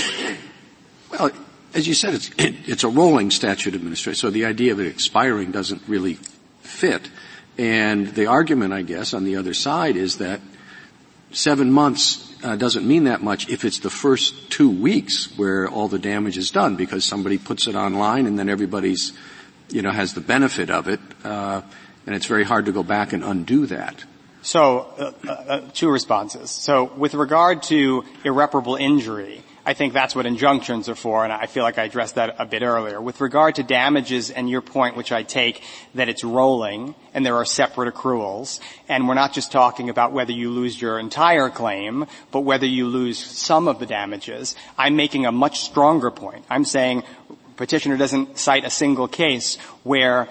well, 1.11 1.31
as 1.75 1.87
you 1.87 1.95
said, 1.95 2.15
it's 2.15 2.31
it, 2.39 2.55
it's 2.67 2.85
a 2.85 2.89
rolling 2.89 3.31
statute 3.31 3.75
administration, 3.75 4.19
so 4.19 4.31
the 4.31 4.45
idea 4.45 4.73
of 4.73 4.81
it 4.81 4.87
expiring 4.87 5.51
doesn't 5.51 5.83
really 5.87 6.19
fit. 6.63 7.11
And 7.59 8.09
the 8.09 8.27
argument, 8.27 8.73
I 8.73 8.83
guess, 8.83 9.13
on 9.13 9.25
the 9.25 9.37
other 9.37 9.55
side 9.55 9.97
is 9.97 10.19
that 10.19 10.41
seven 11.33 11.71
months 11.71 12.27
uh, 12.43 12.57
doesn't 12.57 12.87
mean 12.87 13.05
that 13.05 13.23
much 13.23 13.49
if 13.49 13.65
it's 13.65 13.81
the 13.81 13.91
first 13.91 14.51
two 14.51 14.71
weeks 14.71 15.27
where 15.37 15.69
all 15.69 15.89
the 15.89 15.99
damage 15.99 16.39
is 16.39 16.51
done 16.51 16.77
because 16.77 17.05
somebody 17.05 17.39
puts 17.39 17.67
it 17.67 17.75
online 17.75 18.27
and 18.27 18.39
then 18.39 18.49
everybody's, 18.49 19.13
you 19.69 19.83
know, 19.83 19.91
has 19.91 20.15
the 20.15 20.21
benefit 20.21 20.71
of 20.71 20.89
it, 20.89 21.01
uh, 21.23 21.63
and 22.07 22.15
it's 22.15 22.27
very 22.27 22.45
hard 22.45 22.67
to 22.67 22.73
go 22.73 22.83
back 22.83 23.13
and 23.13 23.23
undo 23.23 23.67
that. 23.67 24.05
So, 24.43 25.13
uh, 25.27 25.31
uh, 25.31 25.61
two 25.75 25.91
responses. 25.91 26.51
So, 26.51 26.85
with 26.97 27.13
regard 27.15 27.63
to 27.65 28.05
irreparable 28.25 28.77
injury, 28.77 29.43
I 29.67 29.75
think 29.75 29.93
that's 29.93 30.17
what 30.17 30.25
injunctions 30.25 30.89
are 30.89 30.95
for, 30.95 31.23
and 31.23 31.33
I 31.33 31.45
feel 31.45 31.63
like 31.63 31.77
I 31.77 31.85
addressed 31.85 32.15
that 32.15 32.37
a 32.39 32.47
bit 32.47 32.63
earlier. 32.63 33.01
With 33.01 33.21
regard 33.21 33.57
to 33.57 33.63
damages 33.63 34.31
and 34.31 34.49
your 34.49 34.63
point, 34.63 34.97
which 34.97 35.13
I 35.13 35.23
take, 35.23 35.63
that 35.95 36.09
it's 36.09 36.25
rolling 36.25 36.95
and 37.13 37.27
there 37.27 37.37
are 37.37 37.45
separate 37.45 37.95
accruals, 37.95 38.61
and 38.89 39.07
we're 39.07 39.15
not 39.15 39.35
just 39.35 39.53
talking 39.53 39.91
about 39.91 40.13
whether 40.13 40.33
you 40.33 40.51
lose 40.51 40.81
your 40.81 40.99
entire 40.99 41.51
claim, 41.51 42.07
but 42.31 42.41
whether 42.41 42.67
you 42.67 42.87
lose 42.87 43.19
some 43.19 43.69
of 43.69 43.79
the 43.79 43.87
damages, 43.87 44.57
I'm 44.79 44.97
making 44.97 45.27
a 45.27 45.33
much 45.33 45.61
stronger 45.61 46.11
point. 46.11 46.47
I'm 46.49 46.65
saying 46.65 47.03
petitioner 47.57 47.99
doesn't 47.99 48.39
cite 48.39 48.65
a 48.65 48.71
single 48.71 49.09
case 49.09 49.59
where 49.83 50.29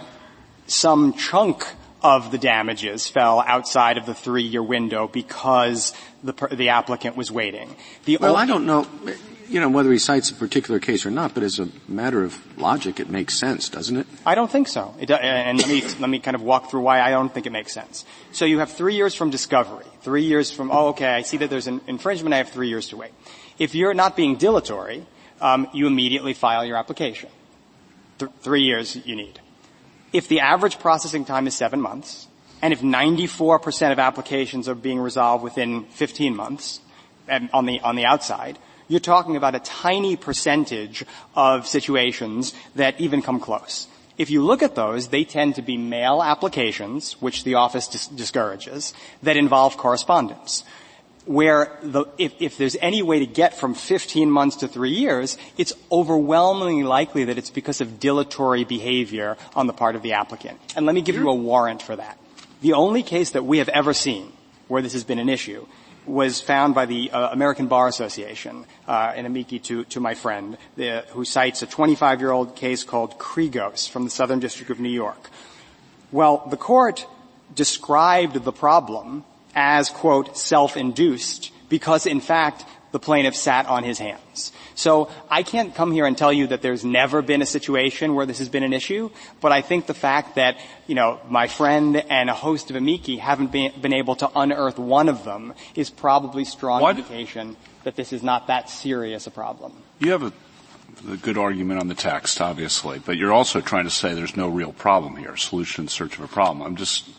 some 0.66 1.14
chunk 1.14 1.64
of 2.02 2.32
the 2.32 2.38
damages 2.38 3.08
fell 3.08 3.42
outside 3.42 3.98
of 3.98 4.06
the 4.06 4.14
three-year 4.14 4.64
window 4.64 5.08
because 5.08 5.94
the, 6.24 6.34
the 6.52 6.70
applicant 6.70 7.16
was 7.18 7.32
waiting. 7.32 7.76
The 8.06 8.18
well, 8.18 8.38
I 8.38 8.46
don't 8.46 8.66
know, 8.66 8.88
you 9.50 9.60
know, 9.60 9.70
whether 9.70 9.92
he 9.92 9.98
cites 9.98 10.30
a 10.30 10.36
particular 10.36 10.80
case 10.80 11.06
or 11.06 11.12
not, 11.12 11.34
but 11.34 11.44
as 11.44 11.60
a 11.60 11.68
matter 11.88 12.24
of 12.24 12.38
logic, 12.58 13.00
it 13.00 13.10
makes 13.10 13.38
sense, 13.38 13.68
doesn't 13.68 13.98
it? 13.98 14.08
I 14.26 14.36
don't 14.36 14.50
think 14.50 14.68
so. 14.68 14.94
It, 15.00 15.12
and 15.12 15.58
let 15.58 15.68
me, 15.68 15.82
let 16.00 16.10
me 16.10 16.20
kind 16.20 16.36
of 16.36 16.42
walk 16.42 16.70
through 16.70 16.82
why 16.82 17.02
I 17.02 17.10
don't 17.10 17.34
think 17.34 17.46
it 17.46 17.52
makes 17.52 17.74
sense. 17.74 18.06
So 18.32 18.46
you 18.46 18.60
have 18.60 18.72
three 18.72 18.96
years 18.96 19.16
from 19.16 19.30
discovery, 19.30 19.86
three 20.02 20.24
years 20.24 20.52
from, 20.52 20.72
oh, 20.72 20.90
okay, 20.90 21.14
I 21.14 21.24
see 21.24 21.38
that 21.38 21.50
there's 21.50 21.68
an 21.68 21.82
infringement, 21.88 22.34
I 22.34 22.38
have 22.38 22.50
three 22.50 22.70
years 22.70 22.90
to 22.90 22.98
wait. 22.98 23.12
If 23.58 23.76
you're 23.76 23.94
not 23.94 24.16
being 24.16 24.38
dilatory, 24.38 25.06
um, 25.42 25.68
you 25.74 25.88
immediately 25.88 26.34
file 26.34 26.64
your 26.64 26.78
application. 26.78 27.30
Th- 28.20 28.32
three 28.42 28.62
years 28.62 28.96
you 29.06 29.16
need. 29.16 29.42
If 30.12 30.28
the 30.28 30.40
average 30.40 30.80
processing 30.80 31.26
time 31.26 31.48
is 31.48 31.56
seven 31.56 31.82
months, 31.82 32.28
and 32.62 32.74
if 32.74 32.82
94% 32.82 33.92
of 33.92 34.00
applications 34.00 34.68
are 34.68 34.76
being 34.76 35.00
resolved 35.00 35.44
within 35.44 35.86
15 35.86 36.36
months, 36.36 36.82
on 37.54 37.66
the, 37.66 37.80
on 37.82 37.96
the 37.96 38.06
outside, 38.06 38.58
you're 38.88 39.00
talking 39.00 39.36
about 39.36 39.54
a 39.54 39.60
tiny 39.60 40.16
percentage 40.16 41.06
of 41.36 41.68
situations 41.68 42.54
that 42.76 43.00
even 43.00 43.22
come 43.22 43.40
close. 43.40 43.88
If 44.18 44.30
you 44.30 44.44
look 44.44 44.64
at 44.64 44.76
those, 44.76 45.08
they 45.08 45.24
tend 45.24 45.56
to 45.56 45.62
be 45.62 45.78
mail 45.78 46.22
applications, 46.22 47.14
which 47.22 47.44
the 47.44 47.56
office 47.56 47.88
dis- 47.88 48.08
discourages, 48.08 48.94
that 49.24 49.38
involve 49.38 49.78
correspondence 49.78 50.64
where 51.26 51.78
the, 51.84 52.06
if, 52.18 52.34
if 52.40 52.58
there's 52.58 52.76
any 52.82 53.02
way 53.02 53.20
to 53.20 53.26
get 53.26 53.54
from 53.56 53.74
15 53.74 54.32
months 54.32 54.58
to 54.58 54.68
three 54.68 54.92
years, 54.92 55.38
it's 55.58 55.74
overwhelmingly 55.92 56.84
likely 56.84 57.26
that 57.26 57.38
it's 57.38 57.50
because 57.52 57.82
of 57.82 58.00
dilatory 58.00 58.64
behavior 58.64 59.38
on 59.56 59.68
the 59.68 59.74
part 59.74 59.96
of 59.96 60.02
the 60.02 60.14
applicant. 60.14 60.60
And 60.76 60.86
let 60.86 60.96
me 60.96 61.02
give 61.02 61.16
you 61.16 61.30
a 61.30 61.36
warrant 61.36 61.82
for 61.82 61.96
that. 61.96 62.18
The 62.62 62.74
only 62.74 63.04
case 63.04 63.32
that 63.32 63.46
we 63.46 63.60
have 63.60 63.70
ever 63.70 63.94
seen 63.94 64.32
where 64.68 64.82
this 64.82 64.94
has 64.94 65.04
been 65.04 65.20
an 65.20 65.30
issue 65.30 65.66
was 66.06 66.42
found 66.42 66.74
by 66.74 66.86
the 66.86 67.12
uh, 67.12 67.30
American 67.30 67.68
Bar 67.68 67.88
Association, 67.88 68.66
uh, 68.88 69.14
in 69.16 69.26
amici 69.26 69.60
to, 69.60 69.84
to 69.86 70.00
my 70.00 70.16
friend, 70.16 70.58
the, 70.76 71.06
who 71.10 71.24
cites 71.24 71.62
a 71.62 71.68
25-year-old 71.68 72.56
case 72.56 72.84
called 72.84 73.20
Kregos 73.20 73.88
from 73.88 74.06
the 74.06 74.10
Southern 74.10 74.40
District 74.40 74.72
of 74.72 74.80
New 74.80 74.90
York. 74.90 75.30
Well, 76.12 76.48
the 76.50 76.58
court 76.58 77.06
described 77.54 78.44
the 78.44 78.52
problem 78.52 79.24
as, 79.56 79.90
quote, 79.90 80.38
self-induced 80.38 81.52
because, 81.70 82.06
in 82.06 82.22
fact, 82.22 82.66
the 82.92 83.00
plaintiff 83.00 83.36
sat 83.36 83.68
on 83.68 83.84
his 83.84 84.00
hands. 84.00 84.52
So 84.76 85.12
I 85.30 85.44
can't 85.44 85.76
come 85.76 85.92
here 85.92 86.06
and 86.06 86.18
tell 86.18 86.32
you 86.32 86.48
that 86.48 86.62
there's 86.62 86.86
never 86.86 87.22
been 87.22 87.42
a 87.42 87.46
situation 87.46 88.16
where 88.16 88.26
this 88.26 88.40
has 88.40 88.50
been 88.50 88.64
an 88.64 88.74
issue, 88.74 89.12
but 89.42 89.52
I 89.52 89.62
think 89.62 89.86
the 89.86 89.94
fact 89.94 90.36
that, 90.36 90.58
you 90.88 90.96
know, 90.96 91.20
my 91.28 91.48
friend 91.48 91.98
and 91.98 92.30
a 92.30 92.34
host 92.34 92.70
of 92.70 92.78
amici 92.78 93.18
haven't 93.18 93.52
been, 93.52 93.74
been 93.82 93.94
able 93.94 94.16
to 94.16 94.32
unearth 94.36 94.80
one 94.80 95.10
of 95.10 95.24
them 95.26 95.54
is 95.76 95.90
probably 95.90 96.46
strong 96.46 96.82
Why 96.82 96.92
indication 96.92 97.58
that 97.84 97.96
this 97.96 98.14
is 98.14 98.24
not 98.24 98.48
that 98.48 98.70
serious 98.70 99.28
a 99.28 99.32
problem. 99.32 99.74
You 100.00 100.12
have 100.12 100.24
a, 100.24 100.34
a 101.12 101.18
good 101.18 101.38
argument 101.38 101.82
on 101.82 101.90
the 101.90 101.96
text, 101.96 102.40
obviously, 102.40 103.00
but 103.00 103.18
you're 103.18 103.34
also 103.34 103.62
trying 103.62 103.84
to 103.84 103.92
say 103.92 104.14
there's 104.14 104.38
no 104.38 104.48
real 104.48 104.72
problem 104.72 105.18
here, 105.18 105.36
solution 105.36 105.84
in 105.84 105.88
search 105.90 106.18
of 106.18 106.24
a 106.24 106.28
problem. 106.28 106.66
I'm 106.66 106.78
just 106.78 107.10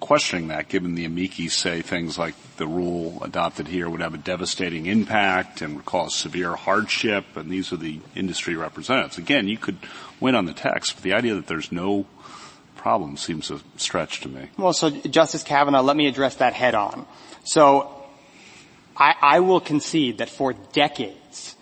questioning 0.00 0.48
that 0.48 0.68
given 0.68 0.94
the 0.94 1.04
amici 1.04 1.48
say 1.48 1.82
things 1.82 2.18
like 2.18 2.34
the 2.56 2.66
rule 2.66 3.18
adopted 3.22 3.68
here 3.68 3.88
would 3.88 4.00
have 4.00 4.14
a 4.14 4.18
devastating 4.18 4.86
impact 4.86 5.62
and 5.62 5.76
would 5.76 5.84
cause 5.84 6.14
severe 6.14 6.54
hardship 6.54 7.24
and 7.36 7.50
these 7.50 7.72
are 7.72 7.76
the 7.76 8.00
industry 8.14 8.56
representatives. 8.56 9.18
Again, 9.18 9.48
you 9.48 9.58
could 9.58 9.78
win 10.20 10.34
on 10.34 10.46
the 10.46 10.52
text, 10.52 10.94
but 10.96 11.02
the 11.02 11.12
idea 11.12 11.34
that 11.34 11.46
there's 11.46 11.72
no 11.72 12.06
problem 12.76 13.16
seems 13.16 13.50
a 13.50 13.60
stretch 13.76 14.20
to 14.20 14.28
me. 14.28 14.48
Well, 14.56 14.72
so 14.72 14.90
Justice 14.90 15.42
Kavanaugh, 15.42 15.82
let 15.82 15.96
me 15.96 16.06
address 16.06 16.36
that 16.36 16.52
head 16.52 16.74
on. 16.74 17.06
So 17.44 17.90
I, 18.96 19.14
I 19.20 19.40
will 19.40 19.60
concede 19.60 20.18
that 20.18 20.28
for 20.28 20.52
decades 20.72 21.56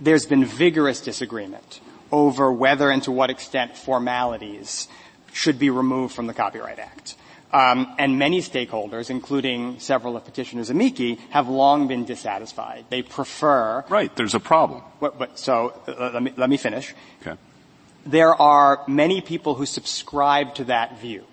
there's 0.00 0.26
been 0.26 0.44
vigorous 0.44 1.00
disagreement 1.00 1.80
over 2.10 2.50
whether 2.52 2.90
and 2.90 3.02
to 3.04 3.12
what 3.12 3.30
extent 3.30 3.76
formalities 3.76 4.88
should 5.32 5.58
be 5.58 5.70
removed 5.70 6.14
from 6.14 6.26
the 6.26 6.34
Copyright 6.34 6.78
Act. 6.78 7.16
Um, 7.52 7.94
and 7.98 8.18
many 8.18 8.40
stakeholders, 8.40 9.10
including 9.10 9.80
several 9.80 10.16
of 10.16 10.24
petitioners 10.24 10.70
amici, 10.70 11.16
have 11.30 11.48
long 11.48 11.88
been 11.88 12.04
dissatisfied. 12.04 12.84
They 12.90 13.02
prefer. 13.02 13.84
Right. 13.88 14.14
There's 14.14 14.36
a 14.36 14.40
problem. 14.40 14.82
But, 15.00 15.18
but 15.18 15.38
so 15.38 15.74
uh, 15.88 16.10
let 16.14 16.22
me 16.22 16.32
let 16.36 16.48
me 16.48 16.56
finish. 16.56 16.94
Okay. 17.22 17.36
There 18.06 18.34
are 18.34 18.84
many 18.86 19.20
people 19.20 19.56
who 19.56 19.66
subscribe 19.66 20.54
to 20.56 20.64
that 20.64 21.00
view. 21.00 21.24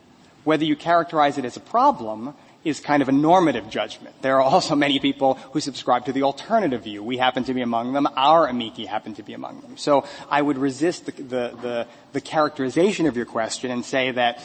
Whether 0.43 0.65
you 0.65 0.75
characterize 0.75 1.37
it 1.37 1.45
as 1.45 1.55
a 1.55 1.59
problem 1.61 2.33
is 2.67 2.79
kind 2.79 3.01
of 3.01 3.09
a 3.09 3.11
normative 3.11 3.69
judgment. 3.69 4.21
There 4.21 4.35
are 4.37 4.41
also 4.41 4.75
many 4.75 4.99
people 4.99 5.35
who 5.53 5.59
subscribe 5.59 6.05
to 6.05 6.13
the 6.13 6.23
alternative 6.23 6.83
view. 6.83 7.01
We 7.01 7.17
happen 7.17 7.43
to 7.45 7.53
be 7.53 7.61
among 7.61 7.93
them. 7.93 8.07
Our 8.15 8.47
amici 8.47 8.85
happen 8.85 9.15
to 9.15 9.23
be 9.23 9.33
among 9.33 9.61
them. 9.61 9.77
So 9.77 10.05
I 10.29 10.41
would 10.41 10.57
resist 10.57 11.05
the, 11.05 11.11
the, 11.11 11.57
the, 11.61 11.87
the 12.13 12.21
characterization 12.21 13.07
of 13.07 13.15
your 13.15 13.25
question 13.25 13.71
and 13.71 13.85
say 13.85 14.11
that 14.11 14.43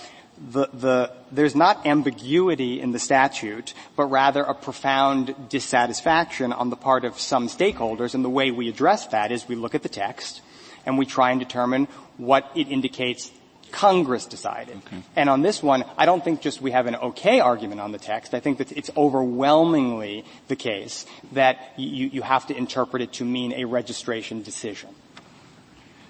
the, 0.50 0.68
the, 0.72 1.12
there's 1.30 1.54
not 1.54 1.86
ambiguity 1.86 2.80
in 2.80 2.92
the 2.92 2.98
statute, 2.98 3.74
but 3.96 4.06
rather 4.06 4.42
a 4.42 4.54
profound 4.54 5.34
dissatisfaction 5.48 6.52
on 6.52 6.70
the 6.70 6.76
part 6.76 7.04
of 7.04 7.18
some 7.18 7.48
stakeholders. 7.48 8.14
And 8.14 8.24
the 8.24 8.30
way 8.30 8.50
we 8.50 8.68
address 8.68 9.06
that 9.08 9.32
is 9.32 9.46
we 9.46 9.56
look 9.56 9.74
at 9.74 9.82
the 9.82 9.88
text 9.88 10.40
and 10.86 10.98
we 10.98 11.06
try 11.06 11.30
and 11.30 11.40
determine 11.40 11.86
what 12.16 12.50
it 12.54 12.68
indicates 12.68 13.30
Congress 13.72 14.26
decided. 14.26 14.76
Okay. 14.76 15.02
And 15.16 15.28
on 15.28 15.42
this 15.42 15.62
one, 15.62 15.84
I 15.96 16.06
don't 16.06 16.22
think 16.22 16.40
just 16.40 16.60
we 16.60 16.70
have 16.70 16.86
an 16.86 16.94
okay 16.96 17.40
argument 17.40 17.80
on 17.80 17.90
the 17.90 17.98
text. 17.98 18.34
I 18.34 18.40
think 18.40 18.58
that 18.58 18.70
it's 18.72 18.90
overwhelmingly 18.96 20.24
the 20.48 20.56
case 20.56 21.06
that 21.32 21.72
you, 21.76 22.06
you 22.06 22.22
have 22.22 22.46
to 22.46 22.56
interpret 22.56 23.02
it 23.02 23.14
to 23.14 23.24
mean 23.24 23.52
a 23.54 23.64
registration 23.64 24.42
decision. 24.42 24.90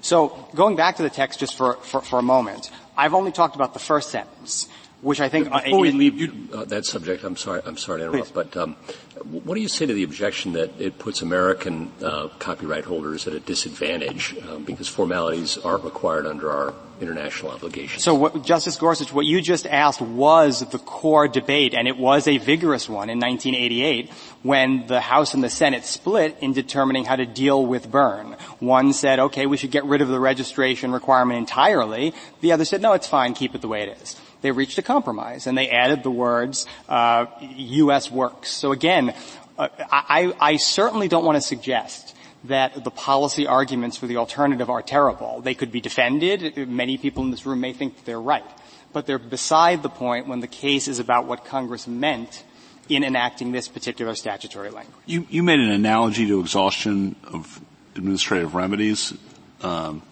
So 0.03 0.49
going 0.55 0.75
back 0.75 0.97
to 0.97 1.03
the 1.03 1.11
text 1.11 1.39
just 1.39 1.57
for, 1.57 1.75
for, 1.75 2.01
for 2.01 2.19
a 2.19 2.23
moment, 2.23 2.71
I've 2.97 3.15
only 3.15 3.31
talked 3.31 3.55
about 3.55 3.73
the 3.73 3.79
first 3.79 4.11
sentence 4.11 4.69
which 5.03 5.21
I 5.21 5.29
think 5.29 5.51
before 5.51 5.81
we 5.81 5.91
leave 5.91 6.19
you, 6.19 6.33
uh, 6.55 6.65
that 6.67 6.87
subject, 6.87 7.25
I'm 7.25 7.37
sorry, 7.37 7.61
I'm 7.67 7.77
sorry 7.77 8.01
to 8.01 8.07
interrupt, 8.07 8.33
Please. 8.33 8.33
but 8.33 8.57
um, 8.57 8.77
what 9.25 9.57
do 9.57 9.61
you 9.61 9.69
say 9.69 9.85
to 9.85 9.93
the 9.93 10.05
objection 10.05 10.53
that 10.53 10.81
it 10.81 10.99
puts 10.99 11.23
American 11.23 11.91
uh, 12.03 12.29
copyright 12.39 12.85
holders 12.85 13.27
at 13.27 13.35
a 13.35 13.41
disadvantage 13.41 14.37
um, 14.49 14.65
because 14.65 14.87
formalities 14.87 15.59
aren't 15.59 15.83
required 15.83 16.25
under 16.25 16.53
our 16.53 16.73
international 17.01 17.51
obligations? 17.51 18.05
So, 18.05 18.15
what, 18.15 18.45
Justice 18.45 18.77
Gorsuch, 18.77 19.13
what 19.13 19.27
you 19.27 19.41
just 19.41 19.67
asked 19.67 20.01
was 20.01 20.61
the 20.71 20.79
core 20.79 21.27
debate, 21.27 21.75
and 21.75 21.89
it 21.89 21.99
was 21.99 22.29
a 22.29 22.39
vigorous 22.39 22.89
one 22.89 23.11
in 23.11 23.19
1988 23.19 24.09
when 24.45 24.87
the 24.87 25.01
House 25.01 25.35
and 25.35 25.43
the 25.43 25.51
Senate 25.51 25.85
split 25.85 26.37
in 26.41 26.53
determining 26.53 27.07
how 27.07 27.17
to 27.17 27.27
deal 27.27 27.67
with 27.67 27.91
Berne. 27.91 28.37
One 28.61 28.93
said, 28.93 29.19
"Okay, 29.19 29.47
we 29.47 29.57
should 29.57 29.73
get 29.73 29.85
rid 29.85 30.01
of 30.01 30.09
the 30.09 30.21
registration 30.21 30.93
requirement 30.93 31.39
entirely." 31.39 32.15
The 32.41 32.53
other 32.53 32.65
said, 32.65 32.81
"No, 32.81 32.93
it's 32.93 33.09
fine, 33.09 33.35
keep 33.35 33.57
it 33.57 33.63
the 33.63 33.69
way 33.69 33.83
it 33.83 33.99
is." 34.01 34.17
They 34.43 34.51
reached 34.51 34.79
a 34.79 34.83
compromise 34.83 35.47
and 35.47 35.57
they 35.57 35.71
added 35.71 36.03
the 36.03 36.11
words 36.11 36.67
uh, 36.89 37.27
U.S. 37.41 38.11
works. 38.11 38.51
So 38.51 38.73
again, 38.73 39.15
uh, 39.59 39.69
I, 39.91 40.35
I 40.41 40.57
certainly 40.57 41.09
don't 41.09 41.25
want 41.25 41.37
to 41.37 41.43
suggest 41.43 42.15
that 42.45 42.85
the 42.85 42.91
policy 42.91 43.47
arguments 43.47 43.97
for 43.97 44.07
the 44.07 44.17
alternative 44.17 44.69
are 44.69 44.83
terrible. 44.83 45.41
They 45.41 45.55
could 45.55 45.71
be 45.71 45.81
defended. 45.81 46.69
Many 46.69 46.99
people 46.99 47.23
in 47.23 47.31
this 47.31 47.47
room 47.47 47.61
may 47.61 47.73
think 47.73 47.97
that 47.97 48.05
they're 48.05 48.21
right. 48.21 48.45
But 48.93 49.07
they're 49.07 49.19
beside 49.19 49.83
the 49.83 49.89
point 49.89 50.27
when 50.27 50.41
the 50.41 50.49
case 50.49 50.89
is 50.89 50.99
about 50.99 51.27
what 51.27 51.45
Congress 51.45 51.87
meant 51.87 52.45
in 52.89 53.05
enacting 53.05 53.53
this 53.53 53.69
particular 53.69 54.15
statutory 54.15 54.71
language. 54.71 54.97
You, 55.07 55.27
you 55.31 55.43
made 55.43 55.61
an 55.61 55.71
analogy 55.71 56.27
to 56.27 56.41
exhaustion 56.41 57.17
of 57.25 57.61
administrative 57.95 58.55
remedies. 58.55 59.15
Um, 59.63 60.03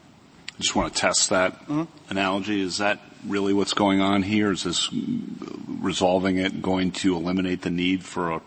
I 0.56 0.62
just 0.62 0.76
want 0.76 0.94
to 0.94 1.00
test 1.00 1.30
that 1.30 1.54
mm-hmm. 1.62 1.84
analogy. 2.10 2.60
Is 2.60 2.78
that 2.78 3.00
really 3.26 3.52
what's 3.52 3.74
going 3.74 4.00
on 4.00 4.22
here? 4.22 4.52
Is 4.52 4.64
this 4.64 4.88
resolving 5.80 6.38
it 6.38 6.62
going 6.62 6.92
to 6.92 7.16
eliminate 7.16 7.62
the 7.62 7.70
need 7.70 8.04
for 8.04 8.32
a, 8.32 8.42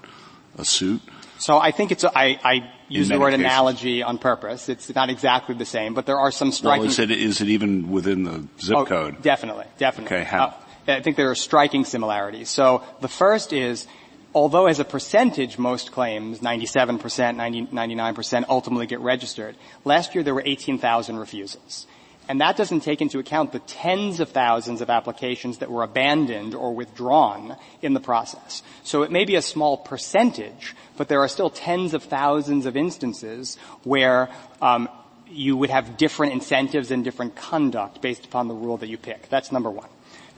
a 0.57 0.65
suit? 0.65 1.01
So 1.39 1.57
I 1.57 1.71
think 1.71 1.91
it's, 1.91 2.03
a, 2.03 2.17
I, 2.17 2.39
I 2.43 2.73
use 2.87 3.09
the 3.09 3.19
word 3.19 3.31
cases. 3.31 3.45
analogy 3.45 4.03
on 4.03 4.17
purpose. 4.17 4.69
It's 4.69 4.93
not 4.95 5.09
exactly 5.09 5.55
the 5.55 5.65
same, 5.65 5.93
but 5.93 6.05
there 6.05 6.17
are 6.17 6.31
some 6.31 6.51
striking. 6.51 6.83
Well, 6.83 6.89
is 6.89 6.99
it, 6.99 7.11
is 7.11 7.41
it 7.41 7.49
even 7.49 7.91
within 7.91 8.23
the 8.23 8.47
zip 8.61 8.77
oh, 8.77 8.85
code? 8.85 9.21
Definitely, 9.21 9.65
definitely. 9.77 10.15
Okay, 10.17 10.25
how? 10.25 10.45
Uh, 10.45 10.53
I 10.87 11.01
think 11.01 11.17
there 11.17 11.29
are 11.29 11.35
striking 11.35 11.85
similarities. 11.85 12.49
So 12.49 12.83
the 13.01 13.07
first 13.07 13.51
is, 13.53 13.87
although 14.33 14.67
as 14.67 14.79
a 14.79 14.85
percentage 14.85 15.57
most 15.57 15.91
claims, 15.91 16.39
97%, 16.39 17.35
90, 17.35 17.67
99% 17.67 18.45
ultimately 18.49 18.87
get 18.87 18.99
registered, 18.99 19.55
last 19.85 20.15
year 20.15 20.23
there 20.23 20.33
were 20.33 20.43
18,000 20.45 21.17
refusals. 21.17 21.87
And 22.29 22.39
that 22.39 22.55
doesn't 22.55 22.81
take 22.81 23.01
into 23.01 23.19
account 23.19 23.51
the 23.51 23.59
tens 23.59 24.19
of 24.19 24.29
thousands 24.29 24.79
of 24.81 24.89
applications 24.89 25.57
that 25.57 25.69
were 25.69 25.83
abandoned 25.83 26.55
or 26.55 26.73
withdrawn 26.73 27.57
in 27.81 27.93
the 27.93 27.99
process. 27.99 28.63
So 28.83 29.03
it 29.03 29.11
may 29.11 29.25
be 29.25 29.35
a 29.35 29.41
small 29.41 29.77
percentage, 29.77 30.73
but 30.95 31.09
there 31.09 31.19
are 31.19 31.27
still 31.27 31.49
tens 31.49 31.93
of 31.93 32.03
thousands 32.03 32.65
of 32.65 32.77
instances 32.77 33.57
where 33.83 34.29
um, 34.61 34.87
you 35.29 35.57
would 35.57 35.69
have 35.69 35.97
different 35.97 36.31
incentives 36.33 36.91
and 36.91 37.03
different 37.03 37.35
conduct 37.35 38.01
based 38.01 38.25
upon 38.25 38.47
the 38.47 38.53
rule 38.53 38.77
that 38.77 38.87
you 38.87 38.97
pick. 38.97 39.27
That's 39.29 39.51
number 39.51 39.69
one. 39.69 39.89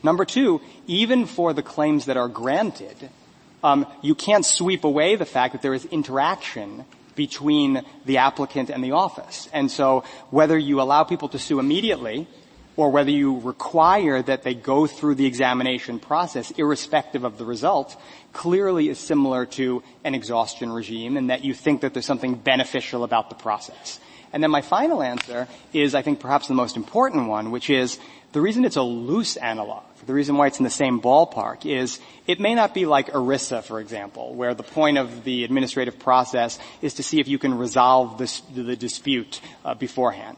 Number 0.01 0.25
two, 0.25 0.61
even 0.87 1.25
for 1.25 1.53
the 1.53 1.63
claims 1.63 2.05
that 2.05 2.17
are 2.17 2.27
granted, 2.27 3.09
um, 3.63 3.85
you 4.01 4.15
can't 4.15 4.45
sweep 4.45 4.83
away 4.83 5.15
the 5.15 5.25
fact 5.25 5.53
that 5.53 5.61
there 5.61 5.73
is 5.73 5.85
interaction 5.85 6.85
between 7.15 7.83
the 8.05 8.17
applicant 8.17 8.69
and 8.69 8.83
the 8.83 8.91
office. 8.91 9.49
And 9.53 9.71
so 9.71 10.03
whether 10.29 10.57
you 10.57 10.81
allow 10.81 11.03
people 11.03 11.29
to 11.29 11.39
sue 11.39 11.59
immediately 11.59 12.27
or 12.77 12.89
whether 12.91 13.09
you 13.09 13.39
require 13.39 14.21
that 14.21 14.43
they 14.43 14.53
go 14.53 14.85
through 14.85 15.15
the 15.15 15.25
examination 15.25 15.99
process 15.99 16.51
irrespective 16.51 17.23
of 17.23 17.37
the 17.37 17.45
result 17.45 17.95
clearly 18.33 18.89
is 18.89 18.99
similar 18.99 19.45
to 19.45 19.81
an 20.03 20.13
exhaustion 20.13 20.71
regime 20.71 21.15
and 21.15 21.29
that 21.29 21.43
you 21.43 21.53
think 21.53 21.81
that 21.81 21.93
there's 21.93 22.05
something 22.05 22.35
beneficial 22.35 23.03
about 23.03 23.29
the 23.29 23.35
process. 23.35 23.99
And 24.33 24.43
then 24.43 24.51
my 24.51 24.61
final 24.61 25.01
answer 25.01 25.47
is 25.71 25.95
I 25.95 26.01
think 26.01 26.19
perhaps 26.19 26.47
the 26.49 26.53
most 26.53 26.75
important 26.75 27.29
one, 27.29 27.51
which 27.51 27.69
is 27.69 27.97
the 28.33 28.41
reason 28.41 28.65
it's 28.65 28.75
a 28.75 28.81
loose 28.81 29.37
analog 29.37 29.83
the 30.05 30.13
reason 30.13 30.37
why 30.37 30.47
it's 30.47 30.59
in 30.59 30.63
the 30.63 30.69
same 30.69 31.01
ballpark 31.01 31.65
is 31.65 31.99
it 32.27 32.39
may 32.39 32.55
not 32.55 32.73
be 32.73 32.85
like 32.85 33.07
ERISA, 33.11 33.63
for 33.63 33.79
example, 33.79 34.33
where 34.33 34.53
the 34.53 34.63
point 34.63 34.97
of 34.97 35.23
the 35.23 35.43
administrative 35.43 35.99
process 35.99 36.59
is 36.81 36.95
to 36.95 37.03
see 37.03 37.19
if 37.19 37.27
you 37.27 37.39
can 37.39 37.57
resolve 37.57 38.17
this, 38.17 38.41
the 38.53 38.75
dispute 38.75 39.41
uh, 39.63 39.73
beforehand. 39.73 40.37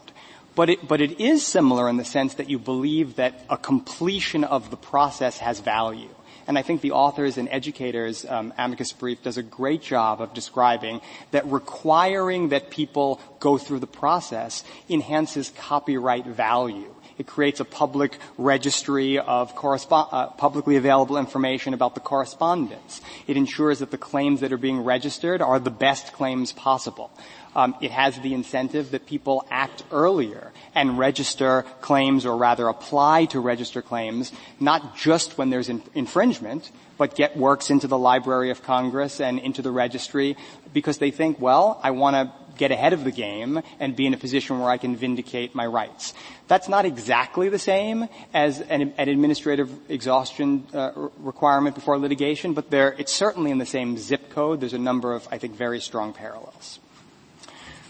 But 0.54 0.70
it, 0.70 0.88
but 0.88 1.00
it 1.00 1.20
is 1.20 1.46
similar 1.46 1.88
in 1.88 1.98
the 1.98 2.04
sense 2.04 2.34
that 2.34 2.50
you 2.50 2.58
believe 2.58 3.16
that 3.16 3.44
a 3.48 3.56
completion 3.56 4.42
of 4.42 4.70
the 4.70 4.76
process 4.76 5.38
has 5.38 5.60
value. 5.60 6.08
And 6.48 6.56
I 6.56 6.62
think 6.62 6.80
the 6.80 6.92
authors 6.92 7.36
and 7.36 7.46
educators 7.50 8.24
um, 8.24 8.54
amicus 8.56 8.92
brief 8.92 9.22
does 9.22 9.36
a 9.36 9.42
great 9.42 9.82
job 9.82 10.22
of 10.22 10.32
describing 10.32 11.02
that 11.30 11.46
requiring 11.46 12.48
that 12.48 12.70
people 12.70 13.20
go 13.38 13.58
through 13.58 13.80
the 13.80 13.86
process 13.86 14.64
enhances 14.88 15.50
copyright 15.50 16.24
value. 16.24 16.94
It 17.18 17.26
creates 17.26 17.60
a 17.60 17.64
public 17.64 18.18
registry 18.38 19.18
of 19.18 19.52
uh, 19.64 20.26
publicly 20.38 20.76
available 20.76 21.18
information 21.18 21.74
about 21.74 21.94
the 21.94 22.00
correspondence. 22.00 23.00
It 23.26 23.36
ensures 23.36 23.80
that 23.80 23.90
the 23.90 23.98
claims 23.98 24.40
that 24.40 24.52
are 24.52 24.58
being 24.58 24.80
registered 24.80 25.42
are 25.42 25.58
the 25.58 25.70
best 25.70 26.12
claims 26.12 26.52
possible. 26.52 27.10
um, 27.54 27.74
it 27.80 27.90
has 27.90 28.18
the 28.20 28.34
incentive 28.34 28.92
that 28.92 29.06
people 29.06 29.44
act 29.50 29.82
earlier 29.90 30.52
and 30.74 30.96
register 30.96 31.64
claims 31.80 32.24
or 32.24 32.36
rather 32.36 32.68
apply 32.68 33.24
to 33.26 33.40
register 33.40 33.82
claims 33.82 34.32
not 34.60 34.96
just 34.96 35.36
when 35.38 35.50
there's 35.50 35.68
in- 35.68 35.82
infringement, 35.94 36.70
but 36.98 37.16
get 37.16 37.36
works 37.36 37.70
into 37.70 37.88
the 37.88 37.98
Library 37.98 38.50
of 38.50 38.62
Congress 38.62 39.20
and 39.20 39.38
into 39.38 39.62
the 39.62 39.70
registry 39.70 40.36
because 40.72 40.98
they 40.98 41.10
think, 41.10 41.40
well, 41.40 41.80
I 41.82 41.90
want 41.90 42.14
to 42.14 42.32
get 42.58 42.70
ahead 42.70 42.92
of 42.92 43.04
the 43.04 43.10
game 43.10 43.62
and 43.80 43.96
be 43.96 44.06
in 44.06 44.12
a 44.12 44.16
position 44.16 44.58
where 44.58 44.68
I 44.68 44.76
can 44.76 44.96
vindicate 44.96 45.54
my 45.54 45.66
rights. 45.66 46.12
That's 46.48 46.68
not 46.68 46.84
exactly 46.84 47.48
the 47.48 47.58
same 47.58 48.08
as 48.34 48.60
an, 48.60 48.92
an 48.98 49.08
administrative 49.08 49.70
exhaustion 49.88 50.66
uh, 50.74 51.08
requirement 51.18 51.74
before 51.74 51.98
litigation, 51.98 52.52
but 52.52 52.70
there, 52.70 52.94
it's 52.98 53.12
certainly 53.12 53.50
in 53.50 53.58
the 53.58 53.66
same 53.66 53.96
zip 53.96 54.30
code. 54.30 54.60
There's 54.60 54.74
a 54.74 54.78
number 54.78 55.14
of, 55.14 55.26
I 55.30 55.38
think, 55.38 55.54
very 55.54 55.80
strong 55.80 56.12
parallels. 56.12 56.80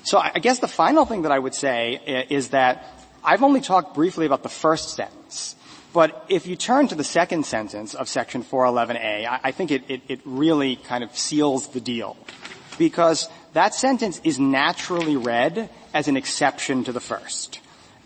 So 0.04 0.18
I 0.18 0.38
guess 0.38 0.60
the 0.60 0.68
final 0.68 1.04
thing 1.04 1.22
that 1.22 1.32
I 1.32 1.38
would 1.38 1.54
say 1.54 2.26
is 2.30 2.48
that 2.50 2.86
I've 3.22 3.42
only 3.42 3.60
talked 3.60 3.94
briefly 3.94 4.24
about 4.24 4.42
the 4.42 4.48
first 4.48 4.94
sentence. 4.94 5.54
But 5.92 6.24
if 6.28 6.46
you 6.46 6.56
turn 6.56 6.88
to 6.88 6.94
the 6.94 7.04
second 7.04 7.46
sentence 7.46 7.94
of 7.94 8.08
section 8.08 8.42
411A, 8.42 9.40
I 9.42 9.52
think 9.52 9.70
it, 9.70 9.84
it, 9.88 10.02
it 10.08 10.20
really 10.24 10.76
kind 10.76 11.02
of 11.02 11.16
seals 11.16 11.68
the 11.68 11.80
deal. 11.80 12.16
Because 12.78 13.28
that 13.58 13.74
sentence 13.74 14.20
is 14.22 14.38
naturally 14.38 15.16
read 15.16 15.68
as 15.92 16.06
an 16.06 16.16
exception 16.16 16.84
to 16.84 16.92
the 16.92 17.00
first. 17.00 17.58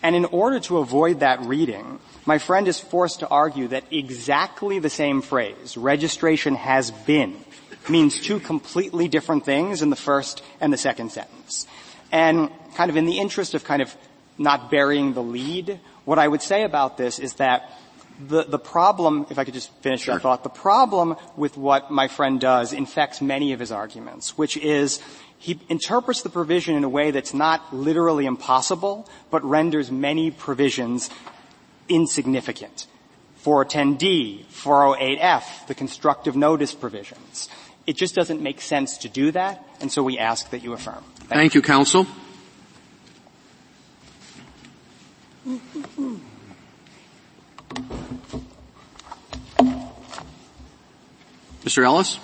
And 0.03 0.17
in 0.17 0.25
order 0.25 0.59
to 0.61 0.79
avoid 0.79 1.21
that 1.21 1.43
reading, 1.43 2.01
my 2.25 2.39
friend 2.39 2.67
is 2.67 2.81
forced 2.81 3.21
to 3.21 3.29
argue 3.29 3.69
that 3.69 3.85
exactly 3.91 4.79
the 4.79 4.89
same 4.89 5.21
phrase, 5.21 5.77
registration 5.77 6.55
has 6.55 6.91
been, 6.91 7.37
means 7.91 8.19
two 8.19 8.41
completely 8.41 9.09
different 9.09 9.45
things 9.45 9.83
in 9.83 9.91
the 9.91 9.97
first 9.97 10.43
and 10.59 10.73
the 10.73 10.79
second 10.79 11.13
sentence. 11.13 11.67
And 12.11 12.49
kind 12.75 12.89
of 12.91 12.97
in 12.97 13.05
the 13.05 13.19
interest 13.19 13.53
of 13.53 13.63
kind 13.63 13.83
of 13.83 13.95
not 14.39 14.71
burying 14.71 15.13
the 15.13 15.23
lead, 15.23 15.79
what 16.07 16.19
I 16.19 16.29
would 16.29 16.41
say 16.41 16.65
about 16.65 16.97
this 16.97 17.19
is 17.19 17.35
that 17.35 17.71
the, 18.29 18.45
the 18.45 18.59
problem, 18.59 19.27
if 19.31 19.39
I 19.39 19.45
could 19.45 19.55
just 19.55 19.71
finish 19.83 20.03
sure. 20.03 20.15
that 20.15 20.23
thought, 20.23 20.45
the 20.45 20.49
problem 20.49 21.17
with 21.37 21.57
what 21.57 21.91
my 21.91 22.09
friend 22.09 22.41
does 22.41 22.73
infects 22.73 23.21
many 23.21 23.53
of 23.53 23.61
his 23.61 23.73
arguments, 23.73 24.39
which 24.39 24.57
is 24.57 25.01
he 25.43 25.59
interprets 25.69 26.23
the 26.23 26.31
provision 26.31 26.77
in 26.77 26.85
a 26.85 26.89
way 26.89 27.11
that's 27.11 27.35
not 27.35 27.75
literally 27.75 28.27
impossible, 28.27 29.09
but 29.29 29.43
renders 29.43 29.91
many 29.91 30.31
provisions 30.31 31.11
insignificant. 31.89 32.87
410D, 33.45 34.45
408F, 34.45 35.67
the 35.67 35.75
constructive 35.75 36.37
notice 36.37 36.73
provisions. 36.75 37.49
It 37.89 37.97
just 37.97 38.15
doesn't 38.15 38.41
make 38.41 38.61
sense 38.61 38.99
to 38.99 39.09
do 39.09 39.33
that, 39.33 39.67
and 39.81 39.91
so 39.91 40.05
we 40.05 40.17
ask 40.17 40.49
that 40.51 40.63
you 40.63 40.75
affirm. 40.75 41.03
Thank, 41.17 41.29
Thank 41.31 41.55
you. 41.55 41.59
you, 41.59 41.63
counsel. 41.63 42.07
Mr. 51.65 51.85
Ellis? 51.85 52.21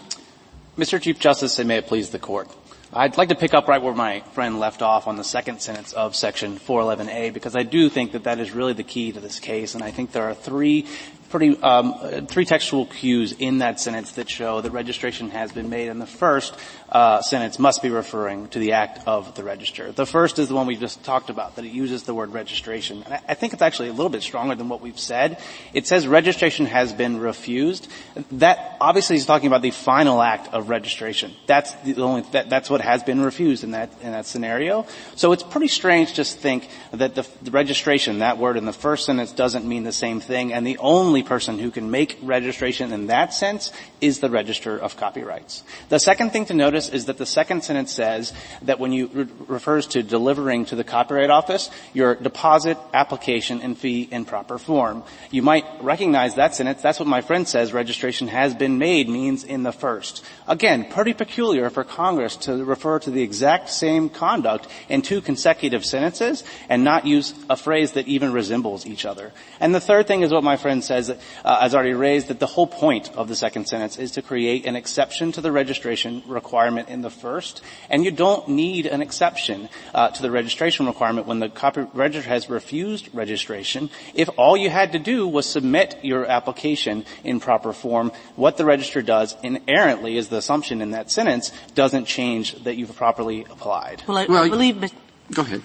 Mr. 0.76 1.02
Chief 1.02 1.18
Justice, 1.18 1.58
and 1.58 1.66
may 1.66 1.78
it 1.78 1.88
please 1.88 2.10
the 2.10 2.20
court. 2.20 2.48
I'd 2.90 3.18
like 3.18 3.28
to 3.28 3.34
pick 3.34 3.52
up 3.52 3.68
right 3.68 3.82
where 3.82 3.92
my 3.92 4.20
friend 4.32 4.58
left 4.58 4.80
off 4.80 5.08
on 5.08 5.16
the 5.16 5.24
second 5.24 5.60
sentence 5.60 5.92
of 5.92 6.16
section 6.16 6.58
411A 6.58 7.34
because 7.34 7.54
I 7.54 7.62
do 7.62 7.90
think 7.90 8.12
that 8.12 8.24
that 8.24 8.38
is 8.38 8.52
really 8.52 8.72
the 8.72 8.82
key 8.82 9.12
to 9.12 9.20
this 9.20 9.40
case 9.40 9.74
and 9.74 9.84
I 9.84 9.90
think 9.90 10.12
there 10.12 10.24
are 10.24 10.34
three 10.34 10.86
pretty 11.30 11.60
um, 11.62 12.26
three 12.26 12.44
textual 12.44 12.86
cues 12.86 13.32
in 13.32 13.58
that 13.58 13.80
sentence 13.80 14.12
that 14.12 14.28
show 14.28 14.60
that 14.60 14.70
registration 14.70 15.30
has 15.30 15.52
been 15.52 15.68
made 15.68 15.88
and 15.88 16.00
the 16.00 16.06
first 16.06 16.54
uh, 16.88 17.20
sentence 17.20 17.58
must 17.58 17.82
be 17.82 17.90
referring 17.90 18.48
to 18.48 18.58
the 18.58 18.72
act 18.72 19.06
of 19.06 19.34
the 19.34 19.44
register. 19.44 19.92
The 19.92 20.06
first 20.06 20.38
is 20.38 20.48
the 20.48 20.54
one 20.54 20.66
we 20.66 20.76
just 20.76 21.02
talked 21.04 21.28
about, 21.28 21.56
that 21.56 21.64
it 21.64 21.72
uses 21.72 22.04
the 22.04 22.14
word 22.14 22.32
registration. 22.32 23.02
And 23.02 23.20
I 23.28 23.34
think 23.34 23.52
it's 23.52 23.62
actually 23.62 23.88
a 23.88 23.92
little 23.92 24.08
bit 24.08 24.22
stronger 24.22 24.54
than 24.54 24.68
what 24.68 24.80
we've 24.80 24.98
said. 24.98 25.38
It 25.74 25.86
says 25.86 26.06
registration 26.06 26.66
has 26.66 26.92
been 26.92 27.18
refused. 27.20 27.88
That 28.32 28.76
obviously 28.80 29.16
is 29.16 29.26
talking 29.26 29.48
about 29.48 29.62
the 29.62 29.70
final 29.70 30.22
act 30.22 30.52
of 30.54 30.68
registration. 30.68 31.34
That's 31.46 31.72
the 31.74 32.02
only 32.02 32.22
that, 32.32 32.48
that's 32.48 32.70
what 32.70 32.80
has 32.80 33.02
been 33.02 33.20
refused 33.20 33.64
in 33.64 33.72
that 33.72 33.90
in 34.00 34.12
that 34.12 34.26
scenario. 34.26 34.86
So 35.14 35.32
it's 35.32 35.42
pretty 35.42 35.68
strange 35.68 36.14
to 36.14 36.24
think 36.24 36.68
that 36.92 37.14
the, 37.14 37.26
the 37.42 37.50
registration, 37.50 38.20
that 38.20 38.38
word 38.38 38.56
in 38.56 38.64
the 38.64 38.72
first 38.72 39.04
sentence, 39.04 39.32
doesn't 39.32 39.66
mean 39.66 39.84
the 39.84 39.92
same 39.92 40.20
thing, 40.20 40.52
and 40.52 40.66
the 40.66 40.78
only 40.78 41.17
person 41.22 41.58
who 41.58 41.70
can 41.70 41.90
make 41.90 42.18
registration 42.22 42.92
in 42.92 43.08
that 43.08 43.34
sense 43.34 43.72
is 44.00 44.20
the 44.20 44.30
register 44.30 44.78
of 44.78 44.96
copyrights. 44.96 45.62
The 45.88 45.98
second 45.98 46.30
thing 46.30 46.46
to 46.46 46.54
notice 46.54 46.68
notice 46.68 46.88
is 46.90 47.06
that 47.06 47.18
the 47.18 47.26
second 47.26 47.64
sentence 47.64 47.92
says 47.92 48.32
that 48.62 48.78
when 48.78 48.92
you 48.92 49.06
re- 49.08 49.26
refers 49.46 49.86
to 49.86 50.02
delivering 50.02 50.66
to 50.66 50.76
the 50.76 50.84
Copyright 50.84 51.30
Office, 51.30 51.70
your 51.94 52.14
deposit, 52.14 52.76
application, 52.92 53.62
and 53.62 53.76
fee 53.76 54.08
in 54.10 54.24
proper 54.24 54.58
form. 54.58 55.02
You 55.30 55.42
might 55.42 55.64
recognize 55.80 56.34
that 56.34 56.54
sentence. 56.54 56.82
That's 56.82 57.00
what 57.00 57.08
my 57.08 57.20
friend 57.20 57.48
says 57.48 57.72
registration 57.72 58.28
has 58.28 58.54
been 58.54 58.78
made 58.78 59.08
means 59.08 59.44
in 59.44 59.62
the 59.62 59.72
first. 59.72 60.24
Again, 60.46 60.86
pretty 60.90 61.14
peculiar 61.14 61.70
for 61.70 61.84
Congress 61.84 62.36
to 62.48 62.64
refer 62.64 62.98
to 63.00 63.10
the 63.10 63.22
exact 63.22 63.70
same 63.70 64.08
conduct 64.08 64.66
in 64.88 65.02
two 65.02 65.20
consecutive 65.20 65.84
sentences 65.84 66.44
and 66.68 66.84
not 66.84 67.06
use 67.06 67.34
a 67.48 67.56
phrase 67.56 67.92
that 67.92 68.08
even 68.08 68.32
resembles 68.32 68.86
each 68.86 69.04
other. 69.04 69.32
And 69.58 69.74
the 69.74 69.80
third 69.80 70.06
thing 70.06 70.22
is 70.22 70.32
what 70.32 70.44
my 70.44 70.56
friend 70.56 70.84
says, 70.84 71.07
uh, 71.10 71.60
has 71.60 71.74
already 71.74 71.94
raised, 71.94 72.28
that 72.28 72.40
the 72.40 72.46
whole 72.46 72.66
point 72.66 73.10
of 73.16 73.28
the 73.28 73.36
second 73.36 73.68
sentence 73.68 73.98
is 73.98 74.12
to 74.12 74.22
create 74.22 74.66
an 74.66 74.76
exception 74.76 75.32
to 75.32 75.40
the 75.40 75.52
registration 75.52 76.22
requirement 76.26 76.48
requirement 76.58 76.88
in 76.88 77.02
the 77.02 77.10
first, 77.10 77.62
and 77.90 78.04
you 78.04 78.10
don't 78.10 78.48
need 78.48 78.86
an 78.86 79.02
exception 79.02 79.68
uh, 79.94 80.08
to 80.10 80.22
the 80.22 80.30
registration 80.30 80.86
requirement 80.86 81.26
when 81.26 81.38
the 81.40 81.48
copyright 81.48 81.94
register 81.94 82.28
has 82.28 82.48
refused 82.50 83.08
registration. 83.12 83.90
If 84.14 84.28
all 84.36 84.56
you 84.56 84.70
had 84.70 84.92
to 84.92 84.98
do 84.98 85.26
was 85.26 85.46
submit 85.46 85.98
your 86.02 86.26
application 86.26 87.04
in 87.22 87.40
proper 87.40 87.72
form, 87.72 88.12
what 88.36 88.56
the 88.56 88.64
register 88.64 89.02
does 89.02 89.36
inherently 89.42 90.16
is 90.16 90.28
the 90.28 90.38
assumption 90.38 90.80
in 90.80 90.90
that 90.92 91.10
sentence 91.10 91.52
doesn't 91.74 92.06
change 92.06 92.54
that 92.64 92.76
you've 92.76 92.94
properly 92.96 93.44
applied. 93.50 94.02
Well, 94.06 94.18
I, 94.18 94.26
well, 94.26 94.44
I 94.44 94.48
believe. 94.48 94.92
Go 95.32 95.42
ahead. 95.42 95.62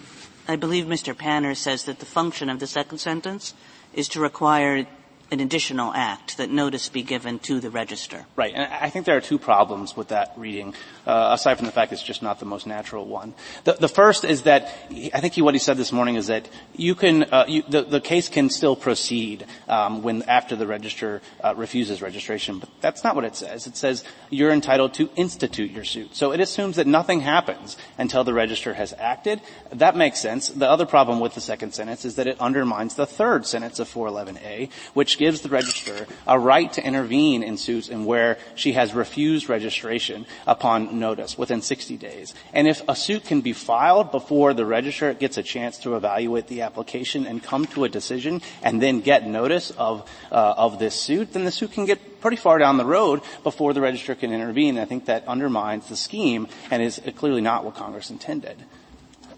I 0.48 0.58
believe 0.58 0.86
Mr. 0.86 1.14
Panner 1.16 1.56
says 1.56 1.86
that 1.86 2.00
the 2.00 2.06
function 2.06 2.50
of 2.50 2.60
the 2.60 2.68
second 2.68 2.98
sentence 2.98 3.54
is 3.94 4.10
to 4.10 4.20
require 4.20 4.86
an 5.34 5.40
additional 5.40 5.92
act 5.94 6.38
that 6.38 6.50
notice 6.50 6.88
be 6.88 7.04
given 7.04 7.40
to 7.40 7.60
the 7.60 7.70
register. 7.70 8.26
Right, 8.36 8.54
and 8.56 8.72
I 8.72 8.90
think 8.90 9.06
there 9.06 9.18
are 9.18 9.22
two 9.22 9.40
problems 9.40 9.98
with 9.98 10.10
that 10.10 10.34
reading, 10.38 10.76
uh, 11.06 11.30
aside 11.32 11.58
from 11.58 11.66
the 11.66 11.72
fact 11.72 11.92
it's 11.92 12.04
just 12.04 12.22
not 12.22 12.40
the 12.40 12.46
most 12.46 12.68
natural 12.68 13.06
one. 13.06 13.34
The, 13.64 13.74
the 13.74 13.88
first 13.88 14.24
is 14.24 14.44
that 14.44 14.74
I 15.14 15.20
think 15.20 15.34
he, 15.34 15.42
what 15.42 15.54
he 15.54 15.60
said 15.60 15.78
this 15.78 15.92
morning 15.92 16.16
is 16.16 16.28
that 16.28 16.48
you 16.76 16.96
can 16.96 17.24
uh, 17.24 17.46
you, 17.48 17.64
the, 17.68 17.84
the 17.84 18.02
case 18.02 18.30
can 18.30 18.50
still 18.50 18.76
proceed 18.76 19.46
um, 19.68 20.04
when 20.04 20.24
after 20.24 20.56
the 20.56 20.68
register 20.68 21.22
uh, 21.44 21.54
refuses 21.56 22.02
registration, 22.02 22.60
but 22.60 22.70
that's 22.82 23.04
not 23.04 23.16
what 23.16 23.26
it 23.26 23.36
says. 23.36 23.68
It 23.68 23.78
says 23.78 24.04
you're 24.30 24.52
entitled 24.52 24.94
to 24.96 25.10
institute 25.16 25.72
your 25.72 25.84
suit. 25.84 26.16
So 26.16 26.32
it 26.32 26.40
assumes 26.40 26.78
that 26.78 26.88
nothing 26.88 27.22
happens 27.22 27.78
until 27.98 28.24
the 28.24 28.34
register 28.34 28.74
has 28.74 28.94
acted. 28.98 29.42
That 29.72 29.96
makes 29.96 30.20
sense. 30.20 30.50
The 30.50 30.70
other 30.70 30.86
problem 30.86 31.20
with 31.20 31.36
the 31.36 31.42
second 31.42 31.74
sentence 31.74 32.06
is 32.06 32.16
that 32.16 32.28
it 32.28 32.40
undermines 32.40 32.96
the 32.96 33.06
third 33.06 33.46
sentence 33.46 33.80
of 33.80 33.92
411A, 33.92 34.72
which 34.94 35.18
gives 35.18 35.42
the 35.42 35.50
register 35.50 36.08
a 36.28 36.40
right 36.40 36.72
to 36.74 36.86
intervene 36.86 37.44
in 37.44 37.58
suits 37.58 37.90
in 37.90 38.06
where 38.06 38.38
she 38.56 38.74
has 38.74 38.94
refused 38.94 39.50
registration 39.50 40.26
upon 40.48 40.93
notice 40.94 41.38
within 41.38 41.62
60 41.62 41.98
days. 41.98 42.34
And 42.54 42.68
if 42.68 42.82
a 42.88 42.96
suit 42.96 43.26
can 43.26 43.42
be 43.42 43.54
filed 43.54 44.12
before 44.12 44.54
the 44.54 44.66
register 44.66 45.14
gets 45.14 45.38
a 45.38 45.44
chance 45.44 45.78
to 45.80 45.96
evaluate 45.96 46.48
the 46.48 46.62
application 46.62 47.26
and 47.26 47.42
come 47.44 47.66
to 47.68 47.84
a 47.84 47.90
decision 47.90 48.42
and 48.62 48.82
then 48.82 49.02
get 49.02 49.28
notice 49.28 49.72
of, 49.72 50.10
uh, 50.32 50.54
of 50.58 50.80
this 50.80 50.96
suit, 50.96 51.34
then 51.34 51.46
the 51.46 51.52
suit 51.52 51.72
can 51.72 51.86
get 51.86 52.22
pretty 52.22 52.38
far 52.38 52.58
down 52.58 52.78
the 52.78 52.86
road 52.86 53.22
before 53.44 53.74
the 53.74 53.82
register 53.82 54.16
can 54.16 54.32
intervene. 54.32 54.78
I 54.78 54.86
think 54.86 55.06
that 55.06 55.28
undermines 55.28 55.90
the 55.90 55.96
scheme 55.96 56.48
and 56.72 56.82
is 56.82 57.02
clearly 57.16 57.42
not 57.42 57.66
what 57.66 57.76
Congress 57.76 58.10
intended. 58.10 58.58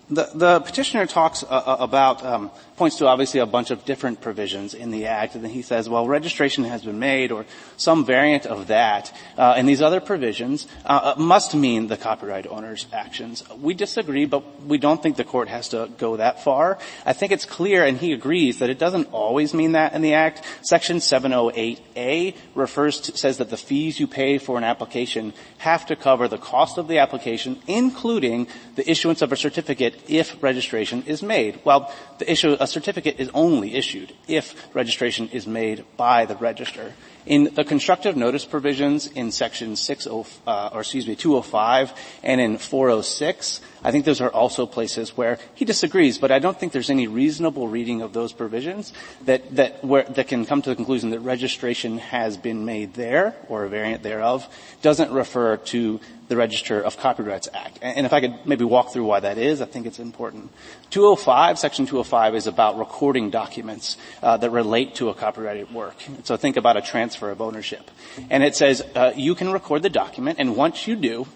The, 0.10 0.30
the 0.36 0.60
petitioner 0.60 1.08
talks 1.08 1.42
uh, 1.42 1.48
uh, 1.48 1.78
about, 1.80 2.24
um, 2.24 2.52
points 2.76 2.98
to 2.98 3.08
obviously 3.08 3.40
a 3.40 3.46
bunch 3.46 3.72
of 3.72 3.86
different 3.86 4.22
provisions 4.22 4.74
in 4.74 4.92
the 4.92 5.06
Act, 5.06 5.36
and 5.36 5.44
then 5.44 5.52
he 5.52 5.62
says, 5.62 5.88
well, 5.88 6.08
registration 6.08 6.64
has 6.66 6.84
been 6.84 7.00
made, 7.00 7.32
or 7.32 7.46
some 7.78 8.06
variant 8.06 8.46
of 8.46 8.68
that, 8.68 9.16
uh, 9.38 9.54
and 9.56 9.68
these 9.68 9.82
other 9.82 10.02
provisions 10.02 10.68
uh, 10.86 11.14
uh, 11.16 11.20
must 11.20 11.56
mean 11.56 11.88
the 11.88 11.98
copyright 11.98 12.48
owner's 12.48 12.86
actions. 12.92 13.44
We 13.60 13.74
disagree, 13.74 14.26
but 14.26 14.64
we 14.64 14.78
don't 14.78 15.02
think 15.02 15.16
the 15.16 15.24
court 15.24 15.48
has 15.48 15.70
to 15.70 15.90
go 15.98 16.18
that 16.18 16.44
far. 16.44 16.78
I 17.06 17.14
think 17.14 17.32
it's 17.32 17.46
clear, 17.46 17.86
and 17.86 17.98
he 17.98 18.12
agrees, 18.12 18.60
that 18.60 18.70
it 18.70 18.80
doesn't 18.80 19.10
always 19.12 19.54
mean 19.54 19.74
that 19.74 19.94
in 19.94 20.02
the 20.02 20.14
Act. 20.14 20.44
Section 20.62 20.98
708A 20.98 22.36
refers 22.56 23.00
to, 23.02 23.18
says 23.18 23.38
that 23.38 23.50
the 23.50 23.58
fees 23.58 24.00
you 24.00 24.08
pay 24.08 24.38
for 24.38 24.58
an 24.58 24.64
application 24.64 25.34
have 25.60 25.86
to 25.86 25.96
cover 25.96 26.28
the 26.28 26.38
cost 26.38 26.78
of 26.78 26.88
the 26.88 27.00
application, 27.00 27.62
including 27.68 28.48
the 28.76 28.90
issuance 28.90 29.22
of 29.22 29.32
a 29.32 29.38
certificate 29.38 30.02
if 30.08 30.42
registration 30.44 31.04
is 31.04 31.24
made. 31.24 31.60
Well, 31.64 31.94
the 32.20 32.30
issue, 32.30 32.58
a 32.66 32.68
certificate 32.68 33.20
is 33.20 33.30
only 33.36 33.76
issued 33.76 34.12
if 34.28 34.56
registration 34.74 35.30
is 35.30 35.46
made 35.46 35.86
by 35.98 36.26
the 36.26 36.36
register. 36.36 36.94
In 37.26 37.54
the 37.54 37.64
constructive 37.64 38.18
notice 38.18 38.44
provisions 38.44 39.06
in 39.06 39.32
section 39.32 39.76
60, 39.76 40.10
uh, 40.48 40.70
or 40.74 40.82
excuse 40.82 41.08
me, 41.08 41.16
205 41.16 41.94
and 42.24 42.42
in 42.42 42.58
406, 42.58 43.62
I 43.84 43.92
think 43.92 44.06
those 44.06 44.22
are 44.22 44.32
also 44.32 44.66
places 44.66 45.16
where 45.16 45.38
he 45.54 45.64
disagrees, 45.64 46.18
but 46.18 46.32
I 46.32 46.40
don't 46.40 46.60
think 46.60 46.72
there's 46.72 46.90
any 46.90 47.06
reasonable 47.06 47.68
reading 47.68 48.02
of 48.02 48.14
those 48.14 48.34
provisions 48.34 48.94
that, 49.26 49.56
that, 49.56 49.84
where, 49.84 50.04
that 50.04 50.28
can 50.28 50.46
come 50.46 50.64
to 50.64 50.70
the 50.70 50.76
conclusion 50.76 51.12
that 51.12 51.20
registration 51.20 52.00
has 52.00 52.36
been 52.36 52.66
made 52.66 52.96
there, 52.96 53.36
or 53.48 53.66
a 53.66 53.70
variant 53.70 54.02
thereof, 54.02 54.48
doesn't 54.82 55.12
refer 55.12 55.58
to 55.58 56.00
the 56.28 56.36
Register 56.36 56.82
of 56.82 56.98
Copyrights 56.98 57.48
Act. 57.54 57.80
And 57.82 58.06
if 58.06 58.14
I 58.14 58.22
could 58.22 58.46
maybe 58.46 58.66
walk 58.66 58.92
through 58.92 59.06
why 59.06 59.20
that 59.20 59.38
is, 59.38 59.62
I 59.62 59.66
think 59.66 59.86
it's 59.86 60.00
important. 60.00 60.52
205, 60.90 61.60
Section 61.60 61.86
205 61.86 62.36
is 62.36 62.48
about 62.48 62.78
recording 62.78 63.30
documents 63.30 63.98
uh, 64.24 64.38
that 64.38 64.50
relate 64.50 64.96
to 64.96 65.10
a 65.10 65.14
copyrighted 65.14 65.72
work. 65.72 65.96
So 66.24 66.38
think 66.38 66.58
about 66.58 66.78
a 66.78 66.82
transfer 66.82 67.30
of 67.30 67.42
ownership. 67.42 67.92
And 68.30 68.44
it 68.44 68.56
says 68.56 68.82
uh, 68.96 69.14
you 69.16 69.36
can 69.36 69.52
record 69.52 69.84
the 69.84 69.90
document, 69.90 70.40
and 70.40 70.56
once 70.56 70.88
you 70.88 70.96
do, 70.96 71.28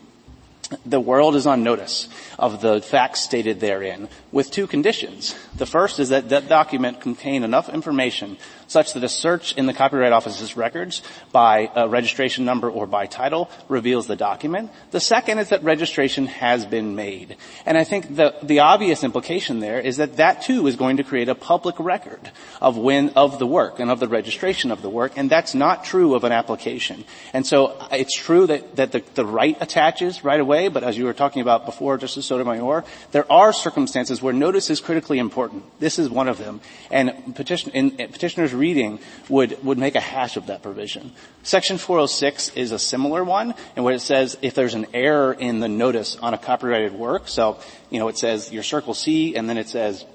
the 0.86 1.00
world 1.00 1.36
is 1.36 1.48
on 1.48 1.64
notice 1.64 2.08
of 2.38 2.62
the 2.62 2.82
facts 2.82 3.22
stated 3.22 3.60
therein 3.60 4.08
with 4.32 4.52
two 4.52 4.68
conditions. 4.68 5.36
The 5.56 5.66
first 5.66 6.00
is 6.00 6.10
that 6.10 6.30
that 6.30 6.48
document 6.48 7.02
contain 7.02 7.44
enough 7.44 7.70
information 7.70 8.38
such 8.70 8.93
that 8.93 9.03
a 9.03 9.09
search 9.09 9.53
in 9.53 9.65
the 9.65 9.74
Copyright 9.74 10.13
Office's 10.13 10.55
records 10.55 11.01
by 11.32 11.70
a 11.76 11.89
registration 11.89 12.45
number 12.45 12.70
or 12.70 12.88
by 12.88 13.05
title 13.05 13.49
reveals 13.67 14.07
the 14.07 14.15
document. 14.15 14.72
The 14.91 14.99
second 14.99 15.39
is 15.39 15.49
that 15.49 15.63
registration 15.63 16.28
has 16.28 16.65
been 16.65 16.95
made. 16.95 17.36
And 17.65 17.78
I 17.78 17.84
think 17.84 18.15
the, 18.15 18.36
the 18.41 18.59
obvious 18.59 19.03
implication 19.03 19.59
there 19.59 19.80
is 19.80 19.97
that 19.97 20.17
that 20.17 20.43
too 20.43 20.67
is 20.67 20.76
going 20.76 20.97
to 20.97 21.03
create 21.03 21.30
a 21.30 21.36
public 21.36 21.76
record 21.80 22.32
of 22.61 22.78
when, 22.78 23.09
of 23.09 23.39
the 23.39 23.47
work 23.47 23.80
and 23.80 23.89
of 23.91 23.99
the 23.99 24.07
registration 24.07 24.72
of 24.72 24.82
the 24.82 24.89
work, 24.89 25.13
and 25.17 25.30
that's 25.30 25.55
not 25.55 25.84
true 25.84 26.15
of 26.15 26.24
an 26.24 26.32
application. 26.32 27.03
And 27.34 27.45
so 27.45 27.67
uh, 27.67 27.89
it's 27.91 28.15
true 28.15 28.47
that, 28.47 28.76
that 28.76 28.91
the, 28.91 29.03
the 29.15 29.26
right 29.26 29.57
attaches 29.59 30.24
right 30.24 30.39
away, 30.39 30.67
but 30.67 30.84
as 30.84 30.97
you 30.97 31.05
were 31.05 31.13
talking 31.13 31.41
about 31.41 31.65
before, 31.65 31.97
Justice 31.97 32.28
Sotomayor, 32.28 32.86
there 33.11 33.30
are 33.32 33.51
circumstances 33.51 34.22
where 34.22 34.34
notice 34.34 34.70
is 34.70 34.80
critically 34.80 35.17
important. 35.20 35.63
This 35.80 35.97
is 35.97 36.09
one 36.09 36.28
of 36.28 36.38
them. 36.38 36.61
And 36.91 37.36
petition, 37.36 37.72
in, 37.72 37.99
uh, 37.99 38.07
petitioners 38.07 38.53
reading 38.60 38.99
would, 39.30 39.64
would 39.64 39.78
make 39.78 39.95
a 39.95 39.99
hash 39.99 40.38
of 40.38 40.47
that 40.47 40.62
provision. 40.62 41.12
Section 41.41 41.78
406 41.78 42.49
is 42.49 42.72
a 42.72 42.80
similar 42.80 43.24
one, 43.24 43.55
and 43.76 43.84
what 43.84 43.95
it 43.95 44.01
says 44.01 44.38
if 44.41 44.53
there's 44.53 44.76
an 44.76 44.88
error 44.93 45.34
in 45.34 45.60
the 45.60 45.70
notice 45.70 46.16
on 46.18 46.34
a 46.34 46.38
copyrighted 46.38 46.93
work, 46.93 47.28
so, 47.28 47.60
you 47.89 47.99
know, 47.99 48.07
it 48.10 48.18
says 48.18 48.51
your 48.51 48.64
circle 48.64 48.93
C, 48.93 49.36
and 49.36 49.49
then 49.49 49.57
it 49.57 49.70
says 49.70 50.05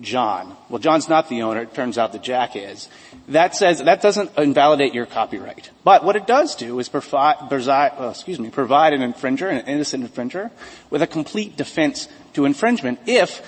John. 0.00 0.56
Well, 0.68 0.78
John's 0.78 1.08
not 1.08 1.28
the 1.28 1.42
owner. 1.42 1.62
It 1.62 1.74
turns 1.74 1.96
out 1.96 2.12
that 2.12 2.22
Jack 2.22 2.54
is. 2.54 2.88
That 3.28 3.54
says 3.56 3.82
that 3.82 4.02
doesn't 4.02 4.36
invalidate 4.36 4.94
your 4.94 5.06
copyright. 5.06 5.70
But 5.84 6.04
what 6.04 6.16
it 6.16 6.26
does 6.26 6.54
do 6.54 6.78
is 6.78 6.88
provide, 6.88 7.36
uh, 7.40 8.08
excuse 8.10 8.38
me, 8.38 8.50
provide 8.50 8.92
an 8.92 9.00
infringer, 9.00 9.48
an 9.48 9.66
innocent 9.66 10.04
infringer, 10.04 10.50
with 10.90 11.02
a 11.02 11.06
complete 11.06 11.56
defense 11.56 12.08
to 12.34 12.44
infringement 12.44 13.00
if 13.06 13.42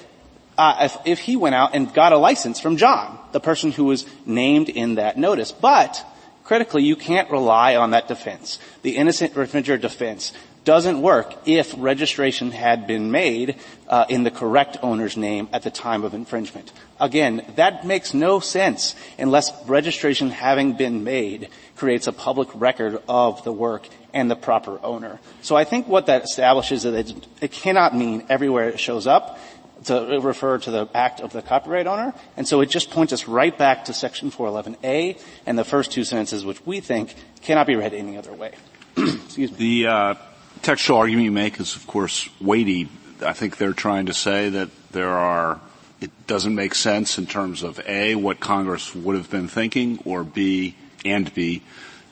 uh, 0.59 0.77
if, 0.83 0.97
if 1.07 1.19
he 1.21 1.37
went 1.37 1.55
out 1.55 1.75
and 1.75 1.95
got 1.95 2.13
a 2.13 2.19
license 2.19 2.59
from 2.59 2.77
John, 2.77 3.19
the 3.33 3.41
person 3.41 3.71
who 3.71 3.85
was 3.85 4.05
named 4.27 4.69
in 4.69 4.97
that 4.97 5.17
notice. 5.17 5.53
But 5.53 6.05
critically, 6.43 6.83
you 6.83 6.97
can't 6.97 7.31
rely 7.31 7.77
on 7.77 7.93
that 7.93 8.09
defense. 8.09 8.59
The 8.83 8.97
innocent 8.97 9.35
infringer 9.35 9.81
defense 9.81 10.33
doesn't 10.65 11.01
work 11.01 11.35
if 11.47 11.75
registration 11.79 12.51
had 12.51 12.87
been 12.87 13.11
made 13.11 13.57
uh, 13.89 14.05
in 14.11 14.23
the 14.23 14.31
correct 14.31 14.77
owner's 14.83 15.17
name 15.17 15.49
at 15.53 15.63
the 15.63 15.71
time 15.71 16.05
of 16.05 16.13
infringement. 16.13 16.73
Again, 17.01 17.43
that 17.57 17.87
makes 17.87 18.13
no 18.13 18.41
sense 18.41 18.95
unless 19.19 19.51
registration 19.67 20.31
having 20.31 20.75
been 20.75 21.05
made 21.05 21.49
creates 21.77 22.07
a 22.07 22.13
public 22.13 22.49
record 22.55 23.01
of 23.09 23.43
the 23.45 23.53
work 23.53 23.89
and 24.13 24.31
the 24.31 24.37
proper 24.37 24.79
owner. 24.83 25.21
So 25.41 25.57
I 25.57 25.65
think 25.65 25.87
what 25.87 26.07
that 26.07 26.25
establishes 26.25 26.85
is 26.85 26.93
that 26.93 27.27
it 27.41 27.53
cannot 27.53 27.97
mean 27.97 28.27
everywhere 28.29 28.69
it 28.69 28.81
shows 28.81 29.07
up 29.07 29.39
to 29.85 30.19
refer 30.21 30.59
to 30.59 30.71
the 30.71 30.89
act 30.95 31.21
of 31.21 31.33
the 31.33 31.43
copyright 31.43 31.87
owner. 31.87 32.15
And 32.37 32.47
so 32.47 32.61
it 32.61 32.67
just 32.67 32.91
points 32.91 33.13
us 33.13 33.29
right 33.29 33.57
back 33.57 33.87
to 33.87 33.93
section 33.93 34.31
411A 34.31 35.21
and 35.47 35.59
the 35.59 35.65
first 35.65 35.93
two 35.93 36.05
sentences 36.05 36.45
which 36.45 36.65
we 36.67 36.81
think 36.81 37.15
cannot 37.43 37.67
be 37.67 37.77
read 37.77 37.95
any 37.95 38.17
other 38.17 38.33
way. 38.33 38.55
Excuse 38.97 39.53
me. 39.53 39.57
The 39.57 39.87
uh, 39.87 40.15
textual 40.63 40.99
argument 40.99 41.25
you 41.25 41.33
make 41.33 41.61
is 41.61 41.77
of 41.77 41.87
course 41.87 42.29
weighty. 42.41 42.89
I 43.25 43.33
think 43.33 43.57
they're 43.57 43.73
trying 43.73 44.07
to 44.07 44.15
say 44.15 44.49
that 44.51 44.71
there 44.93 45.11
are 45.11 45.61
it 46.01 46.11
doesn't 46.27 46.55
make 46.55 46.75
sense 46.75 47.19
in 47.19 47.27
terms 47.27 47.63
of 47.63 47.81
A, 47.87 48.15
what 48.15 48.39
Congress 48.39 48.95
would 48.95 49.17
have 49.17 49.31
been 49.31 49.49
thinking, 49.49 50.01
or 50.05 50.23
B, 50.23 50.77
and 51.05 51.33
B, 51.35 51.63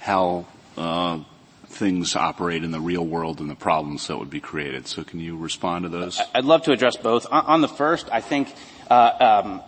how 0.00 0.46
uh, 0.76 1.20
things 1.76 2.16
operate 2.16 2.64
in 2.64 2.70
the 2.70 2.80
real 2.80 3.04
world 3.04 3.40
and 3.40 3.48
the 3.48 3.54
problems 3.54 4.06
that 4.08 4.18
would 4.18 4.30
be 4.30 4.40
created. 4.40 4.86
So 4.86 5.04
can 5.04 5.20
you 5.20 5.36
respond 5.36 5.84
to 5.84 5.88
those? 5.88 6.20
I'd 6.34 6.44
love 6.44 6.62
to 6.62 6.72
address 6.72 6.96
both. 6.96 7.26
On, 7.30 7.60
the 7.60 7.68
first, 7.68 8.08
I 8.10 8.20
think 8.20 8.52
uh, 8.90 9.42
um, 9.42 9.62